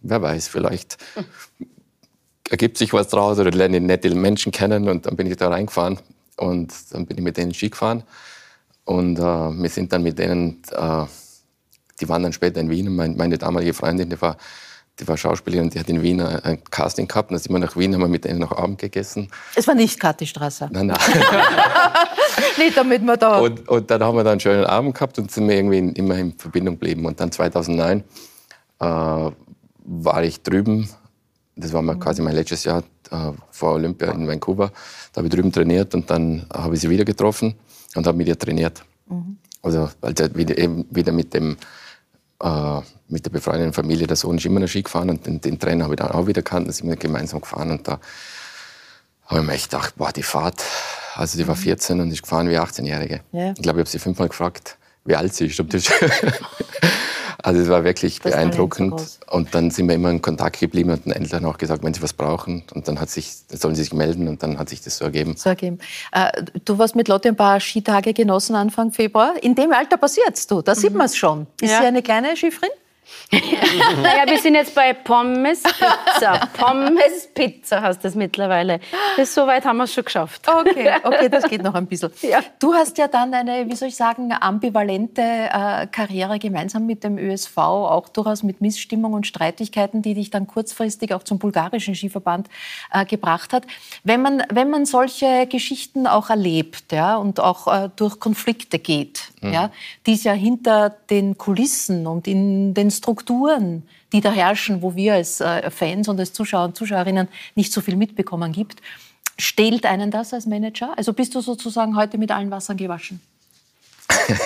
wer 0.00 0.22
weiß, 0.22 0.48
vielleicht 0.48 0.98
ergibt 2.50 2.78
sich 2.78 2.92
was 2.92 3.08
draus 3.08 3.38
oder 3.38 3.50
lerne 3.50 3.80
nette 3.80 4.14
Menschen 4.14 4.52
kennen 4.52 4.88
und 4.88 5.06
dann 5.06 5.16
bin 5.16 5.26
ich 5.26 5.36
da 5.36 5.48
reingefahren 5.48 5.98
und 6.36 6.72
dann 6.90 7.06
bin 7.06 7.18
ich 7.18 7.24
mit 7.24 7.36
denen 7.36 7.54
Ski 7.54 7.70
gefahren 7.70 8.02
und 8.84 9.18
äh, 9.18 9.22
wir 9.22 9.68
sind 9.70 9.92
dann 9.92 10.02
mit 10.02 10.18
denen, 10.18 10.62
äh, 10.72 11.04
die 12.00 12.08
waren 12.08 12.22
dann 12.22 12.32
später 12.32 12.60
in 12.60 12.70
Wien 12.70 12.88
und 12.88 12.96
mein, 12.96 13.16
meine 13.16 13.38
damalige 13.38 13.72
Freundin, 13.72 14.10
die 14.10 14.20
war, 14.20 14.36
die 15.00 15.08
war 15.08 15.16
Schauspielerin, 15.16 15.70
die 15.70 15.80
hat 15.80 15.88
in 15.88 16.02
Wien 16.02 16.20
ein, 16.20 16.62
Casting 16.70 17.08
gehabt 17.08 17.30
und 17.30 17.34
dann 17.34 17.42
sind 17.42 17.52
wir 17.52 17.58
nach 17.58 17.76
Wien, 17.76 17.94
haben 17.94 18.00
wir 18.00 18.08
mit 18.08 18.24
denen 18.24 18.38
noch 18.38 18.52
Abend 18.52 18.78
gegessen. 18.78 19.28
Es 19.54 19.66
war 19.66 19.74
nicht 19.74 19.98
Kathi 19.98 20.26
Strasser. 20.26 20.68
Nein, 20.70 20.86
nein. 20.86 20.98
nicht 22.58 22.76
damit 22.76 23.02
wir 23.02 23.16
da... 23.16 23.40
Und, 23.40 23.68
und 23.68 23.90
dann 23.90 24.02
haben 24.02 24.16
wir 24.16 24.24
da 24.24 24.30
einen 24.30 24.40
schönen 24.40 24.64
Abend 24.64 24.94
gehabt 24.94 25.18
und 25.18 25.30
sind 25.30 25.48
wir 25.48 25.56
irgendwie 25.56 25.78
in, 25.78 25.92
immer 25.94 26.16
in 26.16 26.38
Verbindung 26.38 26.74
geblieben. 26.74 27.06
Und 27.06 27.18
dann 27.18 27.32
2009 27.32 28.00
äh, 28.00 28.04
war 29.84 30.22
ich 30.22 30.42
drüben, 30.42 30.88
das 31.56 31.72
war 31.72 31.82
mal 31.82 31.98
quasi 31.98 32.22
mein 32.22 32.34
letztes 32.34 32.62
Jahr 32.64 32.84
äh, 33.10 33.32
vor 33.50 33.74
Olympia 33.74 34.12
in 34.12 34.28
Vancouver, 34.28 34.70
da 35.12 35.18
habe 35.18 35.26
ich 35.26 35.34
drüben 35.34 35.50
trainiert 35.50 35.94
und 35.94 36.08
dann 36.08 36.46
habe 36.52 36.74
ich 36.74 36.80
sie 36.80 36.90
wieder 36.90 37.04
getroffen 37.04 37.54
und 37.96 38.06
habe 38.06 38.16
mit 38.16 38.28
ihr 38.28 38.38
trainiert. 38.38 38.84
Also, 39.62 39.88
also 40.00 40.34
wieder, 40.34 40.56
eben 40.58 40.86
wieder 40.90 41.12
mit 41.12 41.34
dem 41.34 41.56
äh, 42.42 42.80
mit 43.08 43.24
der 43.24 43.30
befreundeten 43.30 43.72
Familie, 43.72 44.06
der 44.06 44.16
Sohn 44.16 44.38
ist 44.38 44.46
immer 44.46 44.60
noch 44.60 44.68
Ski 44.68 44.82
gefahren 44.82 45.10
und 45.10 45.26
den, 45.26 45.40
den 45.40 45.58
Trainer 45.58 45.84
habe 45.84 45.94
ich 45.94 46.00
dann 46.00 46.10
auch 46.10 46.26
wieder 46.26 46.42
gekannt, 46.42 46.66
dann 46.66 46.72
sind 46.72 46.88
wir 46.88 46.96
gemeinsam 46.96 47.40
gefahren 47.40 47.70
und 47.70 47.86
da 47.86 48.00
habe 49.26 49.40
ich 49.40 49.46
mir 49.46 49.52
echt 49.52 49.70
gedacht, 49.70 49.94
boah, 49.96 50.12
die 50.12 50.22
Fahrt, 50.22 50.62
also 51.14 51.38
die 51.38 51.46
war 51.46 51.56
14 51.56 52.00
und 52.00 52.10
ist 52.10 52.22
gefahren 52.22 52.48
wie 52.48 52.58
18-Jährige. 52.58 53.20
Ja. 53.32 53.52
Ich 53.52 53.62
glaube, 53.62 53.80
ich 53.80 53.84
habe 53.84 53.90
sie 53.90 53.98
fünfmal 53.98 54.28
gefragt, 54.28 54.76
wie 55.04 55.16
alt 55.16 55.34
sie 55.34 55.46
ist. 55.46 55.60
Ob 55.60 55.70
das 55.70 55.84
also 57.44 57.60
es 57.60 57.68
war 57.68 57.84
wirklich 57.84 58.18
Das 58.20 58.32
so 58.32 58.38
beeindruckend. 58.38 59.18
und 59.30 59.54
dann 59.54 59.70
sind 59.70 59.86
wir 59.88 59.94
immer 59.94 60.10
in 60.10 60.22
Kontakt 60.22 60.58
geblieben 60.58 60.90
und 60.90 61.04
den 61.04 61.12
Eltern 61.12 61.44
auch 61.44 61.58
gesagt, 61.58 61.84
wenn 61.84 61.92
sie 61.92 62.02
was 62.02 62.14
brauchen. 62.14 62.64
Und 62.74 62.88
dann 62.88 62.98
hat 62.98 63.10
sich, 63.10 63.30
dann 63.48 63.58
sollen 63.58 63.74
sie 63.74 63.82
sich 63.82 63.92
melden 63.92 64.28
und 64.28 64.42
dann 64.42 64.58
hat 64.58 64.70
sich 64.70 64.80
das 64.80 64.96
so 64.96 65.04
ergeben. 65.04 65.36
So 65.36 65.50
ergeben. 65.50 65.78
Äh, 66.12 66.42
du 66.64 66.78
warst 66.78 66.96
mit 66.96 67.06
Lotte 67.08 67.28
ein 67.28 67.36
paar 67.36 67.60
Skitage 67.60 68.14
genossen 68.14 68.56
Anfang 68.56 68.92
Februar. 68.92 69.34
In 69.42 69.54
dem 69.54 69.72
Alter 69.72 69.98
passiert's 69.98 70.46
du, 70.46 70.62
da 70.62 70.74
sieht 70.74 70.94
man 70.94 71.06
es 71.06 71.16
schon. 71.16 71.46
Ist 71.60 71.70
Ja. 71.70 71.80
sie 71.80 71.86
eine 71.86 72.02
kleine 72.02 72.34
Skifrin? 72.36 72.70
Naja, 73.30 74.26
wir 74.26 74.38
sind 74.38 74.54
jetzt 74.54 74.74
bei 74.74 74.92
Pommes 74.92 75.62
Pizza. 75.62 76.48
Pommes 76.56 77.28
Pizza 77.34 77.80
heißt 77.80 78.04
das 78.04 78.14
mittlerweile. 78.14 78.80
Das, 79.16 79.34
so 79.34 79.46
weit 79.46 79.64
haben 79.64 79.78
wir 79.78 79.84
es 79.84 79.94
schon 79.94 80.04
geschafft. 80.04 80.46
Okay, 80.48 80.90
okay, 81.02 81.28
das 81.28 81.44
geht 81.44 81.62
noch 81.62 81.74
ein 81.74 81.86
bisschen. 81.86 82.12
Du 82.58 82.72
hast 82.72 82.98
ja 82.98 83.08
dann 83.08 83.34
eine, 83.34 83.68
wie 83.68 83.74
soll 83.74 83.88
ich 83.88 83.96
sagen, 83.96 84.32
ambivalente 84.38 85.22
äh, 85.22 85.86
Karriere 85.86 86.38
gemeinsam 86.38 86.86
mit 86.86 87.04
dem 87.04 87.18
ÖSV, 87.18 87.56
auch 87.58 88.08
durchaus 88.08 88.42
mit 88.42 88.60
Missstimmung 88.60 89.12
und 89.12 89.26
Streitigkeiten, 89.26 90.02
die 90.02 90.14
dich 90.14 90.30
dann 90.30 90.46
kurzfristig 90.46 91.12
auch 91.12 91.22
zum 91.22 91.38
bulgarischen 91.38 91.94
Skiverband 91.94 92.48
äh, 92.92 93.04
gebracht 93.04 93.52
hat. 93.52 93.64
Wenn 94.02 94.22
man, 94.22 94.42
wenn 94.50 94.70
man 94.70 94.86
solche 94.86 95.46
Geschichten 95.46 96.06
auch 96.06 96.30
erlebt 96.30 96.92
ja, 96.92 97.16
und 97.16 97.40
auch 97.40 97.66
äh, 97.66 97.90
durch 97.96 98.18
Konflikte 98.20 98.78
geht, 98.78 99.34
Mhm. 99.44 99.52
ja, 99.52 99.70
die 100.06 100.14
es 100.14 100.24
ja 100.24 100.32
hinter 100.32 100.90
den 101.10 101.38
Kulissen 101.38 102.06
und 102.06 102.26
in 102.26 102.74
den 102.74 102.90
Strukturen, 102.94 103.82
die 104.12 104.20
da 104.20 104.32
herrschen, 104.32 104.82
wo 104.82 104.94
wir 104.94 105.14
als 105.14 105.40
äh, 105.40 105.70
Fans 105.70 106.08
und 106.08 106.18
als 106.18 106.32
Zuschauer 106.32 106.64
und 106.64 106.76
Zuschauerinnen 106.76 107.28
nicht 107.54 107.72
so 107.72 107.80
viel 107.80 107.96
mitbekommen 107.96 108.52
gibt, 108.52 108.80
Stählt 109.38 109.84
einen 109.84 110.10
das 110.10 110.32
als 110.32 110.46
Manager? 110.46 110.94
Also 110.96 111.12
bist 111.12 111.34
du 111.34 111.40
sozusagen 111.40 111.96
heute 111.96 112.18
mit 112.18 112.30
allen 112.30 112.50
Wassern 112.50 112.76
gewaschen? 112.76 113.20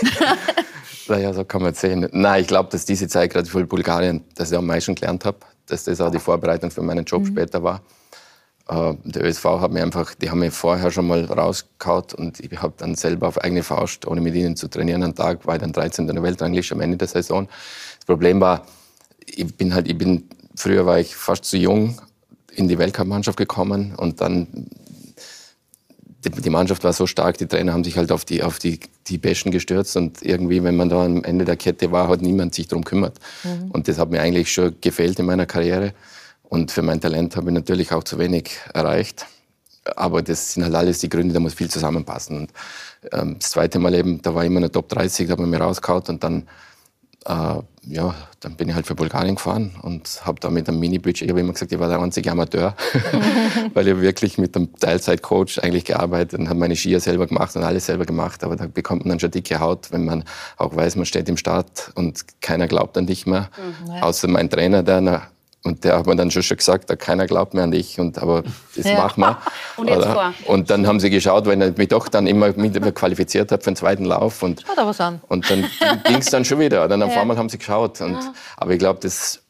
Naja, 1.10 1.32
so 1.32 1.42
kann 1.42 1.62
man 1.62 1.72
es 1.72 1.80
sehen. 1.80 2.06
Nein, 2.12 2.42
ich 2.42 2.48
glaube, 2.48 2.68
dass 2.70 2.84
diese 2.84 3.08
Zeit 3.08 3.32
gerade 3.32 3.48
für 3.48 3.64
Bulgarien, 3.64 4.22
dass 4.34 4.52
ich 4.52 4.58
am 4.58 4.66
meisten 4.66 4.94
gelernt 4.94 5.24
habe, 5.24 5.38
dass 5.64 5.84
das 5.84 6.02
auch 6.02 6.10
die 6.10 6.18
Vorbereitung 6.18 6.70
für 6.70 6.82
meinen 6.82 7.06
Job 7.06 7.26
später 7.26 7.62
war. 7.62 7.80
Äh, 8.68 8.92
der 9.04 9.24
ÖSV 9.24 9.44
hat 9.44 9.70
mir 9.70 9.82
einfach, 9.82 10.14
die 10.14 10.30
haben 10.30 10.40
mir 10.40 10.52
vorher 10.52 10.90
schon 10.90 11.06
mal 11.06 11.24
rausgehauen 11.24 12.04
und 12.18 12.40
ich 12.40 12.60
habe 12.60 12.74
dann 12.76 12.94
selber 12.94 13.28
auf 13.28 13.40
eigene 13.40 13.62
Faust, 13.62 14.06
ohne 14.06 14.20
mit 14.20 14.34
ihnen 14.34 14.54
zu 14.54 14.68
trainieren, 14.68 15.02
einen 15.02 15.14
Tag 15.14 15.46
war 15.46 15.54
ich 15.54 15.62
dann 15.62 15.72
13. 15.72 16.06
in 16.10 16.14
der 16.14 16.22
Weltrangliste 16.22 16.74
am 16.74 16.82
Ende 16.82 16.98
der 16.98 17.08
Saison. 17.08 17.48
Das 18.08 18.14
Problem 18.14 18.40
war, 18.40 18.66
ich 19.26 19.54
bin 19.54 19.74
halt, 19.74 19.86
ich 19.86 19.98
bin, 19.98 20.24
früher 20.54 20.86
war 20.86 20.98
ich 20.98 21.14
fast 21.14 21.44
zu 21.44 21.58
jung 21.58 22.00
in 22.50 22.66
die 22.66 22.78
Weltcup-Mannschaft 22.78 23.36
gekommen 23.36 23.94
und 23.94 24.22
dann 24.22 24.46
die, 26.24 26.30
die 26.30 26.48
Mannschaft 26.48 26.84
war 26.84 26.94
so 26.94 27.06
stark, 27.06 27.36
die 27.36 27.44
Trainer 27.44 27.74
haben 27.74 27.84
sich 27.84 27.98
halt 27.98 28.10
auf 28.10 28.24
die, 28.24 28.42
auf 28.42 28.58
die, 28.58 28.80
die 29.08 29.18
Besten 29.18 29.50
gestürzt 29.50 29.94
und 29.98 30.22
irgendwie, 30.22 30.62
wenn 30.62 30.74
man 30.74 30.88
da 30.88 31.04
am 31.04 31.22
Ende 31.22 31.44
der 31.44 31.58
Kette 31.58 31.92
war, 31.92 32.08
hat 32.08 32.22
niemand 32.22 32.54
sich 32.54 32.66
darum 32.66 32.82
gekümmert. 32.82 33.18
Mhm. 33.44 33.72
Und 33.72 33.88
das 33.88 33.98
hat 33.98 34.08
mir 34.08 34.22
eigentlich 34.22 34.50
schon 34.50 34.74
gefehlt 34.80 35.18
in 35.18 35.26
meiner 35.26 35.44
Karriere. 35.44 35.92
Und 36.44 36.70
für 36.70 36.80
mein 36.80 37.02
Talent 37.02 37.36
habe 37.36 37.50
ich 37.50 37.54
natürlich 37.54 37.92
auch 37.92 38.04
zu 38.04 38.18
wenig 38.18 38.52
erreicht. 38.72 39.26
Aber 39.96 40.22
das 40.22 40.54
sind 40.54 40.64
halt 40.64 40.74
alles 40.74 41.00
die 41.00 41.10
Gründe, 41.10 41.34
da 41.34 41.40
muss 41.40 41.52
viel 41.52 41.68
zusammenpassen. 41.68 42.38
Und 42.38 42.52
ähm, 43.12 43.36
das 43.38 43.50
zweite 43.50 43.78
Mal 43.78 43.94
eben, 43.94 44.22
da 44.22 44.34
war 44.34 44.44
ich 44.44 44.46
immer 44.46 44.60
in 44.60 44.62
der 44.62 44.72
Top 44.72 44.88
30, 44.88 45.26
da 45.26 45.32
hat 45.32 45.40
man 45.40 45.50
mir 45.50 45.60
rausgehauen 45.60 46.04
und 46.08 46.24
dann, 46.24 46.48
äh, 47.28 47.62
ja, 47.90 48.14
dann 48.40 48.56
bin 48.56 48.68
ich 48.68 48.74
halt 48.74 48.86
für 48.86 48.94
Bulgarien 48.94 49.36
gefahren 49.36 49.74
und 49.82 50.20
habe 50.24 50.40
da 50.40 50.50
mit 50.50 50.68
einem 50.68 50.78
Mini-Budget, 50.80 51.22
ich 51.22 51.30
habe 51.30 51.40
immer 51.40 51.52
gesagt, 51.52 51.72
ich 51.72 51.78
war 51.78 51.88
der 51.88 52.00
einzige 52.00 52.30
Amateur, 52.30 52.74
weil 53.74 53.88
ich 53.88 54.00
wirklich 54.00 54.38
mit 54.38 54.56
einem 54.56 54.74
Teilzeit-Coach 54.74 55.60
eigentlich 55.60 55.84
gearbeitet 55.84 56.38
und 56.38 56.48
habe 56.48 56.58
meine 56.58 56.76
Skier 56.76 57.00
selber 57.00 57.26
gemacht 57.26 57.56
und 57.56 57.64
alles 57.64 57.86
selber 57.86 58.04
gemacht. 58.04 58.44
Aber 58.44 58.56
da 58.56 58.66
bekommt 58.66 59.02
man 59.04 59.10
dann 59.10 59.20
schon 59.20 59.30
dicke 59.30 59.60
Haut, 59.60 59.90
wenn 59.92 60.04
man 60.04 60.24
auch 60.56 60.74
weiß, 60.76 60.96
man 60.96 61.06
steht 61.06 61.28
im 61.28 61.36
Start 61.36 61.92
und 61.94 62.24
keiner 62.40 62.68
glaubt 62.68 62.96
an 62.98 63.06
dich 63.06 63.26
mehr, 63.26 63.48
Mhm. 63.58 64.02
Außer 64.02 64.28
mein 64.28 64.48
Trainer, 64.50 64.82
der 64.82 65.28
und 65.68 65.84
der 65.84 65.98
hat 65.98 66.06
mir 66.06 66.16
dann 66.16 66.30
schon 66.30 66.42
schon 66.42 66.56
gesagt, 66.56 66.90
da 66.90 66.96
keiner 66.96 67.26
glaubt 67.26 67.54
mehr 67.54 67.64
an 67.64 67.70
dich, 67.70 68.00
und, 68.00 68.18
aber 68.18 68.42
das 68.74 68.84
Ja. 68.86 68.96
machen 68.96 69.20
wir. 69.20 69.38
Und 69.76 69.88
jetzt 69.88 69.98
Oder? 69.98 70.12
vor. 70.12 70.34
Und 70.46 70.70
dann 70.70 70.86
haben 70.86 70.98
sie 70.98 71.10
geschaut, 71.10 71.46
weil 71.46 71.62
ich 71.62 71.76
mich 71.76 71.88
doch 71.88 72.08
dann 72.08 72.26
immer 72.26 72.52
qualifiziert 72.52 73.52
habe 73.52 73.62
für 73.62 73.70
den 73.70 73.76
zweiten 73.76 74.04
Lauf. 74.04 74.42
Und, 74.42 74.64
Schau 74.66 74.74
da 74.74 74.86
was 74.86 75.00
an. 75.00 75.20
und 75.28 75.48
dann 75.50 75.64
ging 76.04 76.16
es 76.16 76.26
dann 76.26 76.44
schon 76.44 76.58
wieder. 76.58 76.88
Dann 76.88 77.02
auf 77.02 77.12
Ja. 77.14 77.20
einmal 77.22 77.36
haben 77.38 77.48
sie 77.48 77.58
geschaut. 77.58 78.00
Und, 78.00 78.16
Ah. 78.16 78.32
Aber 78.56 78.72
ich 78.72 78.78
glaube, 78.80 78.98
das 79.02 79.40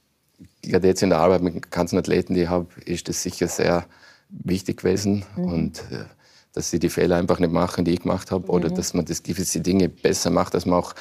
gerade 0.62 0.86
jetzt 0.88 1.02
in 1.02 1.10
der 1.10 1.18
Arbeit 1.20 1.40
mit 1.42 1.54
den 1.54 1.62
ganzen 1.70 1.98
Athleten, 1.98 2.34
die 2.34 2.42
ich 2.42 2.48
habe, 2.48 2.66
ist 2.84 3.08
das 3.08 3.22
sicher 3.22 3.48
sehr 3.48 3.86
wichtig 4.28 4.78
gewesen. 4.78 5.24
Mhm. 5.36 5.44
Und 5.44 5.78
äh, 5.90 6.04
dass 6.52 6.70
sie 6.70 6.78
die 6.78 6.88
Fehler 6.90 7.16
einfach 7.16 7.38
nicht 7.38 7.52
machen, 7.52 7.84
die 7.84 7.92
ich 7.92 8.00
gemacht 8.02 8.30
habe. 8.32 8.48
Oder 8.48 8.68
Mhm. 8.70 8.74
dass 8.74 8.92
man 8.94 9.04
das 9.04 9.22
gewisse 9.22 9.60
Dinge 9.60 9.88
besser 9.88 10.30
macht, 10.30 10.54
dass 10.54 10.66
man 10.66 10.78
auch 10.80 10.94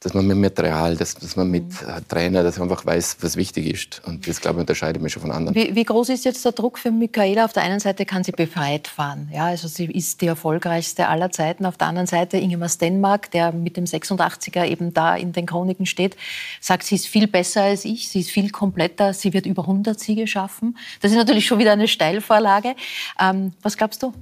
dass 0.00 0.14
man 0.14 0.26
mit 0.26 0.38
Material, 0.38 0.96
dass, 0.96 1.14
dass 1.14 1.36
man 1.36 1.50
mit 1.50 1.82
äh, 1.82 2.00
Trainer, 2.08 2.42
dass 2.42 2.58
man 2.58 2.70
einfach 2.70 2.86
weiß, 2.86 3.18
was 3.20 3.36
wichtig 3.36 3.66
ist. 3.66 4.00
Und 4.06 4.26
das, 4.26 4.40
glaube 4.40 4.56
ich, 4.56 4.60
unterscheidet 4.60 5.02
mich 5.02 5.12
schon 5.12 5.20
von 5.20 5.30
anderen. 5.30 5.54
Wie, 5.54 5.74
wie 5.74 5.84
groß 5.84 6.08
ist 6.08 6.24
jetzt 6.24 6.42
der 6.42 6.52
Druck 6.52 6.78
für 6.78 6.90
Michaela? 6.90 7.44
Auf 7.44 7.52
der 7.52 7.64
einen 7.64 7.80
Seite 7.80 8.06
kann 8.06 8.24
sie 8.24 8.32
befreit 8.32 8.88
fahren. 8.88 9.28
Ja, 9.30 9.44
also 9.46 9.68
sie 9.68 9.84
ist 9.84 10.22
die 10.22 10.26
erfolgreichste 10.26 11.06
aller 11.06 11.30
Zeiten. 11.30 11.66
Auf 11.66 11.76
der 11.76 11.88
anderen 11.88 12.06
Seite 12.06 12.38
Ingemar 12.38 12.70
Stenmark, 12.70 13.30
der 13.30 13.52
mit 13.52 13.76
dem 13.76 13.84
86er 13.84 14.64
eben 14.64 14.94
da 14.94 15.16
in 15.16 15.32
den 15.32 15.44
Chroniken 15.44 15.84
steht, 15.84 16.16
sagt, 16.62 16.84
sie 16.84 16.94
ist 16.94 17.06
viel 17.06 17.26
besser 17.26 17.62
als 17.62 17.84
ich, 17.84 18.08
sie 18.08 18.20
ist 18.20 18.30
viel 18.30 18.48
kompletter, 18.50 19.12
sie 19.12 19.34
wird 19.34 19.44
über 19.44 19.62
100 19.62 20.00
Siege 20.00 20.26
schaffen. 20.26 20.78
Das 21.02 21.10
ist 21.10 21.18
natürlich 21.18 21.44
schon 21.44 21.58
wieder 21.58 21.72
eine 21.72 21.88
Steilvorlage. 21.88 22.74
Ähm, 23.20 23.52
was 23.60 23.76
glaubst 23.76 24.02
du? 24.02 24.14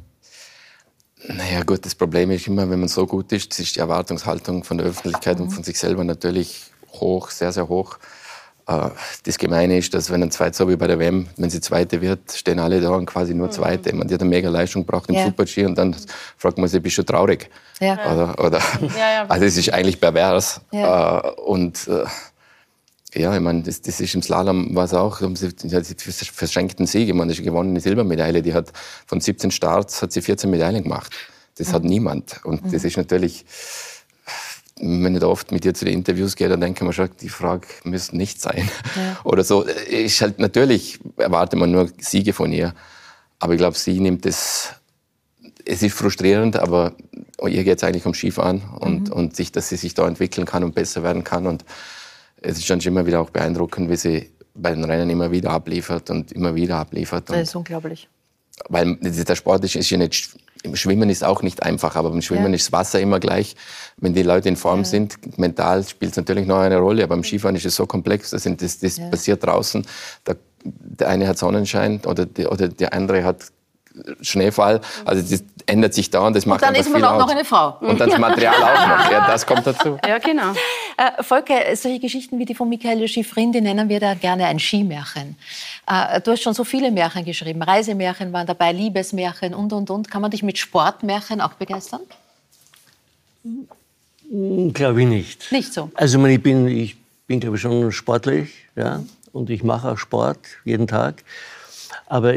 Naja, 1.27 1.63
gut, 1.65 1.85
das 1.85 1.95
Problem 1.95 2.31
ist 2.31 2.47
immer, 2.47 2.69
wenn 2.71 2.81
man 2.81 2.89
so 2.89 3.07
gut 3.07 3.33
ist, 3.33 3.59
ist 3.59 3.77
die 3.77 3.81
Erwartungshaltung 3.81 4.63
von 4.65 4.79
der 4.79 4.87
Öffentlichkeit 4.87 5.41
und 5.41 5.51
von 5.51 5.65
sich 5.65 5.79
selber 5.79 6.05
natürlich 6.05 6.71
hoch, 6.93 7.31
sehr, 7.31 7.53
sehr 7.53 7.69
hoch. 7.69 7.99
Äh, 8.67 8.91
Das 9.25 9.37
Gemeine 9.37 9.79
ist, 9.79 9.93
dass 9.95 10.11
wenn 10.11 10.23
ein 10.23 10.31
Zweiter, 10.31 10.55
so 10.55 10.69
wie 10.69 10.77
bei 10.77 10.87
der 10.87 10.99
WM, 10.99 11.27
wenn 11.37 11.51
sie 11.51 11.61
Zweite 11.61 12.01
wird, 12.01 12.33
stehen 12.33 12.59
alle 12.61 12.81
da 12.81 12.91
und 12.91 13.07
quasi 13.07 13.35
nur 13.35 13.51
Zweite. 13.51 13.95
Man, 13.95 14.07
die 14.09 14.15
hat 14.15 14.21
eine 14.21 14.31
mega 14.31 14.49
Leistung 14.49 14.83
gebracht 14.87 15.09
im 15.09 15.17
Ja. 15.17 15.25
Super-G 15.25 15.65
und 15.67 15.77
dann 15.77 15.97
fragt 16.37 16.57
man 16.59 16.69
sich, 16.69 16.81
bist 16.83 16.97
du 16.99 17.03
traurig? 17.03 17.51
Ja. 17.81 17.95
Oder, 18.13 18.45
oder, 18.45 18.59
Ja, 18.97 19.13
ja. 19.13 19.27
Also 19.29 19.45
es 19.45 19.57
ist 19.57 19.73
eigentlich 19.73 20.01
pervers. 20.01 20.61
Ja. 20.71 21.19
Äh, 21.21 21.31
Und 21.41 21.89
äh, 21.89 22.05
ja, 23.15 23.35
ich 23.35 23.41
meine, 23.41 23.63
das, 23.63 23.81
das 23.81 24.01
ist 24.01 24.15
im 24.15 24.23
Slalom 24.23 24.75
war 24.75 24.85
es 24.85 24.95
auch, 24.95 25.21
haben 25.23 25.35
sie 25.37 25.49
die 25.55 25.75
hat 25.75 25.87
sie 25.87 25.95
vers- 25.99 26.27
verschenkten 26.29 26.87
Sieg. 26.87 27.09
Ich 27.09 27.15
meine, 27.15 27.29
das 27.29 27.39
ist 27.39 27.43
eine 27.43 27.51
gewonnene 27.53 27.81
Silbermedaille. 27.81 28.43
Die 28.43 28.53
hat 28.55 28.73
von 29.07 29.21
17 29.21 29.51
Starts 29.51 30.03
hat 30.03 30.13
sie 30.13 30.21
14 30.23 30.51
Medaillen 30.51 30.83
gemacht. 30.83 31.13
Das 31.57 31.73
hat 31.73 31.85
niemand. 31.85 32.41
Und 32.45 32.73
das 32.73 32.85
ist 32.85 32.97
natürlich, 32.97 33.45
wenn 34.81 35.15
ich 35.15 35.21
da 35.21 35.27
oft 35.27 35.51
mit 35.51 35.65
ihr 35.65 35.75
zu 35.75 35.85
den 35.85 35.95
Interviews 35.95 36.37
gehe, 36.37 36.49
dann 36.49 36.61
denke 36.61 36.85
ich 36.85 36.87
mir 36.87 36.93
schon, 36.93 37.09
die 37.21 37.29
Frage 37.31 37.67
müsste 37.85 38.17
nicht 38.17 38.41
sein. 38.41 38.69
Oder 39.25 39.43
so. 39.43 39.63
Ist 39.63 40.21
halt, 40.21 40.39
natürlich 40.39 41.01
erwartet 41.17 41.59
man 41.59 41.71
nur 41.73 41.91
Siege 41.99 42.33
von 42.33 42.53
ihr. 42.53 42.75
Aber 43.41 43.55
ich 43.55 43.59
glaube, 43.59 43.77
sie 43.77 43.99
nimmt 43.99 44.25
das, 44.25 44.75
es 45.65 45.83
ist 45.83 45.95
frustrierend, 45.97 46.57
aber 46.57 46.93
ihr 47.45 47.65
geht 47.65 47.79
es 47.79 47.85
eigentlich 47.85 48.07
um 48.07 48.15
Skifahren 48.15 48.63
und, 48.79 49.09
Mhm. 49.09 49.13
und 49.13 49.37
sich, 49.37 49.51
dass 49.51 49.69
sie 49.69 49.77
sich 49.77 49.95
da 49.95 50.07
entwickeln 50.07 50.45
kann 50.47 50.63
und 50.63 50.75
besser 50.75 51.03
werden 51.03 51.25
kann. 51.25 51.47
Und 51.47 51.65
es 52.43 52.59
ist 52.59 52.67
schon 52.67 52.81
immer 52.81 53.07
wieder 53.07 53.21
auch 53.21 53.31
beeindruckend, 53.31 53.91
wie 53.91 53.97
sie 53.97 54.31
bei 54.55 54.71
den 54.73 54.85
Rennen 54.85 55.09
immer 55.11 55.31
wieder 55.31 55.51
abliefert 55.51 56.11
und 56.11 56.33
immer 56.33 56.55
wieder 56.55 56.77
abliefert. 56.77 57.31
Das 57.31 57.41
ist 57.49 57.55
unglaublich. 57.55 58.09
weil 58.69 58.97
der 58.97 59.37
Sport 59.37 59.65
ist, 59.65 59.77
ist 59.77 59.89
ja 59.91 59.99
nicht, 59.99 60.37
im 60.65 60.75
Schwimmen 60.75 61.09
ist 61.11 61.23
auch 61.23 61.43
nicht 61.43 61.63
einfach, 61.63 61.95
aber 61.95 62.11
beim 62.11 62.23
Schwimmen 62.23 62.49
Ja. 62.51 62.55
ist 62.57 62.67
das 62.67 62.73
Wasser 62.73 63.01
immer 63.01 63.21
gleich. 63.21 63.55
Wenn 63.99 64.15
die 64.15 64.25
Leute 64.25 64.49
in 64.49 64.57
Form 64.57 64.85
sind, 64.85 65.39
mental 65.39 65.85
spielt 65.85 66.11
es 66.13 66.17
natürlich 66.17 66.47
noch 66.47 66.59
eine 66.59 66.79
Rolle, 66.79 67.05
aber 67.05 67.15
beim 67.15 67.23
Skifahren 67.23 67.55
ist 67.55 67.67
es 67.67 67.77
so 67.77 67.87
komplex, 67.87 68.31
das, 68.31 68.43
sind, 68.43 68.61
das, 68.61 68.81
das 68.81 68.97
Ja. 68.97 69.09
passiert 69.11 69.45
draußen. 69.45 69.87
Da, 70.25 70.35
der 70.65 71.09
eine 71.09 71.29
hat 71.29 71.39
Sonnenschein 71.39 72.01
oder, 72.05 72.27
die, 72.27 72.47
oder 72.47 72.69
der 72.69 72.93
andere 72.93 73.23
hat 73.23 73.45
Schneefall. 74.21 74.81
Also 75.05 75.23
das 75.23 75.43
ändert 75.67 75.95
sich 75.95 76.11
da 76.11 76.21
und 76.21 76.35
das 76.35 76.45
Und 76.45 76.51
macht 76.51 76.63
dann 76.63 76.75
einfach 76.75 76.87
ist 76.87 76.93
man 76.93 77.05
auch 77.05 77.13
aus. 77.13 77.21
noch 77.21 77.31
eine 77.31 77.45
Frau. 77.45 77.77
Und 77.81 78.01
dann 78.01 78.11
das 78.11 78.19
Material 78.19 78.55
auch 78.55 78.89
noch. 78.89 79.11
Ja, 79.11 79.27
das 79.27 79.47
kommt 79.47 79.67
dazu. 79.67 79.99
Ja, 80.07 80.19
genau. 80.19 80.53
Äh, 80.97 81.23
Volker, 81.23 81.77
solche 81.77 82.01
Geschichten 82.01 82.39
wie 82.39 82.45
die 82.45 82.55
von 82.55 82.69
Michael 82.69 83.07
Schifrin, 83.09 83.53
die 83.53 83.61
nennen 83.61 83.89
wir 83.89 84.01
da 84.01 84.15
gerne 84.15 84.47
ein 84.47 84.59
Skimärchen. 84.59 85.37
Äh, 85.87 86.21
du 86.21 86.33
hast 86.33 86.43
schon 86.43 86.55
so 86.55 86.65
viele 86.65 86.91
Märchen 86.91 87.25
geschrieben. 87.25 87.63
Reisemärchen 87.63 88.33
waren 88.33 88.47
dabei, 88.47 88.73
Liebesmärchen 88.73 89.55
und, 89.55 89.73
und, 89.73 89.91
und. 89.91 90.11
Kann 90.11 90.23
man 90.23 90.31
dich 90.31 90.43
mit 90.43 90.59
Sportmärchen 90.59 91.41
auch 91.41 91.55
begeistern? 91.55 92.01
Glaube 94.73 95.03
ich 95.03 95.09
nicht. 95.09 95.53
Nicht 95.53 95.73
so. 95.73 95.91
Also 95.95 96.19
ich, 96.19 96.23
meine, 96.23 96.35
ich 96.35 96.43
bin, 96.43 96.69
ich 96.69 96.97
bin 97.27 97.41
glaube 97.41 97.57
ich, 97.57 97.63
schon 97.63 97.93
sportlich, 97.93 98.51
ja, 98.77 99.03
und 99.33 99.51
ich 99.51 99.63
mache 99.63 99.93
auch 99.93 99.99
Sport 99.99 100.39
jeden 100.65 100.87
Tag. 100.87 101.23
Aber 102.07 102.35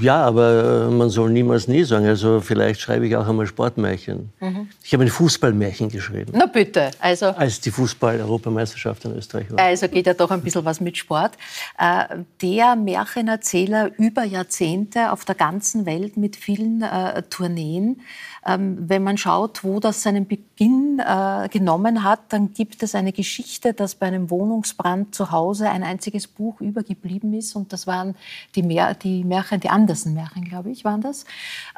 Ja, 0.00 0.24
aber 0.24 0.86
äh, 0.88 0.90
man 0.90 1.10
soll 1.10 1.30
niemals 1.30 1.68
nie 1.68 1.84
sagen. 1.84 2.06
Also 2.06 2.40
vielleicht 2.40 2.80
schreibe 2.80 3.06
ich 3.06 3.14
auch 3.16 3.28
einmal 3.28 3.46
Sportmärchen. 3.46 4.32
Mhm. 4.40 4.68
Ich 4.82 4.94
habe 4.94 5.04
ein 5.04 5.10
Fußballmärchen 5.10 5.90
geschrieben, 5.90 6.32
Na 6.34 6.46
bitte, 6.46 6.90
also, 7.00 7.26
als 7.26 7.60
die 7.60 7.70
Fußball-Europameisterschaft 7.70 9.04
in 9.04 9.14
Österreich 9.16 9.50
war. 9.50 9.58
also 9.58 9.88
geht 9.88 10.06
ja 10.06 10.14
doch 10.14 10.30
ein 10.30 10.40
bisschen 10.40 10.64
was 10.64 10.80
mit 10.80 10.96
Sport. 10.96 11.36
Äh, 11.78 12.18
der 12.40 12.76
Märchenerzähler 12.76 13.90
über 13.98 14.24
Jahrzehnte 14.24 15.12
auf 15.12 15.24
der 15.26 15.34
ganzen 15.34 15.84
Welt 15.84 16.16
mit 16.16 16.36
vielen 16.36 16.82
äh, 16.82 17.22
Tourneen. 17.28 18.00
Ähm, 18.46 18.76
wenn 18.88 19.02
man 19.02 19.16
schaut, 19.16 19.64
wo 19.64 19.80
das 19.80 20.02
seinen 20.02 20.26
Beginn 20.26 20.98
äh, 20.98 21.48
genommen 21.48 22.04
hat, 22.04 22.20
dann 22.28 22.52
gibt 22.52 22.82
es 22.82 22.94
eine 22.94 23.12
Geschichte, 23.12 23.72
dass 23.72 23.94
bei 23.94 24.06
einem 24.06 24.28
Wohnungsbrand 24.30 25.14
zu 25.14 25.30
Hause 25.30 25.70
ein 25.70 25.82
einziges 25.82 26.26
Buch 26.26 26.60
übergeblieben 26.60 27.32
ist. 27.32 27.56
Und 27.56 27.72
das 27.72 27.86
waren 27.86 28.14
die, 28.54 28.62
Mär 28.62 28.94
die 28.94 29.24
Märchen, 29.24 29.60
die 29.60 29.70
Andersen-Märchen, 29.70 30.44
glaube 30.44 30.70
ich, 30.70 30.84
waren 30.84 31.00
das. 31.00 31.24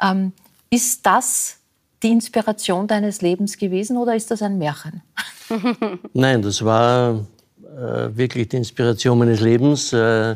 Ähm, 0.01 0.33
ist 0.69 1.05
das 1.05 1.57
die 2.03 2.09
Inspiration 2.09 2.87
deines 2.87 3.21
Lebens 3.21 3.57
gewesen 3.57 3.97
oder 3.97 4.15
ist 4.15 4.29
das 4.29 4.41
ein 4.41 4.57
Märchen? 4.57 5.01
Nein, 6.13 6.41
das 6.41 6.63
war 6.63 7.25
äh, 7.63 8.15
wirklich 8.15 8.49
die 8.49 8.57
Inspiration 8.57 9.17
meines 9.17 9.39
Lebens. 9.39 9.93
Äh, 9.93 10.35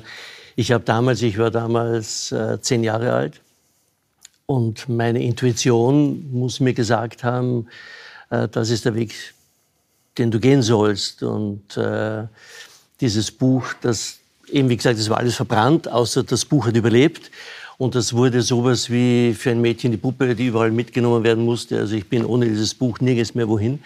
ich 0.55 0.71
habe 0.71 0.83
damals, 0.83 1.21
ich 1.21 1.37
war 1.37 1.51
damals 1.51 2.31
äh, 2.31 2.59
zehn 2.61 2.83
Jahre 2.83 3.13
alt 3.13 3.41
und 4.51 4.89
meine 4.89 5.23
Intuition 5.23 6.29
muss 6.29 6.59
mir 6.59 6.73
gesagt 6.73 7.23
haben, 7.23 7.67
äh, 8.29 8.49
das 8.49 8.69
ist 8.69 8.83
der 8.83 8.95
Weg, 8.95 9.13
den 10.17 10.29
du 10.29 10.41
gehen 10.41 10.61
sollst. 10.61 11.23
Und 11.23 11.77
äh, 11.77 12.23
dieses 12.99 13.31
Buch, 13.31 13.63
das 13.79 14.19
eben 14.51 14.67
wie 14.67 14.75
gesagt, 14.75 14.99
es 14.99 15.09
war 15.09 15.19
alles 15.19 15.35
verbrannt, 15.35 15.89
außer 15.89 16.23
das 16.23 16.43
Buch 16.43 16.67
hat 16.67 16.75
überlebt. 16.75 17.31
Und 17.77 17.95
das 17.95 18.11
wurde 18.11 18.41
sowas 18.41 18.89
wie 18.89 19.33
für 19.33 19.51
ein 19.51 19.61
Mädchen 19.61 19.91
die 19.91 19.97
Puppe, 19.97 20.35
die 20.35 20.47
überall 20.47 20.71
mitgenommen 20.71 21.23
werden 21.23 21.45
musste. 21.45 21.77
Also 21.77 21.95
ich 21.95 22.09
bin 22.09 22.25
ohne 22.25 22.45
dieses 22.45 22.75
Buch 22.75 22.99
nirgends 22.99 23.33
mehr 23.33 23.47
wohin. 23.47 23.79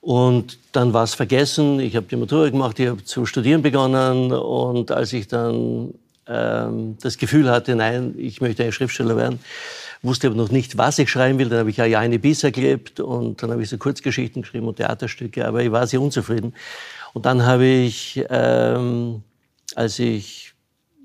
Und 0.00 0.58
dann 0.70 0.92
war 0.92 1.02
es 1.02 1.14
vergessen. 1.14 1.80
Ich 1.80 1.96
habe 1.96 2.06
die 2.06 2.14
Matura 2.14 2.50
gemacht, 2.50 2.78
ich 2.78 2.86
habe 2.86 3.02
zu 3.02 3.26
studieren 3.26 3.62
begonnen. 3.62 4.30
Und 4.30 4.92
als 4.92 5.12
ich 5.12 5.26
dann 5.26 5.92
ähm, 6.28 6.96
das 7.00 7.16
Gefühl 7.16 7.50
hatte, 7.50 7.74
nein, 7.74 8.14
ich 8.18 8.40
möchte 8.40 8.62
ein 8.62 8.72
Schriftsteller 8.72 9.16
werden, 9.16 9.40
wusste 10.02 10.28
aber 10.28 10.36
noch 10.36 10.50
nicht, 10.50 10.78
was 10.78 10.98
ich 10.98 11.10
schreiben 11.10 11.38
will. 11.38 11.48
Dann 11.48 11.60
habe 11.60 11.70
ich 11.70 11.76
ja 11.76 11.84
Jaine 11.84 12.18
Bisser 12.18 12.50
gelebt 12.50 13.00
und 13.00 13.42
dann 13.42 13.50
habe 13.50 13.62
ich 13.62 13.68
so 13.68 13.78
Kurzgeschichten 13.78 14.42
geschrieben 14.42 14.68
und 14.68 14.76
Theaterstücke, 14.76 15.46
aber 15.46 15.62
ich 15.62 15.72
war 15.72 15.86
sehr 15.86 16.00
unzufrieden. 16.00 16.54
Und 17.14 17.26
dann 17.26 17.44
habe 17.44 17.66
ich, 17.66 18.24
ähm, 18.28 19.22
als 19.74 19.98
ich 19.98 20.54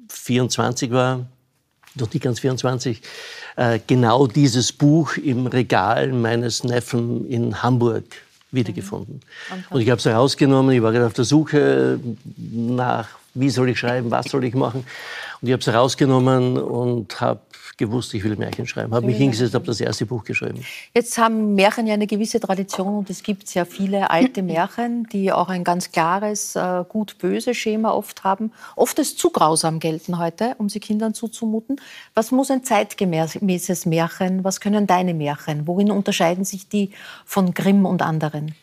24 0.10 0.92
war, 0.92 1.26
noch 1.96 2.12
nicht 2.12 2.24
ganz 2.24 2.40
24, 2.40 3.02
äh, 3.56 3.80
genau 3.86 4.28
dieses 4.28 4.72
Buch 4.72 5.18
im 5.18 5.48
Regal 5.48 6.12
meines 6.12 6.64
Neffen 6.64 7.26
in 7.28 7.62
Hamburg 7.62 8.06
wiedergefunden. 8.52 9.22
Und 9.70 9.82
ich 9.82 9.90
habe 9.90 10.00
es 10.00 10.06
herausgenommen, 10.06 10.76
ich 10.76 10.82
war 10.82 10.92
gerade 10.92 11.08
auf 11.08 11.14
der 11.14 11.26
Suche 11.26 12.00
nach, 12.52 13.10
wie 13.34 13.50
soll 13.50 13.70
ich 13.70 13.80
schreiben, 13.80 14.12
was 14.12 14.28
soll 14.28 14.44
ich 14.44 14.54
machen. 14.54 14.86
Und 15.42 15.48
ich 15.48 15.54
habe 15.54 15.62
es 15.62 15.68
herausgenommen 15.68 16.58
und 16.58 17.20
habe 17.20 17.42
gewusst, 17.78 18.14
ich 18.14 18.24
will 18.24 18.36
Märchen 18.36 18.68
schreiben. 18.68 18.94
Habe 18.94 19.06
mich 19.06 19.18
hingesetzt, 19.18 19.54
habe 19.54 19.66
das 19.66 19.82
erste 19.82 20.06
Buch 20.06 20.24
geschrieben. 20.24 20.64
Jetzt 20.94 21.18
haben 21.18 21.56
Märchen 21.56 21.88
ja 21.88 21.94
eine 21.94 22.08
gewisse 22.08 22.40
Tradition 22.40 23.00
und 23.00 23.10
es 23.10 23.24
gibt 23.24 23.48
sehr 23.48 23.66
viele 23.66 24.10
alte 24.10 24.42
Märchen, 24.44 25.08
die 25.12 25.32
auch 25.32 25.50
ein 25.50 25.64
ganz 25.64 25.92
klares 25.92 26.56
äh, 26.56 26.84
gut-böse 26.88 27.54
Schema 27.54 27.92
oft 27.92 28.24
haben. 28.24 28.52
Oft 28.76 29.00
als 29.00 29.16
zu 29.16 29.30
grausam 29.30 29.80
gelten 29.80 30.20
heute, 30.20 30.56
um 30.58 30.70
sie 30.70 30.80
Kindern 30.80 31.14
zuzumuten. 31.14 31.80
Was 32.14 32.32
muss 32.32 32.52
ein 32.52 32.64
zeitgemäßes 32.64 33.86
Märchen? 33.86 34.44
Was 34.44 34.60
können 34.60 34.88
deine 34.88 35.14
Märchen? 35.14 35.68
Worin 35.68 35.92
unterscheiden 35.92 36.46
sich 36.46 36.68
die 36.70 36.92
von 37.26 37.54
Grimm 37.54 37.86
und 37.86 38.02
anderen? 38.02 38.56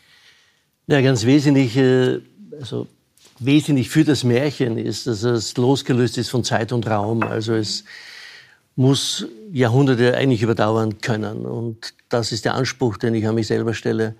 Ja, 0.87 1.01
ganz 1.01 1.25
wesentlich, 1.25 1.77
äh, 1.77 2.19
also 2.59 2.87
wesentlich 3.39 3.89
für 3.89 4.03
das 4.03 4.23
Märchen 4.23 4.77
ist, 4.77 5.07
dass 5.07 5.23
es 5.23 5.57
losgelöst 5.57 6.17
ist 6.17 6.29
von 6.29 6.43
Zeit 6.43 6.71
und 6.71 6.87
Raum. 6.87 7.23
Also 7.23 7.53
es 7.53 7.83
muss 8.75 9.25
Jahrhunderte 9.51 10.15
eigentlich 10.15 10.41
überdauern 10.41 10.99
können. 11.01 11.45
Und 11.45 11.93
das 12.09 12.31
ist 12.31 12.45
der 12.45 12.55
Anspruch, 12.55 12.97
den 12.97 13.15
ich 13.15 13.27
an 13.27 13.35
mich 13.35 13.47
selber 13.47 13.73
stelle, 13.73 14.15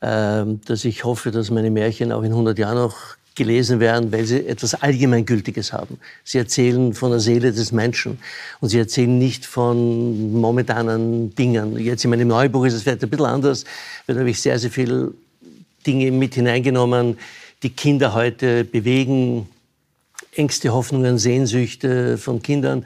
ähm, 0.00 0.60
dass 0.64 0.84
ich 0.84 1.04
hoffe, 1.04 1.30
dass 1.30 1.50
meine 1.50 1.70
Märchen 1.70 2.12
auch 2.12 2.22
in 2.22 2.32
100 2.32 2.58
Jahren 2.58 2.76
noch 2.76 3.16
gelesen 3.34 3.80
werden, 3.80 4.12
weil 4.12 4.24
sie 4.24 4.46
etwas 4.46 4.74
Allgemeingültiges 4.74 5.72
haben. 5.72 5.98
Sie 6.22 6.38
erzählen 6.38 6.94
von 6.94 7.10
der 7.10 7.20
Seele 7.20 7.52
des 7.52 7.72
Menschen 7.72 8.18
und 8.60 8.68
sie 8.68 8.78
erzählen 8.78 9.18
nicht 9.18 9.44
von 9.44 10.32
momentanen 10.32 11.34
Dingen. 11.34 11.76
Jetzt 11.78 12.04
in 12.04 12.10
meinem 12.10 12.28
neuen 12.28 12.52
Buch 12.52 12.64
ist 12.64 12.74
es 12.74 12.82
vielleicht 12.82 13.02
ein 13.02 13.10
bisschen 13.10 13.26
anders, 13.26 13.64
weil 14.06 14.14
da 14.14 14.20
habe 14.20 14.30
ich 14.30 14.40
sehr, 14.40 14.58
sehr 14.58 14.70
viele 14.70 15.12
Dinge 15.86 16.12
mit 16.12 16.34
hineingenommen, 16.34 17.18
die 17.62 17.70
Kinder 17.70 18.14
heute 18.14 18.64
bewegen, 18.64 19.48
Ängste, 20.32 20.72
Hoffnungen, 20.72 21.18
Sehnsüchte 21.18 22.18
von 22.18 22.42
Kindern. 22.42 22.84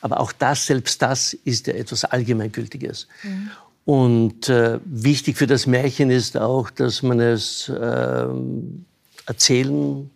Aber 0.00 0.20
auch 0.20 0.32
das, 0.32 0.66
selbst 0.66 1.02
das 1.02 1.32
ist 1.32 1.66
ja 1.66 1.74
etwas 1.74 2.04
Allgemeingültiges. 2.04 3.08
Mhm. 3.22 3.50
Und 3.84 4.48
äh, 4.48 4.78
wichtig 4.84 5.38
für 5.38 5.46
das 5.46 5.66
Märchen 5.66 6.10
ist 6.10 6.36
auch, 6.36 6.70
dass 6.70 7.02
man 7.02 7.20
es 7.20 7.72
ähm, 7.80 8.84
erzählen 9.26 10.10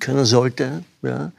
können 0.00 0.24
sollte. 0.24 0.82
Ja. 1.02 1.32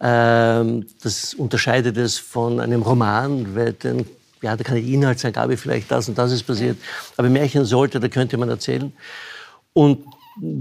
Ähm, 0.00 0.86
das 1.02 1.34
unterscheidet 1.34 1.96
es 1.96 2.18
von 2.18 2.60
einem 2.60 2.82
Roman, 2.82 3.54
weil 3.54 3.72
den, 3.72 4.06
ja, 4.42 4.56
da 4.56 4.62
kann 4.62 4.76
die 4.76 4.92
Inhaltsangabe 4.92 5.56
vielleicht 5.56 5.90
das 5.90 6.08
und 6.08 6.18
das 6.18 6.30
ist 6.32 6.42
passiert. 6.42 6.76
Aber 7.16 7.28
Märchen 7.30 7.64
sollte, 7.64 8.00
da 8.00 8.08
könnte 8.08 8.36
man 8.36 8.50
erzählen. 8.50 8.92
Und 9.72 10.04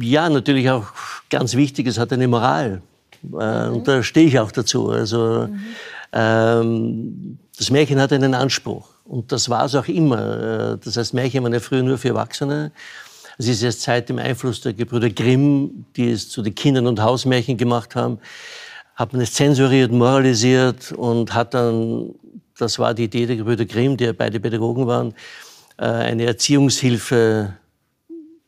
ja, 0.02 0.30
natürlich 0.30 0.70
auch 0.70 0.88
ganz 1.30 1.56
wichtig, 1.56 1.88
es 1.88 1.98
hat 1.98 2.14
eine 2.14 2.28
Moral. 2.28 2.82
Und 3.32 3.88
da 3.88 4.04
stehe 4.04 4.28
ich 4.28 4.40
auch 4.40 4.52
dazu. 4.52 4.90
Also 4.90 5.48
ähm, 6.12 7.40
das 7.58 7.72
Märchen 7.72 8.00
hat 8.00 8.14
einen 8.14 8.34
Anspruch. 8.34 8.90
Und 9.06 9.32
das 9.32 9.50
war 9.50 9.66
es 9.66 9.76
auch 9.76 9.88
immer. 9.88 10.74
Äh, 10.74 10.78
Das 10.84 10.98
heißt, 10.98 11.14
Märchen 11.14 11.44
waren 11.44 11.54
ja 11.54 11.60
früher 11.60 11.84
nur 11.84 11.98
für 11.98 12.10
Erwachsene. 12.10 12.72
Es 13.38 13.48
ist 13.48 13.64
erst 13.64 13.82
seit 13.82 14.10
dem 14.10 14.20
Einfluss 14.20 14.62
der 14.62 14.74
Gebrüder 14.74 15.10
Grimm, 15.10 15.86
die 15.96 16.12
es 16.12 16.30
zu 16.30 16.42
den 16.42 16.54
Kindern- 16.54 16.88
und 16.88 17.02
Hausmärchen 17.02 17.58
gemacht 17.58 17.96
haben, 17.96 18.20
hat 18.96 19.12
man 19.12 19.24
es 19.24 19.34
zensuriert, 19.34 19.92
moralisiert 19.92 20.92
und 20.92 21.34
hat 21.34 21.56
dann, 21.56 22.14
das 22.60 22.78
war 22.78 22.94
die 22.94 23.06
Idee 23.06 23.26
der 23.26 23.38
Gebrüder 23.38 23.66
Grimm, 23.66 23.98
die 23.98 24.04
ja 24.04 24.14
beide 24.14 24.40
Pädagogen 24.40 24.86
waren, 24.86 25.16
äh, 25.78 25.86
eine 25.86 26.26
Erziehungshilfe 26.26 27.54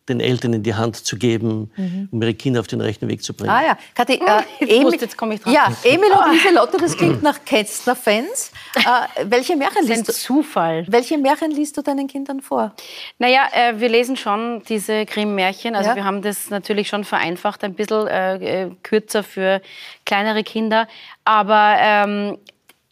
den 0.07 0.19
Eltern 0.19 0.53
in 0.53 0.63
die 0.63 0.73
Hand 0.75 0.95
zu 0.97 1.17
geben, 1.17 1.71
Mhm. 1.75 2.09
um 2.11 2.21
ihre 2.21 2.33
Kinder 2.33 2.59
auf 2.59 2.67
den 2.67 2.79
rechten 2.81 3.07
Weg 3.07 3.23
zu 3.23 3.33
bringen. 3.33 3.49
Ah 3.49 3.63
ja, 3.63 3.77
Kathi, 3.95 4.13
äh, 4.15 4.41
Jetzt 4.59 4.71
Emil, 4.71 4.95
jetzt 5.01 5.17
komm 5.17 5.31
ich 5.31 5.41
dran. 5.41 5.53
Ja, 5.53 5.71
Emil 5.83 6.11
und 6.11 6.31
Lieselotte, 6.33 6.77
das 6.77 6.95
klingt 6.95 7.23
nach 7.23 7.43
Kästner-Fans. 7.43 8.51
Äh, 8.75 8.81
welche 9.29 9.55
Märchen 9.55 9.75
Das 9.77 9.85
ist 9.85 9.91
ein 9.91 9.97
liest 9.97 10.07
du? 10.09 10.13
Zufall. 10.13 10.85
Welche 10.87 11.17
Märchen 11.17 11.51
liest 11.51 11.77
du 11.77 11.81
deinen 11.81 12.07
Kindern 12.07 12.41
vor? 12.41 12.73
Naja, 13.17 13.47
äh, 13.51 13.79
wir 13.79 13.89
lesen 13.89 14.15
schon 14.17 14.61
diese 14.69 15.05
Grimm-Märchen. 15.05 15.75
Also 15.75 15.89
Ja. 15.89 15.95
wir 15.95 16.05
haben 16.05 16.21
das 16.21 16.49
natürlich 16.49 16.87
schon 16.87 17.03
vereinfacht, 17.03 17.63
ein 17.63 17.73
bisschen 17.73 18.07
äh, 18.07 18.63
äh, 18.65 18.71
kürzer 18.83 19.23
für 19.23 19.61
kleinere 20.05 20.43
Kinder. 20.43 20.87
Aber 21.23 21.75
ähm, 21.79 22.37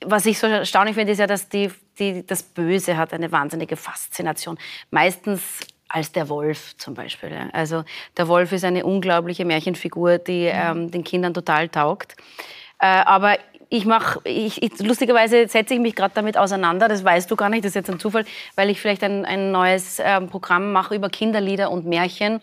was 0.06 0.26
ich 0.26 0.40
so 0.40 0.48
erstaunlich 0.48 0.96
finde, 0.96 1.14
ist 1.14 1.20
ja, 1.20 1.28
dass 1.28 1.48
die, 1.48 1.72
die, 2.00 2.26
das 2.26 2.44
Böse 2.44 2.98
hat 2.98 3.14
eine 3.14 3.32
wahnsinnige 3.32 3.76
Faszination. 3.78 4.58
Meistens 4.92 5.42
als 5.94 6.12
der 6.12 6.28
Wolf 6.28 6.76
zum 6.78 6.96
Beispiel. 6.96 7.32
Also 7.54 7.84
der 8.18 8.28
Wolf 8.28 8.52
ist 8.52 8.66
eine 8.66 8.84
unglaubliche 8.84 9.46
Märchenfigur, 9.46 10.18
die 10.18 10.46
ähm, 10.46 10.90
den 10.90 11.04
Kindern 11.04 11.36
total 11.36 11.70
taugt. 11.70 12.16
Äh, 12.80 12.88
aber 12.88 13.38
ich 13.70 13.86
mache, 13.86 14.20
lustigerweise 14.80 15.48
setze 15.48 15.76
ich 15.76 15.80
mich 15.80 15.96
gerade 15.96 16.14
damit 16.16 16.36
auseinander, 16.36 16.88
das 16.88 17.04
weißt 17.04 17.30
du 17.30 17.36
gar 17.36 17.50
nicht, 17.50 17.64
das 17.64 17.70
ist 17.72 17.76
jetzt 17.76 17.92
ein 17.92 18.00
Zufall, 18.00 18.26
weil 18.56 18.72
ich 18.72 18.82
vielleicht 18.82 19.04
ein, 19.04 19.24
ein 19.24 19.52
neues 19.52 20.02
ähm, 20.04 20.30
Programm 20.30 20.72
mache 20.72 20.96
über 20.96 21.10
Kinderlieder 21.10 21.70
und 21.70 21.86
Märchen 21.86 22.42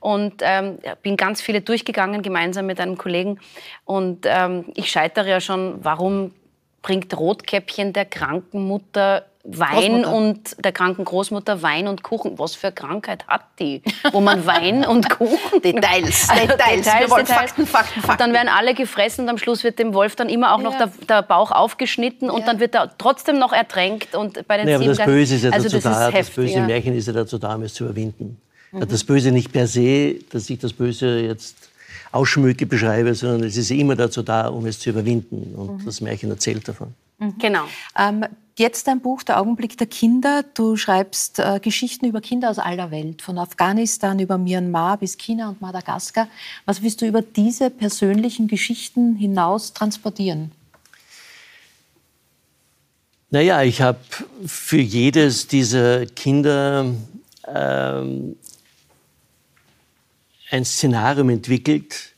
und 0.00 0.34
ähm, 0.40 0.78
bin 1.02 1.16
ganz 1.16 1.40
viele 1.40 1.60
durchgegangen, 1.60 2.22
gemeinsam 2.22 2.66
mit 2.66 2.80
einem 2.80 2.98
Kollegen 2.98 3.38
und 3.84 4.26
ähm, 4.26 4.66
ich 4.74 4.90
scheitere 4.90 5.30
ja 5.30 5.40
schon, 5.40 5.84
warum 5.84 6.32
bringt 6.82 7.16
Rotkäppchen 7.16 7.92
der 7.92 8.04
kranken 8.04 8.66
Mutter 8.66 9.24
Wein 9.50 10.02
Großmutter. 10.02 10.12
und 10.12 10.64
der 10.64 10.72
kranken 10.72 11.04
Großmutter 11.06 11.62
Wein 11.62 11.88
und 11.88 12.02
Kuchen. 12.02 12.38
Was 12.38 12.54
für 12.54 12.70
Krankheit 12.70 13.26
hat 13.28 13.42
die, 13.58 13.82
wo 14.12 14.20
man 14.20 14.44
Wein 14.44 14.84
und 14.86 15.08
Kuchen 15.08 15.62
Details, 15.62 16.28
also 16.28 16.46
Details. 16.46 16.86
Wir 16.86 17.10
wollen 17.10 17.24
Fakten, 17.26 17.66
Fakten, 17.66 18.00
Und 18.08 18.20
dann 18.20 18.32
werden 18.34 18.48
alle 18.48 18.74
gefressen 18.74 19.24
und 19.24 19.30
am 19.30 19.38
Schluss 19.38 19.64
wird 19.64 19.78
dem 19.78 19.94
Wolf 19.94 20.16
dann 20.16 20.28
immer 20.28 20.54
auch 20.54 20.60
noch 20.60 20.72
Ja. 20.78 20.86
der, 20.86 21.06
der 21.06 21.22
Bauch 21.22 21.50
aufgeschnitten 21.50 22.28
und 22.28 22.46
dann 22.46 22.60
wird 22.60 22.74
er 22.74 22.90
trotzdem 22.98 23.38
noch 23.38 23.52
ertränkt. 23.54 24.14
Und 24.14 24.46
bei 24.46 24.58
den 24.58 24.66
Nee, 24.66 24.74
aber 24.74 24.84
das 24.84 24.98
Böse 24.98 25.36
ist 25.36 25.44
ja 25.44 25.50
also 25.50 25.64
dazu 25.68 25.76
das 25.76 25.82
da, 25.84 26.10
das 26.10 26.30
böse 26.30 26.54
ja. 26.54 26.66
Märchen 26.66 26.94
ist 26.94 27.06
ja 27.06 27.14
dazu 27.14 27.38
da, 27.38 27.54
um 27.54 27.62
es 27.62 27.72
zu 27.72 27.84
überwinden. 27.84 28.38
Mhm. 28.72 28.86
Das 28.86 29.02
Böse 29.02 29.32
nicht 29.32 29.50
per 29.50 29.66
se, 29.66 30.16
dass 30.30 30.50
ich 30.50 30.58
das 30.58 30.74
Böse 30.74 31.20
jetzt 31.20 31.56
ausschmücke, 32.12 32.66
beschreibe, 32.66 33.14
sondern 33.14 33.44
es 33.44 33.56
ist 33.56 33.70
immer 33.70 33.96
dazu 33.96 34.22
da, 34.22 34.48
um 34.48 34.66
es 34.66 34.78
zu 34.78 34.90
überwinden. 34.90 35.54
Und 35.56 35.78
Mhm. 35.78 35.84
das 35.86 36.00
Märchen 36.02 36.30
erzählt 36.30 36.68
davon. 36.68 36.92
Genau. 37.38 37.62
Ähm, 37.98 38.24
jetzt 38.58 38.86
dein 38.86 39.00
Buch, 39.00 39.22
Der 39.22 39.40
Augenblick 39.40 39.78
der 39.78 39.86
Kinder. 39.86 40.44
Du 40.54 40.76
schreibst 40.76 41.38
äh, 41.38 41.60
Geschichten 41.62 42.06
über 42.06 42.20
Kinder 42.20 42.50
aus 42.50 42.58
aller 42.58 42.90
Welt, 42.90 43.22
von 43.22 43.38
Afghanistan 43.38 44.18
über 44.18 44.38
Myanmar 44.38 44.98
bis 44.98 45.16
China 45.16 45.48
und 45.50 45.60
Madagaskar. 45.60 46.28
Was 46.66 46.82
willst 46.82 47.00
du 47.00 47.06
über 47.06 47.22
diese 47.22 47.70
persönlichen 47.70 48.48
Geschichten 48.48 49.16
hinaus 49.16 49.72
transportieren? 49.72 50.52
Naja, 53.30 53.62
ich 53.62 53.82
habe 53.82 53.98
für 54.46 54.80
jedes 54.80 55.46
dieser 55.46 56.06
Kinder 56.06 56.86
ähm, 57.46 58.36
ein 60.50 60.64
Szenarium 60.64 61.30
entwickelt, 61.30 62.14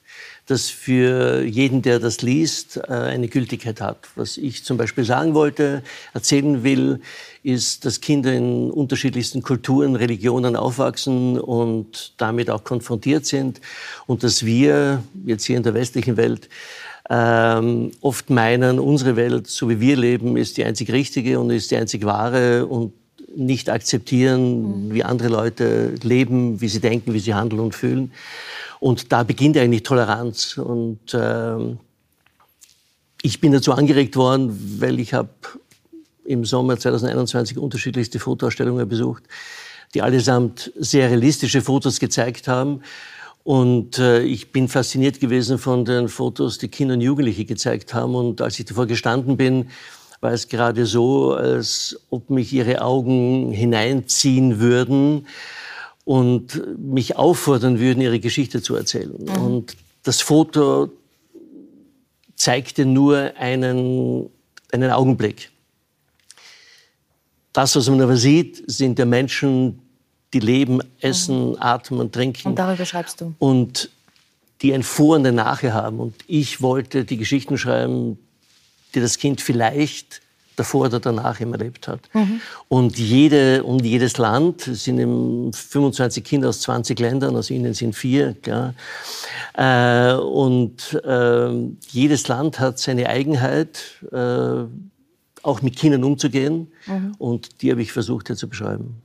das 0.51 0.68
für 0.68 1.44
jeden, 1.44 1.82
der 1.82 1.98
das 2.01 2.22
liest, 2.22 2.76
äh, 2.76 2.92
eine 2.92 3.28
Gültigkeit 3.28 3.80
hat. 3.80 4.09
Was 4.16 4.36
ich 4.36 4.64
zum 4.64 4.76
Beispiel 4.76 5.05
sagen 5.05 5.34
wollte, 5.34 5.82
erzählen 6.12 6.64
will, 6.64 7.01
ist, 7.42 7.84
dass 7.84 8.01
Kinder 8.01 8.32
in 8.32 8.70
unterschiedlichsten 8.70 9.42
Kulturen, 9.42 9.96
Religionen 9.96 10.57
aufwachsen 10.57 11.38
und 11.38 12.14
damit 12.18 12.51
auch 12.51 12.64
konfrontiert 12.64 13.26
sind 13.26 13.61
und 14.07 14.22
dass 14.22 14.44
wir 14.44 15.03
jetzt 15.24 15.44
hier 15.44 15.57
in 15.57 15.62
der 15.62 15.74
westlichen 15.74 16.16
Welt 16.16 16.48
ähm, 17.09 17.92
oft 18.01 18.30
meinen, 18.30 18.78
unsere 18.78 19.16
Welt, 19.16 19.46
so 19.46 19.68
wie 19.68 19.80
wir 19.80 19.96
leben, 19.96 20.36
ist 20.36 20.57
die 20.57 20.64
einzig 20.64 20.92
richtige 20.92 21.40
und 21.40 21.51
ist 21.51 21.70
die 21.70 21.76
einzig 21.76 22.05
wahre 22.05 22.66
und 22.66 22.92
nicht 23.34 23.70
akzeptieren, 23.70 24.92
wie 24.92 25.05
andere 25.05 25.28
Leute 25.28 25.94
leben, 26.03 26.61
wie 26.61 26.68
sie 26.68 26.80
denken, 26.80 27.14
wie 27.14 27.20
sie 27.20 27.34
handeln 27.34 27.61
und 27.61 27.74
fühlen. 27.74 28.12
Und 28.80 29.12
da 29.12 29.22
beginnt 29.22 29.56
eigentlich 29.58 29.82
Toleranz. 29.82 30.56
Und 30.56 31.00
ähm, 31.14 31.78
ich 33.22 33.40
bin 33.40 33.52
dazu 33.52 33.72
angeregt 33.72 34.16
worden, 34.16 34.78
weil 34.80 34.98
ich 34.98 35.12
habe 35.14 35.28
im 36.24 36.44
Sommer 36.44 36.78
2021 36.78 37.58
unterschiedlichste 37.58 38.18
Fotoausstellungen 38.18 38.88
besucht, 38.88 39.24
die 39.94 40.02
allesamt 40.02 40.72
sehr 40.76 41.10
realistische 41.10 41.60
Fotos 41.60 42.00
gezeigt 42.00 42.48
haben. 42.48 42.82
Und 43.44 43.98
äh, 43.98 44.22
ich 44.22 44.52
bin 44.52 44.68
fasziniert 44.68 45.20
gewesen 45.20 45.58
von 45.58 45.84
den 45.84 46.08
Fotos, 46.08 46.58
die 46.58 46.68
Kinder 46.68 46.94
und 46.94 47.00
Jugendliche 47.02 47.44
gezeigt 47.44 47.92
haben. 47.92 48.14
Und 48.14 48.40
als 48.40 48.58
ich 48.58 48.64
davor 48.64 48.86
gestanden 48.86 49.36
bin, 49.36 49.68
war 50.20 50.32
es 50.32 50.48
gerade 50.48 50.86
so, 50.86 51.34
als 51.34 52.00
ob 52.10 52.30
mich 52.30 52.52
ihre 52.52 52.82
Augen 52.82 53.50
hineinziehen 53.50 54.60
würden 54.60 55.26
und 56.11 56.61
mich 56.76 57.16
auffordern 57.16 57.78
würden, 57.78 58.00
ihre 58.00 58.18
Geschichte 58.18 58.61
zu 58.61 58.74
erzählen. 58.74 59.14
Mhm. 59.16 59.42
Und 59.44 59.76
das 60.02 60.20
Foto 60.20 60.90
zeigte 62.34 62.84
nur 62.84 63.34
einen, 63.38 64.28
einen 64.72 64.90
Augenblick. 64.90 65.52
Das, 67.52 67.76
was 67.76 67.88
man 67.88 68.00
aber 68.00 68.16
sieht, 68.16 68.61
sind 68.66 68.98
ja 68.98 69.04
Menschen, 69.04 69.82
die 70.32 70.40
leben, 70.40 70.80
essen, 70.98 71.56
atmen 71.62 72.00
und 72.00 72.12
trinken. 72.12 72.48
Und 72.48 72.58
darüber 72.58 72.84
schreibst 72.84 73.20
du. 73.20 73.32
Und 73.38 73.88
die 74.62 74.74
ein 74.74 74.82
Vor 74.82 75.14
und 75.14 75.24
ein 75.28 75.36
Nachher 75.36 75.74
haben. 75.74 76.00
Und 76.00 76.16
ich 76.26 76.61
wollte 76.61 77.04
die 77.04 77.18
Geschichten 77.18 77.56
schreiben, 77.56 78.18
die 78.96 79.00
das 79.00 79.16
Kind 79.16 79.40
vielleicht 79.40 80.22
davor 80.61 80.86
oder 80.86 81.00
danach 81.00 81.40
immer 81.40 81.58
erlebt 81.58 81.88
hat. 81.88 82.00
Mhm. 82.12 82.40
Und, 82.68 82.98
jede, 82.98 83.64
und 83.64 83.84
jedes 83.84 84.18
Land, 84.18 84.68
es 84.68 84.84
sind 84.84 84.98
eben 84.98 85.52
25 85.52 86.22
Kinder 86.22 86.50
aus 86.50 86.61
20 86.61 86.98
Ländern, 87.00 87.34
aus 87.34 87.50
ihnen 87.50 87.74
sind 87.74 87.94
vier, 87.94 88.34
klar. 88.34 88.74
Äh, 89.54 90.14
und 90.14 91.00
äh, 91.04 91.50
jedes 91.88 92.28
Land 92.28 92.61
hat 92.61 92.78
seine 92.78 93.08
Eigenheit, 93.08 94.04
äh, 94.12 94.64
auch 95.42 95.62
mit 95.62 95.76
Kindern 95.76 96.04
umzugehen. 96.04 96.70
Mhm. 96.86 97.14
Und 97.18 97.62
die 97.62 97.70
habe 97.70 97.80
ich 97.80 97.92
versucht 97.92 98.26
hier 98.26 98.36
zu 98.36 98.48
beschreiben. 98.48 99.02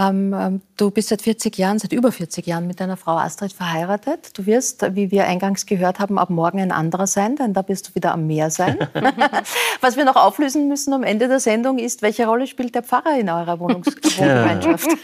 Ähm, 0.00 0.32
ähm, 0.32 0.60
du 0.78 0.90
bist 0.90 1.10
seit 1.10 1.20
40 1.20 1.58
Jahren, 1.58 1.78
seit 1.78 1.92
über 1.92 2.10
40 2.10 2.46
Jahren 2.46 2.66
mit 2.66 2.80
deiner 2.80 2.96
Frau 2.96 3.18
Astrid 3.18 3.52
verheiratet. 3.52 4.38
Du 4.38 4.46
wirst, 4.46 4.82
wie 4.94 5.10
wir 5.10 5.26
eingangs 5.26 5.66
gehört 5.66 5.98
haben, 5.98 6.18
ab 6.18 6.30
morgen 6.30 6.58
ein 6.58 6.72
anderer 6.72 7.06
sein, 7.06 7.36
denn 7.36 7.52
da 7.52 7.68
wirst 7.68 7.88
du 7.88 7.94
wieder 7.94 8.12
am 8.12 8.26
Meer 8.26 8.48
sein. 8.50 8.78
Was 9.82 9.98
wir 9.98 10.06
noch 10.06 10.16
auflösen 10.16 10.68
müssen 10.68 10.94
am 10.94 11.02
Ende 11.02 11.28
der 11.28 11.38
Sendung 11.38 11.78
ist, 11.78 12.00
welche 12.00 12.26
Rolle 12.26 12.46
spielt 12.46 12.74
der 12.74 12.82
Pfarrer 12.82 13.18
in 13.20 13.28
eurer 13.28 13.60
Wohnungs 13.60 13.86
Wohngemeinschaft? 13.86 14.88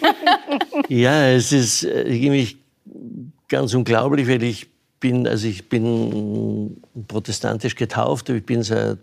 Ja, 0.88 1.28
es 1.28 1.52
ist 1.52 1.84
äh, 1.84 2.02
irgendwie 2.02 2.56
ganz 3.48 3.74
unglaublich, 3.74 4.28
weil 4.28 4.42
ich 4.42 4.68
bin, 5.00 5.26
also 5.26 5.46
ich 5.46 5.68
bin 5.68 6.80
protestantisch 7.06 7.74
getauft, 7.74 8.28
ich 8.30 8.46
bin 8.46 8.62
seit 8.62 8.98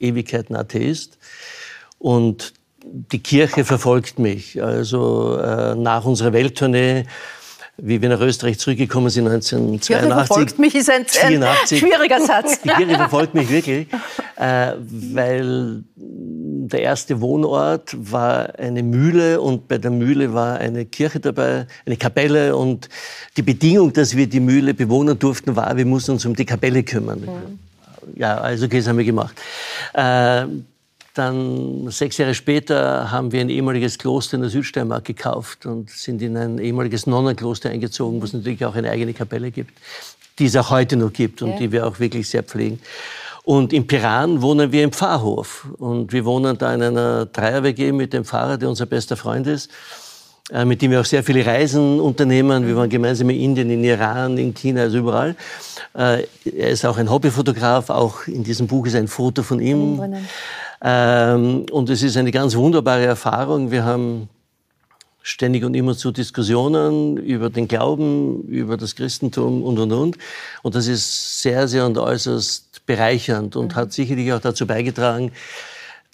Ewigkeiten 0.00 0.56
Atheist 0.56 1.18
und 1.98 2.54
die 2.92 3.18
Kirche 3.18 3.64
verfolgt 3.64 4.18
mich. 4.18 4.62
Also 4.62 5.38
äh, 5.38 5.74
nach 5.74 6.04
unserer 6.04 6.32
Welttournee, 6.32 7.04
wie 7.78 8.00
wir 8.00 8.08
nach 8.08 8.20
Österreich 8.20 8.58
zurückgekommen 8.58 9.10
sind, 9.10 9.26
1982. 9.26 9.96
Kirche 9.96 10.14
verfolgt 10.14 10.58
mich 10.58 10.74
ist 10.74 10.88
ein, 10.88 11.02
ein 11.02 11.06
84. 11.06 11.78
schwieriger 11.78 12.20
Satz. 12.20 12.60
Die 12.64 12.68
Kirche 12.70 12.94
verfolgt 12.96 13.34
mich 13.34 13.50
wirklich, 13.50 13.88
äh, 14.36 14.72
weil 14.76 15.84
der 15.96 16.80
erste 16.80 17.20
Wohnort 17.20 17.94
war 17.98 18.58
eine 18.58 18.82
Mühle 18.82 19.40
und 19.40 19.68
bei 19.68 19.78
der 19.78 19.90
Mühle 19.90 20.32
war 20.32 20.58
eine 20.58 20.86
Kirche 20.86 21.20
dabei, 21.20 21.66
eine 21.84 21.96
Kapelle 21.96 22.56
und 22.56 22.88
die 23.36 23.42
Bedingung, 23.42 23.92
dass 23.92 24.16
wir 24.16 24.26
die 24.26 24.40
Mühle 24.40 24.74
bewohnen 24.74 25.18
durften, 25.18 25.54
war, 25.54 25.76
wir 25.76 25.86
mussten 25.86 26.12
uns 26.12 26.24
um 26.24 26.34
die 26.34 26.46
Kapelle 26.46 26.82
kümmern. 26.82 27.58
Ja, 28.14 28.38
also 28.38 28.66
okay, 28.66 28.78
das 28.78 28.88
haben 28.88 28.98
wir 28.98 29.04
gemacht. 29.04 29.36
Äh, 29.92 30.46
dann 31.18 31.90
sechs 31.90 32.18
Jahre 32.18 32.34
später 32.34 33.10
haben 33.10 33.32
wir 33.32 33.40
ein 33.40 33.48
ehemaliges 33.48 33.98
Kloster 33.98 34.36
in 34.36 34.42
der 34.42 34.50
Südsteiermark 34.50 35.04
gekauft 35.04 35.66
und 35.66 35.90
sind 35.90 36.20
in 36.22 36.36
ein 36.36 36.58
ehemaliges 36.58 37.06
Nonnenkloster 37.06 37.70
eingezogen, 37.70 38.20
wo 38.20 38.24
es 38.24 38.32
natürlich 38.32 38.64
auch 38.64 38.74
eine 38.74 38.90
eigene 38.90 39.14
Kapelle 39.14 39.50
gibt, 39.50 39.72
die 40.38 40.46
es 40.46 40.56
auch 40.56 40.70
heute 40.70 40.96
noch 40.96 41.12
gibt 41.12 41.42
und 41.42 41.50
Ja. 41.52 41.56
die 41.58 41.72
wir 41.72 41.86
auch 41.86 41.98
wirklich 41.98 42.28
sehr 42.28 42.42
pflegen. 42.42 42.80
Und 43.44 43.72
in 43.72 43.86
Piran 43.86 44.42
wohnen 44.42 44.72
wir 44.72 44.82
im 44.82 44.92
Pfarrhof 44.92 45.68
und 45.78 46.12
wir 46.12 46.24
wohnen 46.24 46.58
da 46.58 46.74
in 46.74 46.82
einer 46.82 47.26
Dreier-WG 47.26 47.92
mit 47.92 48.12
dem 48.12 48.24
Pfarrer, 48.24 48.58
der 48.58 48.68
unser 48.68 48.86
bester 48.86 49.16
Freund 49.16 49.46
ist, 49.46 49.70
mit 50.64 50.80
dem 50.80 50.92
wir 50.92 51.00
auch 51.00 51.04
sehr 51.04 51.24
viele 51.24 51.44
Reisen 51.44 51.98
unternehmen. 51.98 52.66
Wir 52.66 52.76
waren 52.76 52.88
gemeinsam 52.88 53.30
in 53.30 53.40
Indien, 53.40 53.70
in 53.70 53.82
Iran, 53.82 54.38
in 54.38 54.54
China, 54.54 54.82
also 54.82 54.98
überall. 54.98 55.34
Äh, 55.94 56.24
Er 56.44 56.70
ist 56.70 56.84
auch 56.84 56.98
ein 56.98 57.10
Hobbyfotograf, 57.10 57.90
auch 57.90 58.26
in 58.26 58.44
diesem 58.44 58.66
Buch 58.68 58.86
ist 58.86 58.94
ein 58.94 59.08
Foto 59.08 59.42
von 59.42 59.60
ihm. 59.60 60.00
Ähm, 60.82 61.66
und 61.70 61.90
es 61.90 62.02
ist 62.02 62.16
eine 62.16 62.30
ganz 62.30 62.54
wunderbare 62.54 63.04
Erfahrung. 63.04 63.70
Wir 63.70 63.84
haben 63.84 64.28
ständig 65.22 65.64
und 65.64 65.74
immer 65.74 65.96
zu 65.96 66.12
Diskussionen 66.12 67.16
über 67.16 67.50
den 67.50 67.66
Glauben, 67.66 68.42
über 68.42 68.76
das 68.76 68.94
Christentum 68.94 69.64
und, 69.64 69.78
und, 69.80 69.92
und. 69.92 70.18
Und 70.62 70.74
das 70.76 70.86
ist 70.86 71.42
sehr, 71.42 71.66
sehr 71.66 71.84
und 71.86 71.98
äußerst 71.98 72.86
bereichernd 72.86 73.56
und 73.56 73.74
hat 73.74 73.92
sicherlich 73.92 74.32
auch 74.32 74.40
dazu 74.40 74.64
beigetragen, 74.64 75.32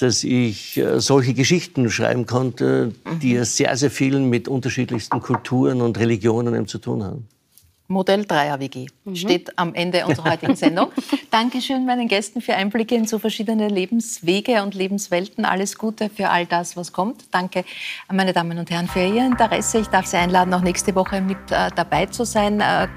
dass 0.03 0.24
ich 0.24 0.76
äh, 0.78 1.00
solche 1.00 1.32
Geschichten 1.34 1.88
schreiben 1.90 2.26
konnte, 2.26 2.92
die 3.22 3.34
ja 3.34 3.44
sehr, 3.44 3.76
sehr 3.76 3.90
viel 3.90 4.18
mit 4.18 4.48
unterschiedlichsten 4.48 5.20
Kulturen 5.20 5.80
und 5.80 5.98
Religionen 5.98 6.55
eben 6.55 6.66
zu 6.66 6.78
tun 6.78 7.05
haben. 7.05 7.28
Modell 7.93 8.22
3er 8.22 8.59
WG 8.59 8.86
steht 9.14 9.59
am 9.59 9.74
Ende 9.74 10.07
unserer 10.07 10.32
heutigen 10.32 10.57
Sendung. 10.57 10.90
Dankeschön 11.30 11.84
meinen 11.84 12.09
Gästen 12.09 12.40
für 12.40 12.55
Einblicke 12.55 12.95
in 12.95 13.07
so 13.07 13.18
verschiedene 13.18 13.68
Lebenswege 13.68 14.62
und 14.62 14.74
Lebenswelten. 14.74 15.45
Alles 15.45 15.76
Gute 15.76 16.09
für 16.09 16.30
all 16.30 16.47
das, 16.47 16.76
was 16.76 16.93
kommt. 16.93 17.24
Danke, 17.30 17.64
meine 18.11 18.32
Damen 18.32 18.59
und 18.59 18.70
Herren, 18.70 18.88
für 18.88 19.01
Ihr 19.01 19.26
Interesse. 19.26 19.78
Ich 19.78 19.88
darf 19.88 20.07
Sie 20.07 20.16
einladen, 20.16 20.53
auch 20.55 20.62
nächste 20.62 20.95
Woche 20.95 21.20
mit 21.20 21.38
äh, 21.51 21.70
dabei 21.74 22.07
zu 22.07 22.24
sein. 22.24 22.61
Äh, 22.61 22.88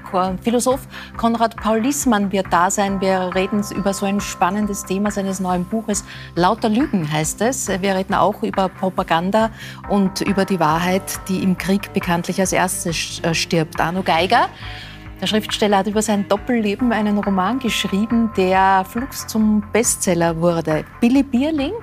Philosoph 0.42 0.88
Konrad 1.16 1.56
Paul 1.56 1.80
Lissmann 1.80 2.32
wird 2.32 2.46
da 2.50 2.70
sein. 2.70 3.00
Wir 3.00 3.32
reden 3.34 3.62
über 3.76 3.92
so 3.92 4.06
ein 4.06 4.20
spannendes 4.20 4.84
Thema 4.84 5.10
seines 5.10 5.40
neuen 5.40 5.64
Buches. 5.64 6.04
Lauter 6.34 6.68
Lügen 6.68 7.10
heißt 7.10 7.42
es. 7.42 7.68
Wir 7.68 7.94
reden 7.94 8.14
auch 8.14 8.42
über 8.42 8.68
Propaganda 8.68 9.50
und 9.90 10.22
über 10.22 10.44
die 10.44 10.58
Wahrheit, 10.58 11.20
die 11.28 11.42
im 11.42 11.58
Krieg 11.58 11.92
bekanntlich 11.92 12.40
als 12.40 12.52
erstes 12.52 13.20
äh, 13.22 13.34
stirbt. 13.34 13.78
Arno 13.78 14.02
Geiger 14.02 14.48
der 15.20 15.26
Schriftsteller 15.26 15.78
hat 15.78 15.86
über 15.86 16.02
sein 16.02 16.28
Doppelleben 16.28 16.92
einen 16.92 17.18
Roman 17.18 17.58
geschrieben, 17.58 18.30
der 18.36 18.84
flugs 18.88 19.26
zum 19.26 19.62
Bestseller 19.72 20.40
wurde. 20.40 20.84
Billy 21.00 21.22
Bierling 21.22 21.74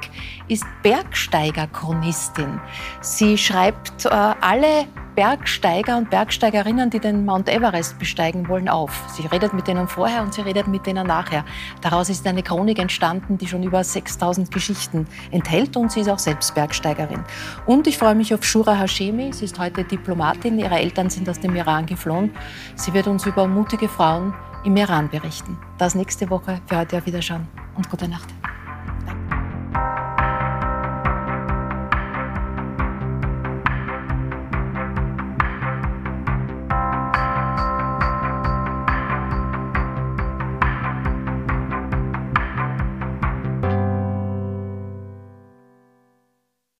ist 0.48 0.66
Bergsteigerchronistin. 0.82 2.60
Sie 3.02 3.38
schreibt 3.38 4.06
äh, 4.06 4.10
alle 4.10 4.88
Bergsteiger 5.16 5.98
und 5.98 6.10
Bergsteigerinnen, 6.10 6.90
die 6.90 7.00
den 7.00 7.26
Mount 7.26 7.48
Everest 7.48 8.00
besteigen 8.00 8.48
wollen, 8.48 8.68
auf. 8.68 9.04
Sie 9.16 9.28
redet 9.28 9.54
mit 9.54 9.68
denen 9.68 9.88
vorher 9.88 10.24
und 10.24 10.34
sie 10.34 10.42
redet 10.42 10.68
mit 10.68 10.86
denen 10.86 11.06
nachher. 11.06 11.46
Daraus 11.82 12.10
ist 12.10 12.26
eine 12.26 12.42
Chronik 12.42 12.80
entstanden, 12.80 13.38
die 13.38 13.48
schon 13.48 13.62
über 13.64 13.84
6000 13.84 14.52
Geschichten 14.52 15.08
enthält 15.32 15.78
und 15.78 15.92
sie 15.92 16.02
ist 16.02 16.10
auch 16.10 16.20
selbst 16.20 16.56
Bergsteigerin. 16.56 17.24
Und 17.66 17.86
ich 17.86 17.98
freue 17.98 18.16
mich 18.16 18.34
auf 18.34 18.44
Shura 18.44 18.74
Hashemi. 18.74 19.32
Sie 19.34 19.46
ist 19.46 19.60
heute 19.60 19.84
Diplomatin. 19.84 20.58
Ihre 20.58 20.80
Eltern 20.80 21.10
sind 21.10 21.30
aus 21.30 21.40
dem 21.40 21.56
Iran 21.56 21.86
geflohen. 21.86 22.32
Sie 22.76 22.94
wird 22.94 23.08
uns 23.08 23.26
über 23.26 23.48
mutige 23.48 23.88
Frauen 23.88 24.34
im 24.64 24.76
Iran 24.78 25.10
berichten. 25.10 25.58
Das 25.78 25.94
nächste 25.94 26.30
Woche. 26.30 26.60
Für 26.66 26.78
heute 26.78 26.98
auf 26.98 27.06
Wiederschauen 27.06 27.48
und 27.76 27.90
gute 27.90 28.08
Nacht. 28.08 28.30